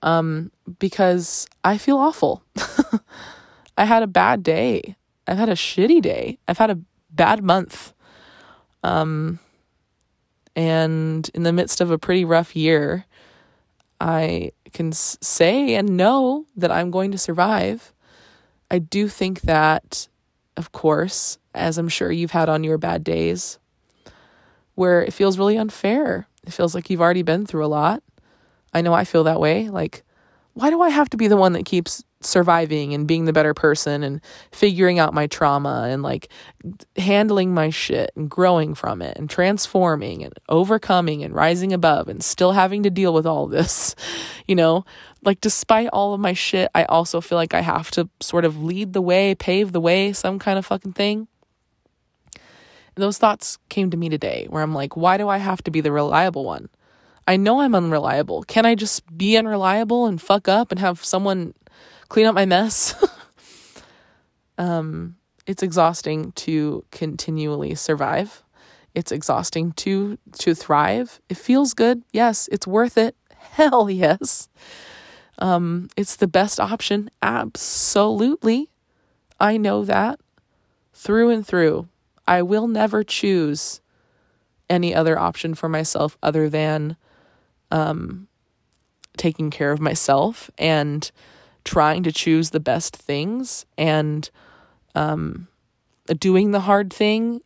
Um 0.02 0.50
because 0.78 1.46
I 1.62 1.78
feel 1.78 1.98
awful. 1.98 2.42
I 3.76 3.84
had 3.84 4.02
a 4.02 4.06
bad 4.06 4.42
day. 4.42 4.96
I've 5.26 5.38
had 5.38 5.48
a 5.48 5.54
shitty 5.54 6.02
day. 6.02 6.38
I've 6.46 6.58
had 6.58 6.70
a 6.70 6.78
bad 7.10 7.42
month. 7.42 7.92
Um, 8.82 9.38
and 10.54 11.28
in 11.34 11.42
the 11.42 11.52
midst 11.52 11.80
of 11.80 11.90
a 11.90 11.98
pretty 11.98 12.24
rough 12.24 12.54
year, 12.54 13.06
I 14.00 14.52
can 14.72 14.92
say 14.92 15.74
and 15.74 15.96
know 15.96 16.46
that 16.56 16.70
I'm 16.70 16.90
going 16.90 17.10
to 17.12 17.18
survive. 17.18 17.92
I 18.74 18.80
do 18.80 19.06
think 19.06 19.42
that, 19.42 20.08
of 20.56 20.72
course, 20.72 21.38
as 21.54 21.78
I'm 21.78 21.88
sure 21.88 22.10
you've 22.10 22.32
had 22.32 22.48
on 22.48 22.64
your 22.64 22.76
bad 22.76 23.04
days, 23.04 23.60
where 24.74 25.00
it 25.00 25.12
feels 25.12 25.38
really 25.38 25.56
unfair. 25.56 26.26
It 26.44 26.52
feels 26.52 26.74
like 26.74 26.90
you've 26.90 27.00
already 27.00 27.22
been 27.22 27.46
through 27.46 27.64
a 27.64 27.68
lot. 27.68 28.02
I 28.72 28.80
know 28.80 28.92
I 28.92 29.04
feel 29.04 29.22
that 29.22 29.38
way. 29.38 29.68
Like, 29.68 30.02
why 30.54 30.70
do 30.70 30.82
I 30.82 30.88
have 30.88 31.08
to 31.10 31.16
be 31.16 31.28
the 31.28 31.36
one 31.36 31.52
that 31.52 31.64
keeps 31.64 32.02
surviving 32.20 32.94
and 32.94 33.06
being 33.06 33.26
the 33.26 33.32
better 33.32 33.54
person 33.54 34.02
and 34.02 34.20
figuring 34.50 34.98
out 34.98 35.14
my 35.14 35.28
trauma 35.28 35.86
and 35.88 36.02
like 36.02 36.28
handling 36.96 37.54
my 37.54 37.70
shit 37.70 38.10
and 38.16 38.28
growing 38.28 38.74
from 38.74 39.02
it 39.02 39.16
and 39.16 39.30
transforming 39.30 40.24
and 40.24 40.34
overcoming 40.48 41.22
and 41.22 41.32
rising 41.32 41.72
above 41.72 42.08
and 42.08 42.24
still 42.24 42.52
having 42.52 42.82
to 42.82 42.90
deal 42.90 43.14
with 43.14 43.26
all 43.26 43.46
this, 43.46 43.94
you 44.48 44.56
know? 44.56 44.84
Like, 45.24 45.40
despite 45.40 45.88
all 45.92 46.14
of 46.14 46.20
my 46.20 46.32
shit, 46.32 46.70
I 46.74 46.84
also 46.84 47.20
feel 47.20 47.36
like 47.36 47.54
I 47.54 47.60
have 47.60 47.90
to 47.92 48.08
sort 48.20 48.44
of 48.44 48.62
lead 48.62 48.92
the 48.92 49.02
way, 49.02 49.34
pave 49.34 49.72
the 49.72 49.80
way, 49.80 50.12
some 50.12 50.38
kind 50.38 50.58
of 50.58 50.66
fucking 50.66 50.92
thing. 50.92 51.28
And 52.34 53.02
those 53.02 53.18
thoughts 53.18 53.58
came 53.68 53.90
to 53.90 53.96
me 53.96 54.08
today 54.08 54.46
where 54.50 54.62
I'm 54.62 54.74
like, 54.74 54.96
why 54.96 55.16
do 55.16 55.28
I 55.28 55.38
have 55.38 55.62
to 55.64 55.70
be 55.70 55.80
the 55.80 55.90
reliable 55.90 56.44
one? 56.44 56.68
I 57.26 57.36
know 57.36 57.60
I'm 57.60 57.74
unreliable. 57.74 58.42
Can 58.44 58.66
I 58.66 58.74
just 58.74 59.16
be 59.16 59.36
unreliable 59.36 60.06
and 60.06 60.20
fuck 60.20 60.46
up 60.46 60.70
and 60.70 60.78
have 60.78 61.02
someone 61.04 61.54
clean 62.08 62.26
up 62.26 62.34
my 62.34 62.46
mess. 62.46 62.94
um, 64.58 65.16
it's 65.46 65.62
exhausting 65.62 66.32
to 66.32 66.84
continually 66.90 67.74
survive. 67.74 68.42
It's 68.94 69.10
exhausting 69.10 69.72
to 69.72 70.18
to 70.38 70.54
thrive. 70.54 71.20
It 71.28 71.36
feels 71.36 71.74
good. 71.74 72.02
Yes, 72.12 72.48
it's 72.52 72.66
worth 72.66 72.96
it. 72.96 73.16
Hell 73.36 73.90
yes. 73.90 74.48
Um, 75.38 75.88
it's 75.96 76.16
the 76.16 76.26
best 76.26 76.60
option. 76.60 77.10
Absolutely. 77.22 78.70
I 79.40 79.56
know 79.56 79.84
that 79.84 80.20
through 80.92 81.30
and 81.30 81.46
through. 81.46 81.88
I 82.26 82.42
will 82.42 82.66
never 82.66 83.04
choose 83.04 83.80
any 84.70 84.94
other 84.94 85.18
option 85.18 85.54
for 85.54 85.68
myself 85.68 86.16
other 86.22 86.48
than 86.48 86.96
um, 87.70 88.28
taking 89.16 89.50
care 89.50 89.72
of 89.72 89.80
myself 89.80 90.50
and 90.56 91.10
trying 91.64 92.02
to 92.02 92.12
choose 92.12 92.50
the 92.50 92.60
best 92.60 92.96
things 92.96 93.66
and 93.76 94.30
um, 94.94 95.48
doing 96.18 96.52
the 96.52 96.60
hard 96.60 96.92
thing. 96.92 97.40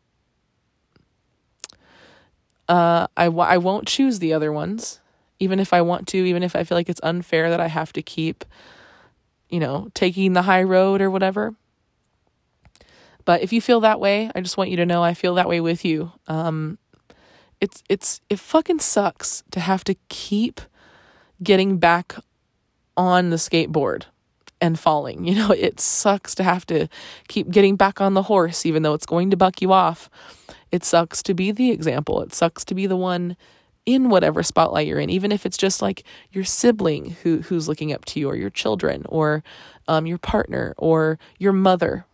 Uh, 2.69 3.07
I, 3.17 3.25
w- 3.25 3.43
I 3.43 3.57
won't 3.57 3.89
choose 3.89 4.19
the 4.19 4.33
other 4.33 4.53
ones, 4.53 5.01
even 5.39 5.61
if 5.61 5.73
I 5.73 5.83
want 5.83 6.09
to, 6.09 6.19
even 6.19 6.43
if 6.43 6.57
I 6.57 6.65
feel 6.65 6.77
like 6.77 6.89
it's 6.89 7.01
unfair 7.03 7.51
that 7.51 7.61
I 7.61 7.69
have 7.69 7.93
to 7.95 8.03
keep, 8.03 8.45
you 9.49 9.61
know, 9.61 9.89
taking 9.95 10.33
the 10.33 10.43
high 10.43 10.63
road 10.63 11.01
or 11.01 11.11
whatever. 11.11 11.55
But 13.25 13.43
if 13.43 13.53
you 13.53 13.61
feel 13.61 13.81
that 13.81 14.01
way, 14.01 14.31
I 14.35 14.41
just 14.41 14.57
want 14.57 14.71
you 14.71 14.77
to 14.79 14.87
know 14.87 15.03
I 15.05 15.15
feel 15.15 15.35
that 15.35 15.49
way 15.49 15.61
with 15.61 15.85
you. 15.85 16.13
Um, 16.29 16.79
it's 17.61 17.83
it's 17.89 18.21
it 18.31 18.39
fucking 18.39 18.79
sucks 18.79 19.43
to 19.51 19.61
have 19.61 19.85
to 19.85 19.97
keep 20.09 20.61
getting 21.43 21.79
back 21.79 22.17
on 22.97 23.31
the 23.31 23.37
skateboard 23.37 24.05
and 24.61 24.79
falling. 24.79 25.25
You 25.29 25.35
know, 25.35 25.51
it 25.51 25.81
sucks 25.81 26.35
to 26.37 26.43
have 26.43 26.67
to 26.67 26.89
keep 27.29 27.51
getting 27.51 27.77
back 27.77 28.01
on 28.01 28.15
the 28.15 28.23
horse, 28.23 28.65
even 28.65 28.83
though 28.83 28.95
it's 28.95 29.07
going 29.07 29.31
to 29.31 29.37
buck 29.37 29.61
you 29.61 29.73
off. 29.73 30.09
It 30.73 30.85
sucks 30.85 31.23
to 31.25 31.35
be 31.35 31.51
the 31.51 31.71
example. 31.71 32.23
It 32.23 32.35
sucks 32.35 32.65
to 32.67 32.75
be 32.75 32.87
the 32.87 32.97
one 32.97 33.37
in 33.89 34.11
whatever 34.11 34.43
spotlight 34.43 34.87
you're 34.87 34.99
in, 34.99 35.11
even 35.11 35.33
if 35.33 35.47
it's 35.47 35.57
just 35.57 35.81
like 35.81 36.05
your 36.33 36.45
sibling 36.45 37.17
who 37.23 37.41
who's 37.43 37.69
looking 37.69 37.93
up 37.93 38.05
to 38.07 38.21
you, 38.21 38.29
or 38.29 38.37
your 38.37 38.51
children, 38.51 39.05
or 39.09 39.43
um, 39.87 40.07
your 40.07 40.19
partner, 40.19 40.75
or 40.77 41.19
your 41.39 41.53
mother, 41.53 42.05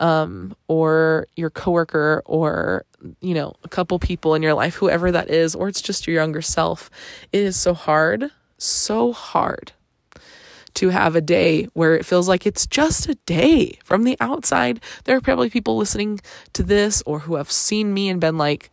um, 0.00 0.56
or 0.68 1.26
your 1.36 1.50
coworker, 1.50 2.22
or 2.24 2.84
you 3.20 3.34
know, 3.34 3.54
a 3.64 3.68
couple 3.68 3.98
people 3.98 4.34
in 4.34 4.42
your 4.42 4.54
life, 4.54 4.76
whoever 4.76 5.12
that 5.12 5.28
is, 5.28 5.54
or 5.54 5.68
it's 5.68 5.82
just 5.82 6.06
your 6.06 6.14
younger 6.14 6.42
self. 6.42 6.88
It 7.32 7.42
is 7.42 7.56
so 7.56 7.74
hard 7.74 8.30
so 8.62 9.12
hard 9.12 9.72
to 10.74 10.88
have 10.88 11.14
a 11.14 11.20
day 11.20 11.64
where 11.74 11.94
it 11.94 12.06
feels 12.06 12.28
like 12.28 12.46
it's 12.46 12.66
just 12.66 13.08
a 13.08 13.14
day 13.26 13.78
from 13.84 14.04
the 14.04 14.16
outside. 14.20 14.80
There 15.04 15.16
are 15.16 15.20
probably 15.20 15.50
people 15.50 15.76
listening 15.76 16.20
to 16.54 16.62
this 16.62 17.02
or 17.04 17.20
who 17.20 17.34
have 17.34 17.50
seen 17.50 17.92
me 17.92 18.08
and 18.08 18.20
been 18.20 18.38
like, 18.38 18.70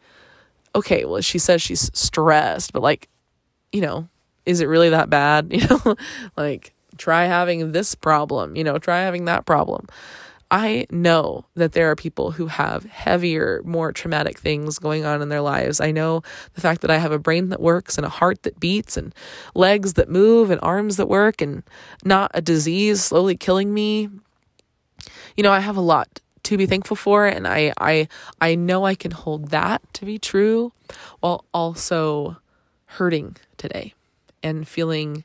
okay, 0.80 1.06
well, 1.06 1.22
she 1.22 1.40
says 1.40 1.62
she's 1.62 1.92
stressed, 1.94 2.74
but 2.74 2.82
like, 2.82 3.08
you 3.72 3.82
know, 3.82 4.08
is 4.46 4.62
it 4.62 4.66
really 4.66 4.90
that 4.90 5.10
bad? 5.10 5.52
You 5.54 5.68
know, 5.68 5.96
like 6.36 6.74
try 6.98 7.26
having 7.26 7.72
this 7.72 7.96
problem, 7.96 8.56
you 8.56 8.64
know, 8.64 8.78
try 8.78 9.02
having 9.02 9.26
that 9.26 9.46
problem. 9.46 9.88
I 10.52 10.88
know 10.90 11.46
that 11.54 11.74
there 11.74 11.92
are 11.92 11.96
people 11.96 12.32
who 12.32 12.48
have 12.48 12.84
heavier, 12.86 13.62
more 13.66 13.92
traumatic 13.92 14.40
things 14.40 14.80
going 14.80 15.06
on 15.06 15.22
in 15.22 15.30
their 15.30 15.42
lives. 15.42 15.80
I 15.80 15.92
know 15.92 16.24
the 16.56 16.62
fact 16.62 16.82
that 16.82 16.90
I 16.90 16.98
have 16.98 17.12
a 17.12 17.20
brain 17.20 17.50
that 17.50 17.62
works 17.62 17.98
and 17.98 18.06
a 18.06 18.10
heart 18.10 18.42
that 18.44 18.60
beats 18.60 18.98
and 18.98 19.14
legs 19.54 19.94
that 19.94 20.10
move 20.10 20.50
and 20.50 20.60
arms 20.64 20.98
that 20.98 21.08
work 21.08 21.40
and 21.42 21.62
not 22.04 22.32
a 22.34 22.42
disease 22.42 23.04
slowly 23.04 23.38
killing 23.38 23.74
me. 23.74 24.10
You 25.38 25.44
know, 25.44 25.52
I 25.52 25.60
have 25.60 25.78
a 25.78 25.82
lot 25.82 26.20
to 26.44 26.58
be 26.58 26.66
thankful 26.66 26.96
for 26.96 27.26
and 27.26 27.48
I 27.48 27.74
I 27.80 28.08
I 28.42 28.56
know 28.56 28.86
I 28.86 28.96
can 28.96 29.12
hold 29.12 29.50
that 29.50 29.82
to 29.94 30.06
be 30.06 30.20
true 30.20 30.72
while 31.20 31.46
also 31.54 32.38
hurting 32.86 33.38
today 33.58 33.94
and 34.42 34.68
feeling 34.68 35.24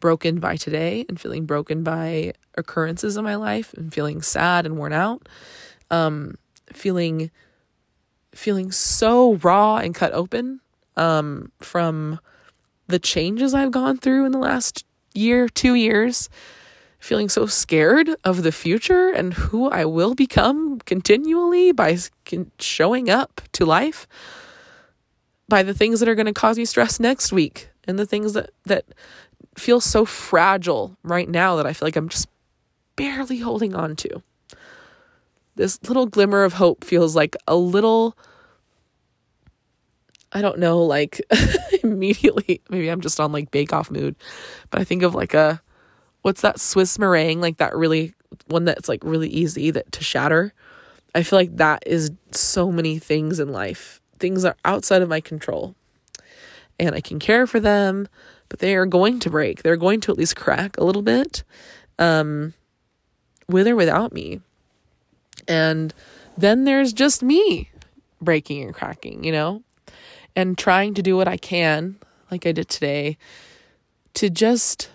broken 0.00 0.40
by 0.40 0.56
today 0.56 1.04
and 1.08 1.20
feeling 1.20 1.46
broken 1.46 1.82
by 1.82 2.32
occurrences 2.56 3.16
in 3.16 3.24
my 3.24 3.36
life 3.36 3.72
and 3.74 3.92
feeling 3.92 4.22
sad 4.22 4.66
and 4.66 4.76
worn 4.76 4.92
out. 4.92 5.28
Um 5.90 6.36
feeling 6.72 7.30
feeling 8.34 8.72
so 8.72 9.34
raw 9.36 9.76
and 9.76 9.94
cut 9.94 10.12
open 10.12 10.60
um 10.96 11.52
from 11.60 12.18
the 12.86 12.98
changes 12.98 13.54
I've 13.54 13.70
gone 13.70 13.96
through 13.96 14.26
in 14.26 14.32
the 14.32 14.38
last 14.38 14.84
year 15.14 15.48
2 15.48 15.74
years 15.74 16.28
feeling 17.04 17.28
so 17.28 17.44
scared 17.44 18.08
of 18.24 18.42
the 18.42 18.50
future 18.50 19.10
and 19.10 19.34
who 19.34 19.68
I 19.68 19.84
will 19.84 20.14
become 20.14 20.78
continually 20.80 21.70
by 21.70 21.98
showing 22.58 23.10
up 23.10 23.42
to 23.52 23.66
life 23.66 24.08
by 25.46 25.62
the 25.62 25.74
things 25.74 26.00
that 26.00 26.08
are 26.08 26.14
going 26.14 26.24
to 26.24 26.32
cause 26.32 26.56
me 26.56 26.64
stress 26.64 26.98
next 26.98 27.30
week 27.30 27.68
and 27.86 27.98
the 27.98 28.06
things 28.06 28.32
that 28.32 28.48
that 28.64 28.86
feel 29.54 29.82
so 29.82 30.06
fragile 30.06 30.96
right 31.02 31.28
now 31.28 31.56
that 31.56 31.66
I 31.66 31.74
feel 31.74 31.86
like 31.86 31.96
I'm 31.96 32.08
just 32.08 32.26
barely 32.96 33.38
holding 33.38 33.74
on 33.74 33.96
to. 33.96 34.22
This 35.56 35.78
little 35.86 36.06
glimmer 36.06 36.42
of 36.42 36.54
hope 36.54 36.84
feels 36.84 37.14
like 37.14 37.36
a 37.46 37.54
little, 37.54 38.16
I 40.32 40.40
don't 40.40 40.58
know, 40.58 40.82
like 40.82 41.20
immediately, 41.82 42.62
maybe 42.70 42.88
I'm 42.88 43.02
just 43.02 43.20
on 43.20 43.30
like 43.30 43.50
bake 43.50 43.74
off 43.74 43.90
mood, 43.90 44.16
but 44.70 44.80
I 44.80 44.84
think 44.84 45.02
of 45.02 45.14
like 45.14 45.34
a, 45.34 45.60
what's 46.24 46.40
that 46.40 46.58
Swiss 46.58 46.98
meringue, 46.98 47.42
like 47.42 47.58
that 47.58 47.76
really, 47.76 48.14
one 48.46 48.64
that's 48.64 48.88
like 48.88 49.04
really 49.04 49.28
easy 49.28 49.70
that 49.70 49.92
to 49.92 50.02
shatter. 50.02 50.54
I 51.14 51.22
feel 51.22 51.38
like 51.38 51.58
that 51.58 51.82
is 51.86 52.10
so 52.30 52.72
many 52.72 52.98
things 52.98 53.38
in 53.38 53.52
life. 53.52 54.00
Things 54.18 54.42
are 54.42 54.56
outside 54.64 55.02
of 55.02 55.08
my 55.10 55.20
control. 55.20 55.74
And 56.80 56.94
I 56.94 57.02
can 57.02 57.18
care 57.18 57.46
for 57.46 57.60
them, 57.60 58.08
but 58.48 58.60
they 58.60 58.74
are 58.74 58.86
going 58.86 59.20
to 59.20 59.30
break. 59.30 59.62
They're 59.62 59.76
going 59.76 60.00
to 60.00 60.12
at 60.12 60.16
least 60.16 60.34
crack 60.34 60.78
a 60.78 60.84
little 60.84 61.02
bit, 61.02 61.44
um, 61.98 62.54
with 63.46 63.68
or 63.68 63.76
without 63.76 64.14
me. 64.14 64.40
And 65.46 65.92
then 66.38 66.64
there's 66.64 66.94
just 66.94 67.22
me 67.22 67.70
breaking 68.22 68.62
and 68.62 68.74
cracking, 68.74 69.24
you 69.24 69.30
know, 69.30 69.62
and 70.34 70.56
trying 70.56 70.94
to 70.94 71.02
do 71.02 71.18
what 71.18 71.28
I 71.28 71.36
can, 71.36 71.96
like 72.30 72.46
I 72.46 72.52
did 72.52 72.70
today, 72.70 73.18
to 74.14 74.30
just 74.30 74.90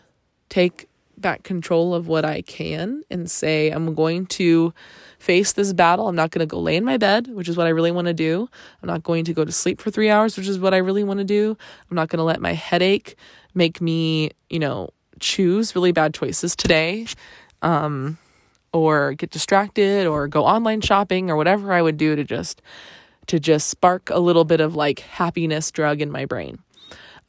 take 0.49 0.88
back 1.21 1.43
control 1.43 1.93
of 1.93 2.07
what 2.07 2.25
I 2.25 2.41
can 2.41 3.03
and 3.09 3.29
say, 3.29 3.69
I'm 3.69 3.93
going 3.93 4.25
to 4.27 4.73
face 5.19 5.53
this 5.53 5.73
battle. 5.73 6.07
I'm 6.07 6.15
not 6.15 6.31
going 6.31 6.39
to 6.39 6.45
go 6.45 6.59
lay 6.59 6.75
in 6.75 6.85
my 6.85 6.97
bed, 6.97 7.27
which 7.27 7.49
is 7.49 7.57
what 7.57 7.67
I 7.67 7.71
really 7.71 7.91
want 7.91 8.07
to 8.07 8.13
do. 8.13 8.49
I'm 8.81 8.87
not 8.87 9.03
going 9.03 9.25
to 9.25 9.33
go 9.33 9.43
to 9.45 9.51
sleep 9.51 9.81
for 9.81 9.91
three 9.91 10.09
hours, 10.09 10.37
which 10.37 10.47
is 10.47 10.59
what 10.59 10.73
I 10.73 10.77
really 10.77 11.03
want 11.03 11.19
to 11.19 11.25
do. 11.25 11.57
I'm 11.89 11.95
not 11.95 12.09
going 12.09 12.17
to 12.17 12.23
let 12.23 12.41
my 12.41 12.53
headache 12.53 13.15
make 13.53 13.81
me, 13.81 14.31
you 14.49 14.59
know, 14.59 14.89
choose 15.19 15.75
really 15.75 15.91
bad 15.91 16.13
choices 16.13 16.55
today. 16.55 17.05
Um, 17.61 18.17
or 18.73 19.13
get 19.13 19.31
distracted 19.31 20.05
or 20.05 20.27
go 20.27 20.45
online 20.45 20.81
shopping 20.81 21.29
or 21.29 21.35
whatever 21.35 21.73
I 21.73 21.81
would 21.81 21.97
do 21.97 22.15
to 22.15 22.23
just 22.23 22.61
to 23.27 23.39
just 23.39 23.69
spark 23.69 24.09
a 24.09 24.19
little 24.19 24.43
bit 24.43 24.59
of 24.59 24.75
like 24.75 24.99
happiness 24.99 25.71
drug 25.71 26.01
in 26.01 26.11
my 26.11 26.25
brain. 26.25 26.59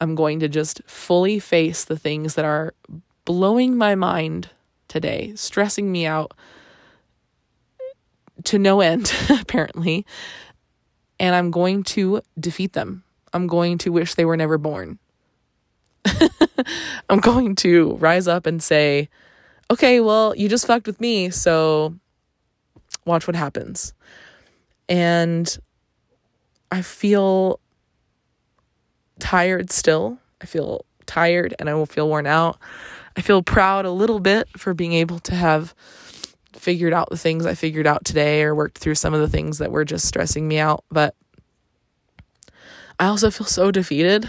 I'm 0.00 0.14
going 0.14 0.40
to 0.40 0.48
just 0.48 0.80
fully 0.86 1.38
face 1.38 1.84
the 1.84 1.98
things 1.98 2.34
that 2.34 2.44
are 2.44 2.74
blowing 3.30 3.76
my 3.76 3.94
mind 3.94 4.50
today, 4.88 5.32
stressing 5.36 5.92
me 5.92 6.04
out 6.04 6.34
to 8.42 8.58
no 8.58 8.80
end, 8.80 9.14
apparently. 9.30 10.04
And 11.20 11.32
I'm 11.36 11.52
going 11.52 11.84
to 11.94 12.22
defeat 12.40 12.72
them. 12.72 13.04
I'm 13.32 13.46
going 13.46 13.78
to 13.78 13.92
wish 13.92 14.16
they 14.16 14.24
were 14.24 14.36
never 14.36 14.58
born. 14.58 14.98
I'm 17.08 17.20
going 17.20 17.54
to 17.56 17.94
rise 17.98 18.26
up 18.26 18.46
and 18.46 18.60
say, 18.60 19.08
okay, 19.70 20.00
well, 20.00 20.34
you 20.34 20.48
just 20.48 20.66
fucked 20.66 20.88
with 20.88 21.00
me, 21.00 21.30
so 21.30 21.94
watch 23.04 23.28
what 23.28 23.36
happens. 23.36 23.92
And 24.88 25.56
I 26.72 26.82
feel 26.82 27.60
tired 29.20 29.70
still. 29.70 30.18
I 30.42 30.46
feel 30.46 30.84
tired 31.06 31.54
and 31.60 31.70
I 31.70 31.74
will 31.74 31.86
feel 31.86 32.08
worn 32.08 32.26
out. 32.26 32.58
I 33.20 33.22
feel 33.22 33.42
proud 33.42 33.84
a 33.84 33.90
little 33.90 34.18
bit 34.18 34.48
for 34.56 34.72
being 34.72 34.94
able 34.94 35.18
to 35.18 35.34
have 35.34 35.74
figured 36.54 36.94
out 36.94 37.10
the 37.10 37.18
things 37.18 37.44
I 37.44 37.54
figured 37.54 37.86
out 37.86 38.02
today 38.02 38.42
or 38.42 38.54
worked 38.54 38.78
through 38.78 38.94
some 38.94 39.12
of 39.12 39.20
the 39.20 39.28
things 39.28 39.58
that 39.58 39.70
were 39.70 39.84
just 39.84 40.06
stressing 40.06 40.48
me 40.48 40.58
out. 40.58 40.84
But 40.90 41.14
I 42.98 43.08
also 43.08 43.30
feel 43.30 43.46
so 43.46 43.70
defeated. 43.70 44.26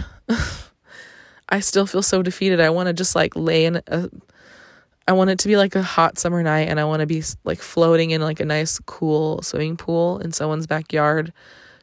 I 1.48 1.62
still 1.62 1.86
feel 1.86 2.02
so 2.02 2.22
defeated. 2.22 2.60
I 2.60 2.70
want 2.70 2.88
to 2.88 2.94
just 2.94 3.16
like 3.16 3.34
lay 3.34 3.64
in 3.64 3.82
a 3.88 4.10
I 5.08 5.14
want 5.14 5.30
it 5.30 5.40
to 5.40 5.48
be 5.48 5.56
like 5.56 5.78
a 5.78 5.82
hot 5.82 6.20
summer 6.20 6.44
night 6.44 6.68
and 6.68 6.78
I 6.78 6.84
want 6.84 7.00
to 7.00 7.08
be 7.08 7.24
like 7.46 7.60
floating 7.60 8.12
in 8.12 8.20
like 8.20 8.42
a 8.42 8.46
nice 8.46 8.78
cool 8.80 9.42
swimming 9.42 9.78
pool 9.78 10.20
in 10.20 10.34
someone's 10.34 10.68
backyard 10.68 11.32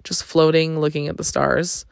just 0.04 0.24
floating, 0.24 0.78
looking 0.78 1.09
at 1.09 1.16
the 1.16 1.24
stars. 1.24 1.86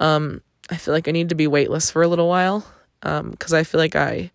Um, 0.00 0.40
I 0.70 0.78
feel 0.78 0.94
like 0.94 1.06
I 1.06 1.10
need 1.10 1.28
to 1.28 1.34
be 1.34 1.46
weightless 1.46 1.90
for 1.90 2.00
a 2.02 2.08
little 2.08 2.30
while 2.30 2.66
um 3.02 3.30
because 3.30 3.52
um, 3.52 3.58
I 3.58 3.64
feel 3.64 3.78
like 3.78 3.94
I 3.94 4.30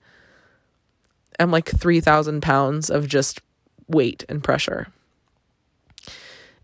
am 1.39 1.51
like 1.51 1.69
3,000 1.69 2.41
pounds 2.41 2.89
of 2.89 3.07
just 3.07 3.41
weight 3.87 4.23
and 4.29 4.43
pressure. 4.43 4.87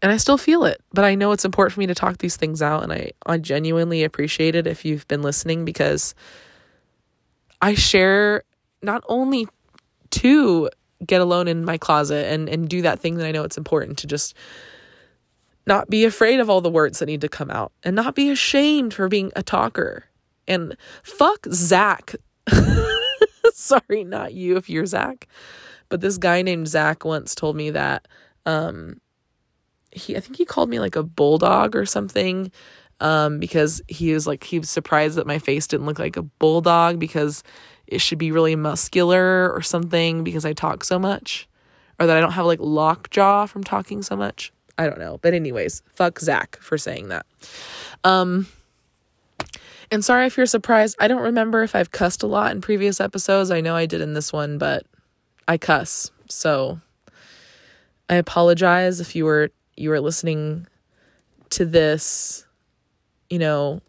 And 0.01 0.11
I 0.11 0.17
still 0.17 0.37
feel 0.37 0.65
it, 0.65 0.81
but 0.93 1.05
I 1.05 1.15
know 1.15 1.31
it's 1.31 1.45
important 1.45 1.73
for 1.73 1.79
me 1.79 1.87
to 1.87 1.95
talk 1.95 2.19
these 2.19 2.35
things 2.35 2.61
out. 2.61 2.83
And 2.83 2.93
I, 2.93 3.11
I 3.25 3.37
genuinely 3.37 4.03
appreciate 4.03 4.55
it 4.55 4.67
if 4.67 4.85
you've 4.85 5.07
been 5.07 5.21
listening 5.21 5.65
because 5.65 6.13
I 7.61 7.73
share 7.73 8.43
not 8.81 9.03
only 9.07 9.47
to 10.11 10.69
get 11.05 11.21
alone 11.21 11.47
in 11.47 11.65
my 11.65 11.77
closet 11.77 12.31
and, 12.31 12.47
and 12.49 12.69
do 12.69 12.81
that 12.83 12.99
thing 12.99 13.15
that 13.15 13.25
I 13.25 13.31
know 13.31 13.43
it's 13.43 13.57
important 13.57 13.97
to 13.99 14.07
just 14.07 14.35
not 15.65 15.89
be 15.89 16.05
afraid 16.05 16.39
of 16.39 16.49
all 16.49 16.61
the 16.61 16.69
words 16.69 16.99
that 16.99 17.07
need 17.07 17.21
to 17.21 17.29
come 17.29 17.49
out 17.49 17.71
and 17.83 17.95
not 17.95 18.15
be 18.15 18.29
ashamed 18.29 18.93
for 18.93 19.07
being 19.07 19.31
a 19.35 19.41
talker. 19.41 20.05
And 20.47 20.77
fuck 21.03 21.47
Zach. 21.51 22.15
Sorry, 23.57 24.03
not 24.03 24.33
you 24.33 24.57
if 24.57 24.69
you're 24.69 24.85
Zach. 24.85 25.29
But 25.87 26.01
this 26.01 26.17
guy 26.17 26.41
named 26.41 26.67
Zach 26.67 27.05
once 27.05 27.33
told 27.33 27.55
me 27.55 27.69
that 27.69 28.05
um 28.45 28.99
he 29.91 30.17
I 30.17 30.19
think 30.19 30.35
he 30.35 30.43
called 30.43 30.69
me 30.69 30.79
like 30.79 30.97
a 30.97 31.03
bulldog 31.03 31.73
or 31.73 31.85
something. 31.85 32.51
Um, 32.99 33.39
because 33.39 33.81
he 33.87 34.13
was 34.13 34.27
like 34.27 34.43
he 34.43 34.59
was 34.59 34.69
surprised 34.69 35.15
that 35.15 35.25
my 35.25 35.39
face 35.39 35.67
didn't 35.67 35.85
look 35.85 35.99
like 35.99 36.17
a 36.17 36.23
bulldog 36.23 36.99
because 36.99 37.43
it 37.87 37.99
should 37.99 38.17
be 38.17 38.31
really 38.31 38.57
muscular 38.57 39.53
or 39.53 39.61
something 39.61 40.25
because 40.25 40.43
I 40.45 40.51
talk 40.51 40.83
so 40.83 40.99
much. 40.99 41.47
Or 41.97 42.07
that 42.07 42.17
I 42.17 42.19
don't 42.19 42.33
have 42.33 42.45
like 42.45 42.59
lockjaw 42.59 43.45
from 43.45 43.63
talking 43.63 44.01
so 44.01 44.17
much. 44.17 44.51
I 44.77 44.85
don't 44.87 44.99
know. 44.99 45.17
But 45.21 45.33
anyways, 45.33 45.81
fuck 45.93 46.19
Zach 46.19 46.57
for 46.59 46.77
saying 46.77 47.07
that. 47.07 47.25
Um 48.03 48.47
and 49.91 50.03
sorry 50.03 50.25
if 50.25 50.37
you're 50.37 50.45
surprised. 50.45 50.95
I 50.99 51.07
don't 51.07 51.21
remember 51.21 51.63
if 51.63 51.75
I've 51.75 51.91
cussed 51.91 52.23
a 52.23 52.27
lot 52.27 52.51
in 52.51 52.61
previous 52.61 52.99
episodes. 52.99 53.51
I 53.51 53.61
know 53.61 53.75
I 53.75 53.85
did 53.85 54.01
in 54.01 54.13
this 54.13 54.33
one, 54.33 54.57
but 54.57 54.85
I 55.47 55.57
cuss. 55.57 56.11
So 56.29 56.79
I 58.09 58.15
apologize 58.15 58.99
if 58.99 59.15
you 59.15 59.25
were 59.25 59.51
you 59.75 59.89
were 59.89 59.99
listening 59.99 60.67
to 61.51 61.65
this, 61.65 62.45
you 63.29 63.39
know, 63.39 63.81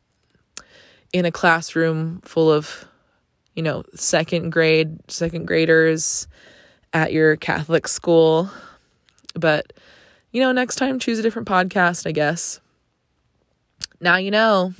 in 1.13 1.25
a 1.25 1.33
classroom 1.33 2.21
full 2.23 2.51
of, 2.51 2.87
you 3.55 3.63
know, 3.63 3.85
second 3.95 4.51
grade, 4.51 4.99
second 5.11 5.47
graders 5.47 6.29
at 6.93 7.13
your 7.13 7.37
Catholic 7.37 7.89
school. 7.89 8.51
But 9.35 9.73
you 10.33 10.41
know, 10.41 10.53
next 10.53 10.77
time 10.77 10.99
choose 10.99 11.19
a 11.19 11.23
different 11.23 11.49
podcast, 11.49 12.07
I 12.07 12.13
guess. 12.13 12.61
Now 14.01 14.17
you 14.17 14.31
know. 14.31 14.75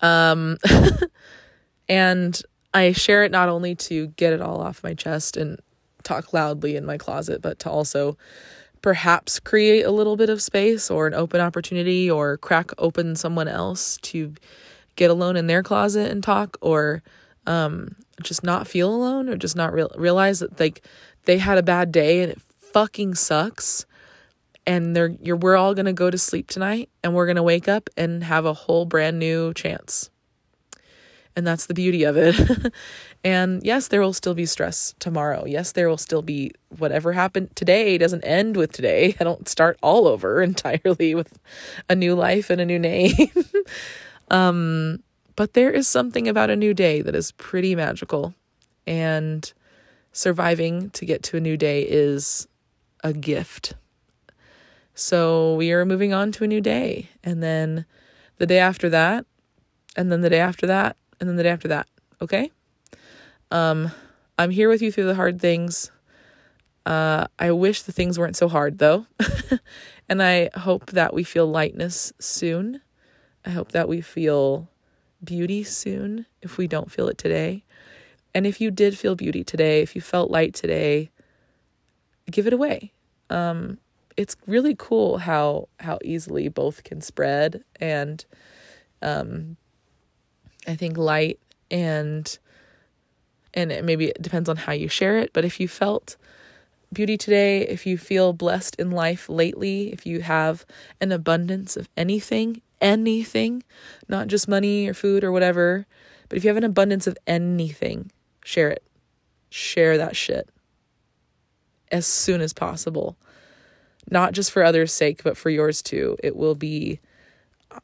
Um 0.00 0.56
and 1.88 2.40
I 2.74 2.92
share 2.92 3.24
it 3.24 3.32
not 3.32 3.48
only 3.48 3.74
to 3.76 4.08
get 4.08 4.32
it 4.32 4.40
all 4.40 4.60
off 4.60 4.82
my 4.82 4.94
chest 4.94 5.36
and 5.36 5.58
talk 6.02 6.32
loudly 6.32 6.76
in 6.76 6.84
my 6.84 6.98
closet, 6.98 7.42
but 7.42 7.58
to 7.60 7.70
also 7.70 8.16
perhaps 8.82 9.40
create 9.40 9.82
a 9.82 9.90
little 9.90 10.16
bit 10.16 10.30
of 10.30 10.40
space 10.40 10.90
or 10.90 11.06
an 11.06 11.14
open 11.14 11.40
opportunity 11.40 12.10
or 12.10 12.36
crack 12.36 12.70
open 12.78 13.16
someone 13.16 13.48
else 13.48 13.96
to 13.98 14.34
get 14.96 15.10
alone 15.10 15.36
in 15.36 15.46
their 15.46 15.62
closet 15.62 16.10
and 16.10 16.22
talk 16.22 16.56
or 16.60 17.02
um, 17.46 17.96
just 18.22 18.44
not 18.44 18.68
feel 18.68 18.94
alone 18.94 19.28
or 19.28 19.36
just 19.36 19.56
not 19.56 19.72
real- 19.72 19.90
realize 19.96 20.40
that 20.40 20.58
like 20.60 20.84
they 21.24 21.38
had 21.38 21.58
a 21.58 21.62
bad 21.62 21.90
day 21.90 22.22
and 22.22 22.32
it 22.32 22.40
fucking 22.58 23.14
sucks 23.14 23.86
and 24.68 24.94
they're 24.94 25.16
you're 25.22 25.36
we're 25.36 25.56
all 25.56 25.74
going 25.74 25.86
to 25.86 25.94
go 25.94 26.10
to 26.10 26.18
sleep 26.18 26.46
tonight 26.46 26.90
and 27.02 27.14
we're 27.14 27.24
going 27.24 27.36
to 27.36 27.42
wake 27.42 27.66
up 27.66 27.88
and 27.96 28.22
have 28.22 28.44
a 28.44 28.52
whole 28.52 28.84
brand 28.84 29.18
new 29.18 29.52
chance. 29.54 30.10
And 31.34 31.46
that's 31.46 31.66
the 31.66 31.74
beauty 31.74 32.02
of 32.04 32.16
it. 32.16 32.36
and 33.24 33.62
yes, 33.64 33.88
there 33.88 34.00
will 34.00 34.12
still 34.12 34.34
be 34.34 34.44
stress 34.44 34.94
tomorrow. 34.98 35.44
Yes, 35.46 35.72
there 35.72 35.88
will 35.88 35.96
still 35.96 36.20
be 36.20 36.50
whatever 36.76 37.12
happened 37.12 37.54
today 37.56 37.96
doesn't 37.96 38.24
end 38.24 38.56
with 38.56 38.72
today. 38.72 39.16
I 39.20 39.24
don't 39.24 39.48
start 39.48 39.78
all 39.82 40.06
over 40.06 40.42
entirely 40.52 41.14
with 41.14 41.38
a 41.88 41.94
new 41.94 42.14
life 42.14 42.50
and 42.50 42.60
a 42.60 42.66
new 42.66 42.78
name. 42.78 43.30
um 44.30 45.02
but 45.34 45.54
there 45.54 45.70
is 45.70 45.86
something 45.86 46.26
about 46.26 46.50
a 46.50 46.56
new 46.56 46.74
day 46.74 47.00
that 47.00 47.14
is 47.14 47.30
pretty 47.32 47.76
magical 47.76 48.34
and 48.88 49.52
surviving 50.12 50.90
to 50.90 51.06
get 51.06 51.22
to 51.22 51.36
a 51.36 51.40
new 51.40 51.56
day 51.56 51.82
is 51.82 52.48
a 53.04 53.12
gift. 53.12 53.74
So 54.98 55.54
we 55.54 55.72
are 55.72 55.84
moving 55.84 56.12
on 56.12 56.32
to 56.32 56.44
a 56.44 56.48
new 56.48 56.60
day. 56.60 57.08
And 57.22 57.40
then 57.40 57.86
the 58.38 58.46
day 58.46 58.58
after 58.58 58.88
that, 58.88 59.26
and 59.96 60.10
then 60.10 60.22
the 60.22 60.28
day 60.28 60.40
after 60.40 60.66
that, 60.66 60.96
and 61.20 61.28
then 61.28 61.36
the 61.36 61.44
day 61.44 61.50
after 61.50 61.68
that. 61.68 61.86
Okay? 62.20 62.50
Um, 63.52 63.92
I'm 64.40 64.50
here 64.50 64.68
with 64.68 64.82
you 64.82 64.90
through 64.90 65.06
the 65.06 65.14
hard 65.14 65.40
things. 65.40 65.92
Uh, 66.84 67.28
I 67.38 67.52
wish 67.52 67.82
the 67.82 67.92
things 67.92 68.18
weren't 68.18 68.34
so 68.34 68.48
hard 68.48 68.78
though. 68.78 69.06
and 70.08 70.20
I 70.20 70.50
hope 70.56 70.86
that 70.86 71.14
we 71.14 71.22
feel 71.22 71.46
lightness 71.46 72.12
soon. 72.18 72.80
I 73.44 73.50
hope 73.50 73.70
that 73.70 73.88
we 73.88 74.00
feel 74.00 74.68
beauty 75.22 75.62
soon 75.62 76.26
if 76.42 76.58
we 76.58 76.66
don't 76.66 76.90
feel 76.90 77.06
it 77.06 77.18
today. 77.18 77.62
And 78.34 78.48
if 78.48 78.60
you 78.60 78.72
did 78.72 78.98
feel 78.98 79.14
beauty 79.14 79.44
today, 79.44 79.80
if 79.80 79.94
you 79.94 80.00
felt 80.02 80.28
light 80.28 80.54
today, 80.54 81.12
give 82.28 82.48
it 82.48 82.52
away. 82.52 82.92
Um, 83.30 83.78
it's 84.18 84.36
really 84.46 84.74
cool 84.76 85.18
how 85.18 85.68
how 85.78 85.98
easily 86.04 86.48
both 86.48 86.82
can 86.82 87.00
spread 87.00 87.62
and 87.80 88.26
um 89.00 89.56
I 90.66 90.74
think 90.74 90.98
light 90.98 91.38
and 91.70 92.38
and 93.54 93.70
it 93.72 93.84
maybe 93.84 94.08
it 94.08 94.20
depends 94.20 94.48
on 94.48 94.56
how 94.56 94.72
you 94.72 94.88
share 94.88 95.16
it, 95.18 95.32
but 95.32 95.44
if 95.44 95.58
you 95.60 95.68
felt 95.68 96.16
beauty 96.92 97.16
today, 97.16 97.62
if 97.62 97.86
you 97.86 97.96
feel 97.96 98.32
blessed 98.32 98.74
in 98.76 98.90
life 98.90 99.28
lately, 99.28 99.92
if 99.92 100.04
you 100.04 100.20
have 100.20 100.66
an 101.00 101.12
abundance 101.12 101.76
of 101.76 101.88
anything, 101.96 102.60
anything, 102.80 103.62
not 104.08 104.26
just 104.26 104.48
money 104.48 104.88
or 104.88 104.94
food 104.94 105.22
or 105.22 105.30
whatever, 105.32 105.86
but 106.28 106.36
if 106.36 106.44
you 106.44 106.48
have 106.48 106.56
an 106.56 106.64
abundance 106.64 107.06
of 107.06 107.16
anything, 107.26 108.10
share 108.44 108.70
it. 108.70 108.82
Share 109.48 109.96
that 109.96 110.16
shit 110.16 110.50
as 111.90 112.06
soon 112.06 112.40
as 112.40 112.52
possible 112.52 113.16
not 114.10 114.32
just 114.32 114.50
for 114.50 114.62
others' 114.62 114.92
sake, 114.92 115.22
but 115.22 115.36
for 115.36 115.50
yours 115.50 115.82
too. 115.82 116.16
It 116.22 116.36
will 116.36 116.54
be, 116.54 117.00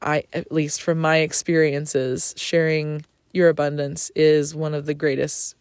I 0.01 0.25
at 0.33 0.53
least 0.53 0.83
from 0.83 0.99
my 0.99 1.19
experiences, 1.19 2.35
sharing 2.37 3.05
your 3.33 3.49
abundance 3.49 4.11
is 4.15 4.55
one 4.55 4.75
of 4.75 4.87
the 4.87 4.95
greatest 4.95 5.57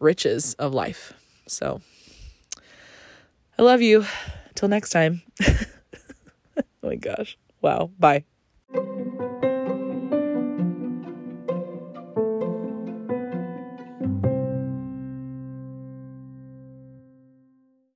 riches 0.00 0.54
of 0.54 0.72
life. 0.74 1.12
So 1.46 1.80
I 3.58 3.62
love 3.62 3.82
you. 3.82 4.04
Till 4.54 4.68
next 4.68 4.90
time. 4.90 5.22
oh 5.46 6.62
my 6.82 6.94
gosh. 6.96 7.36
Wow. 7.60 7.90
Bye. 7.98 8.24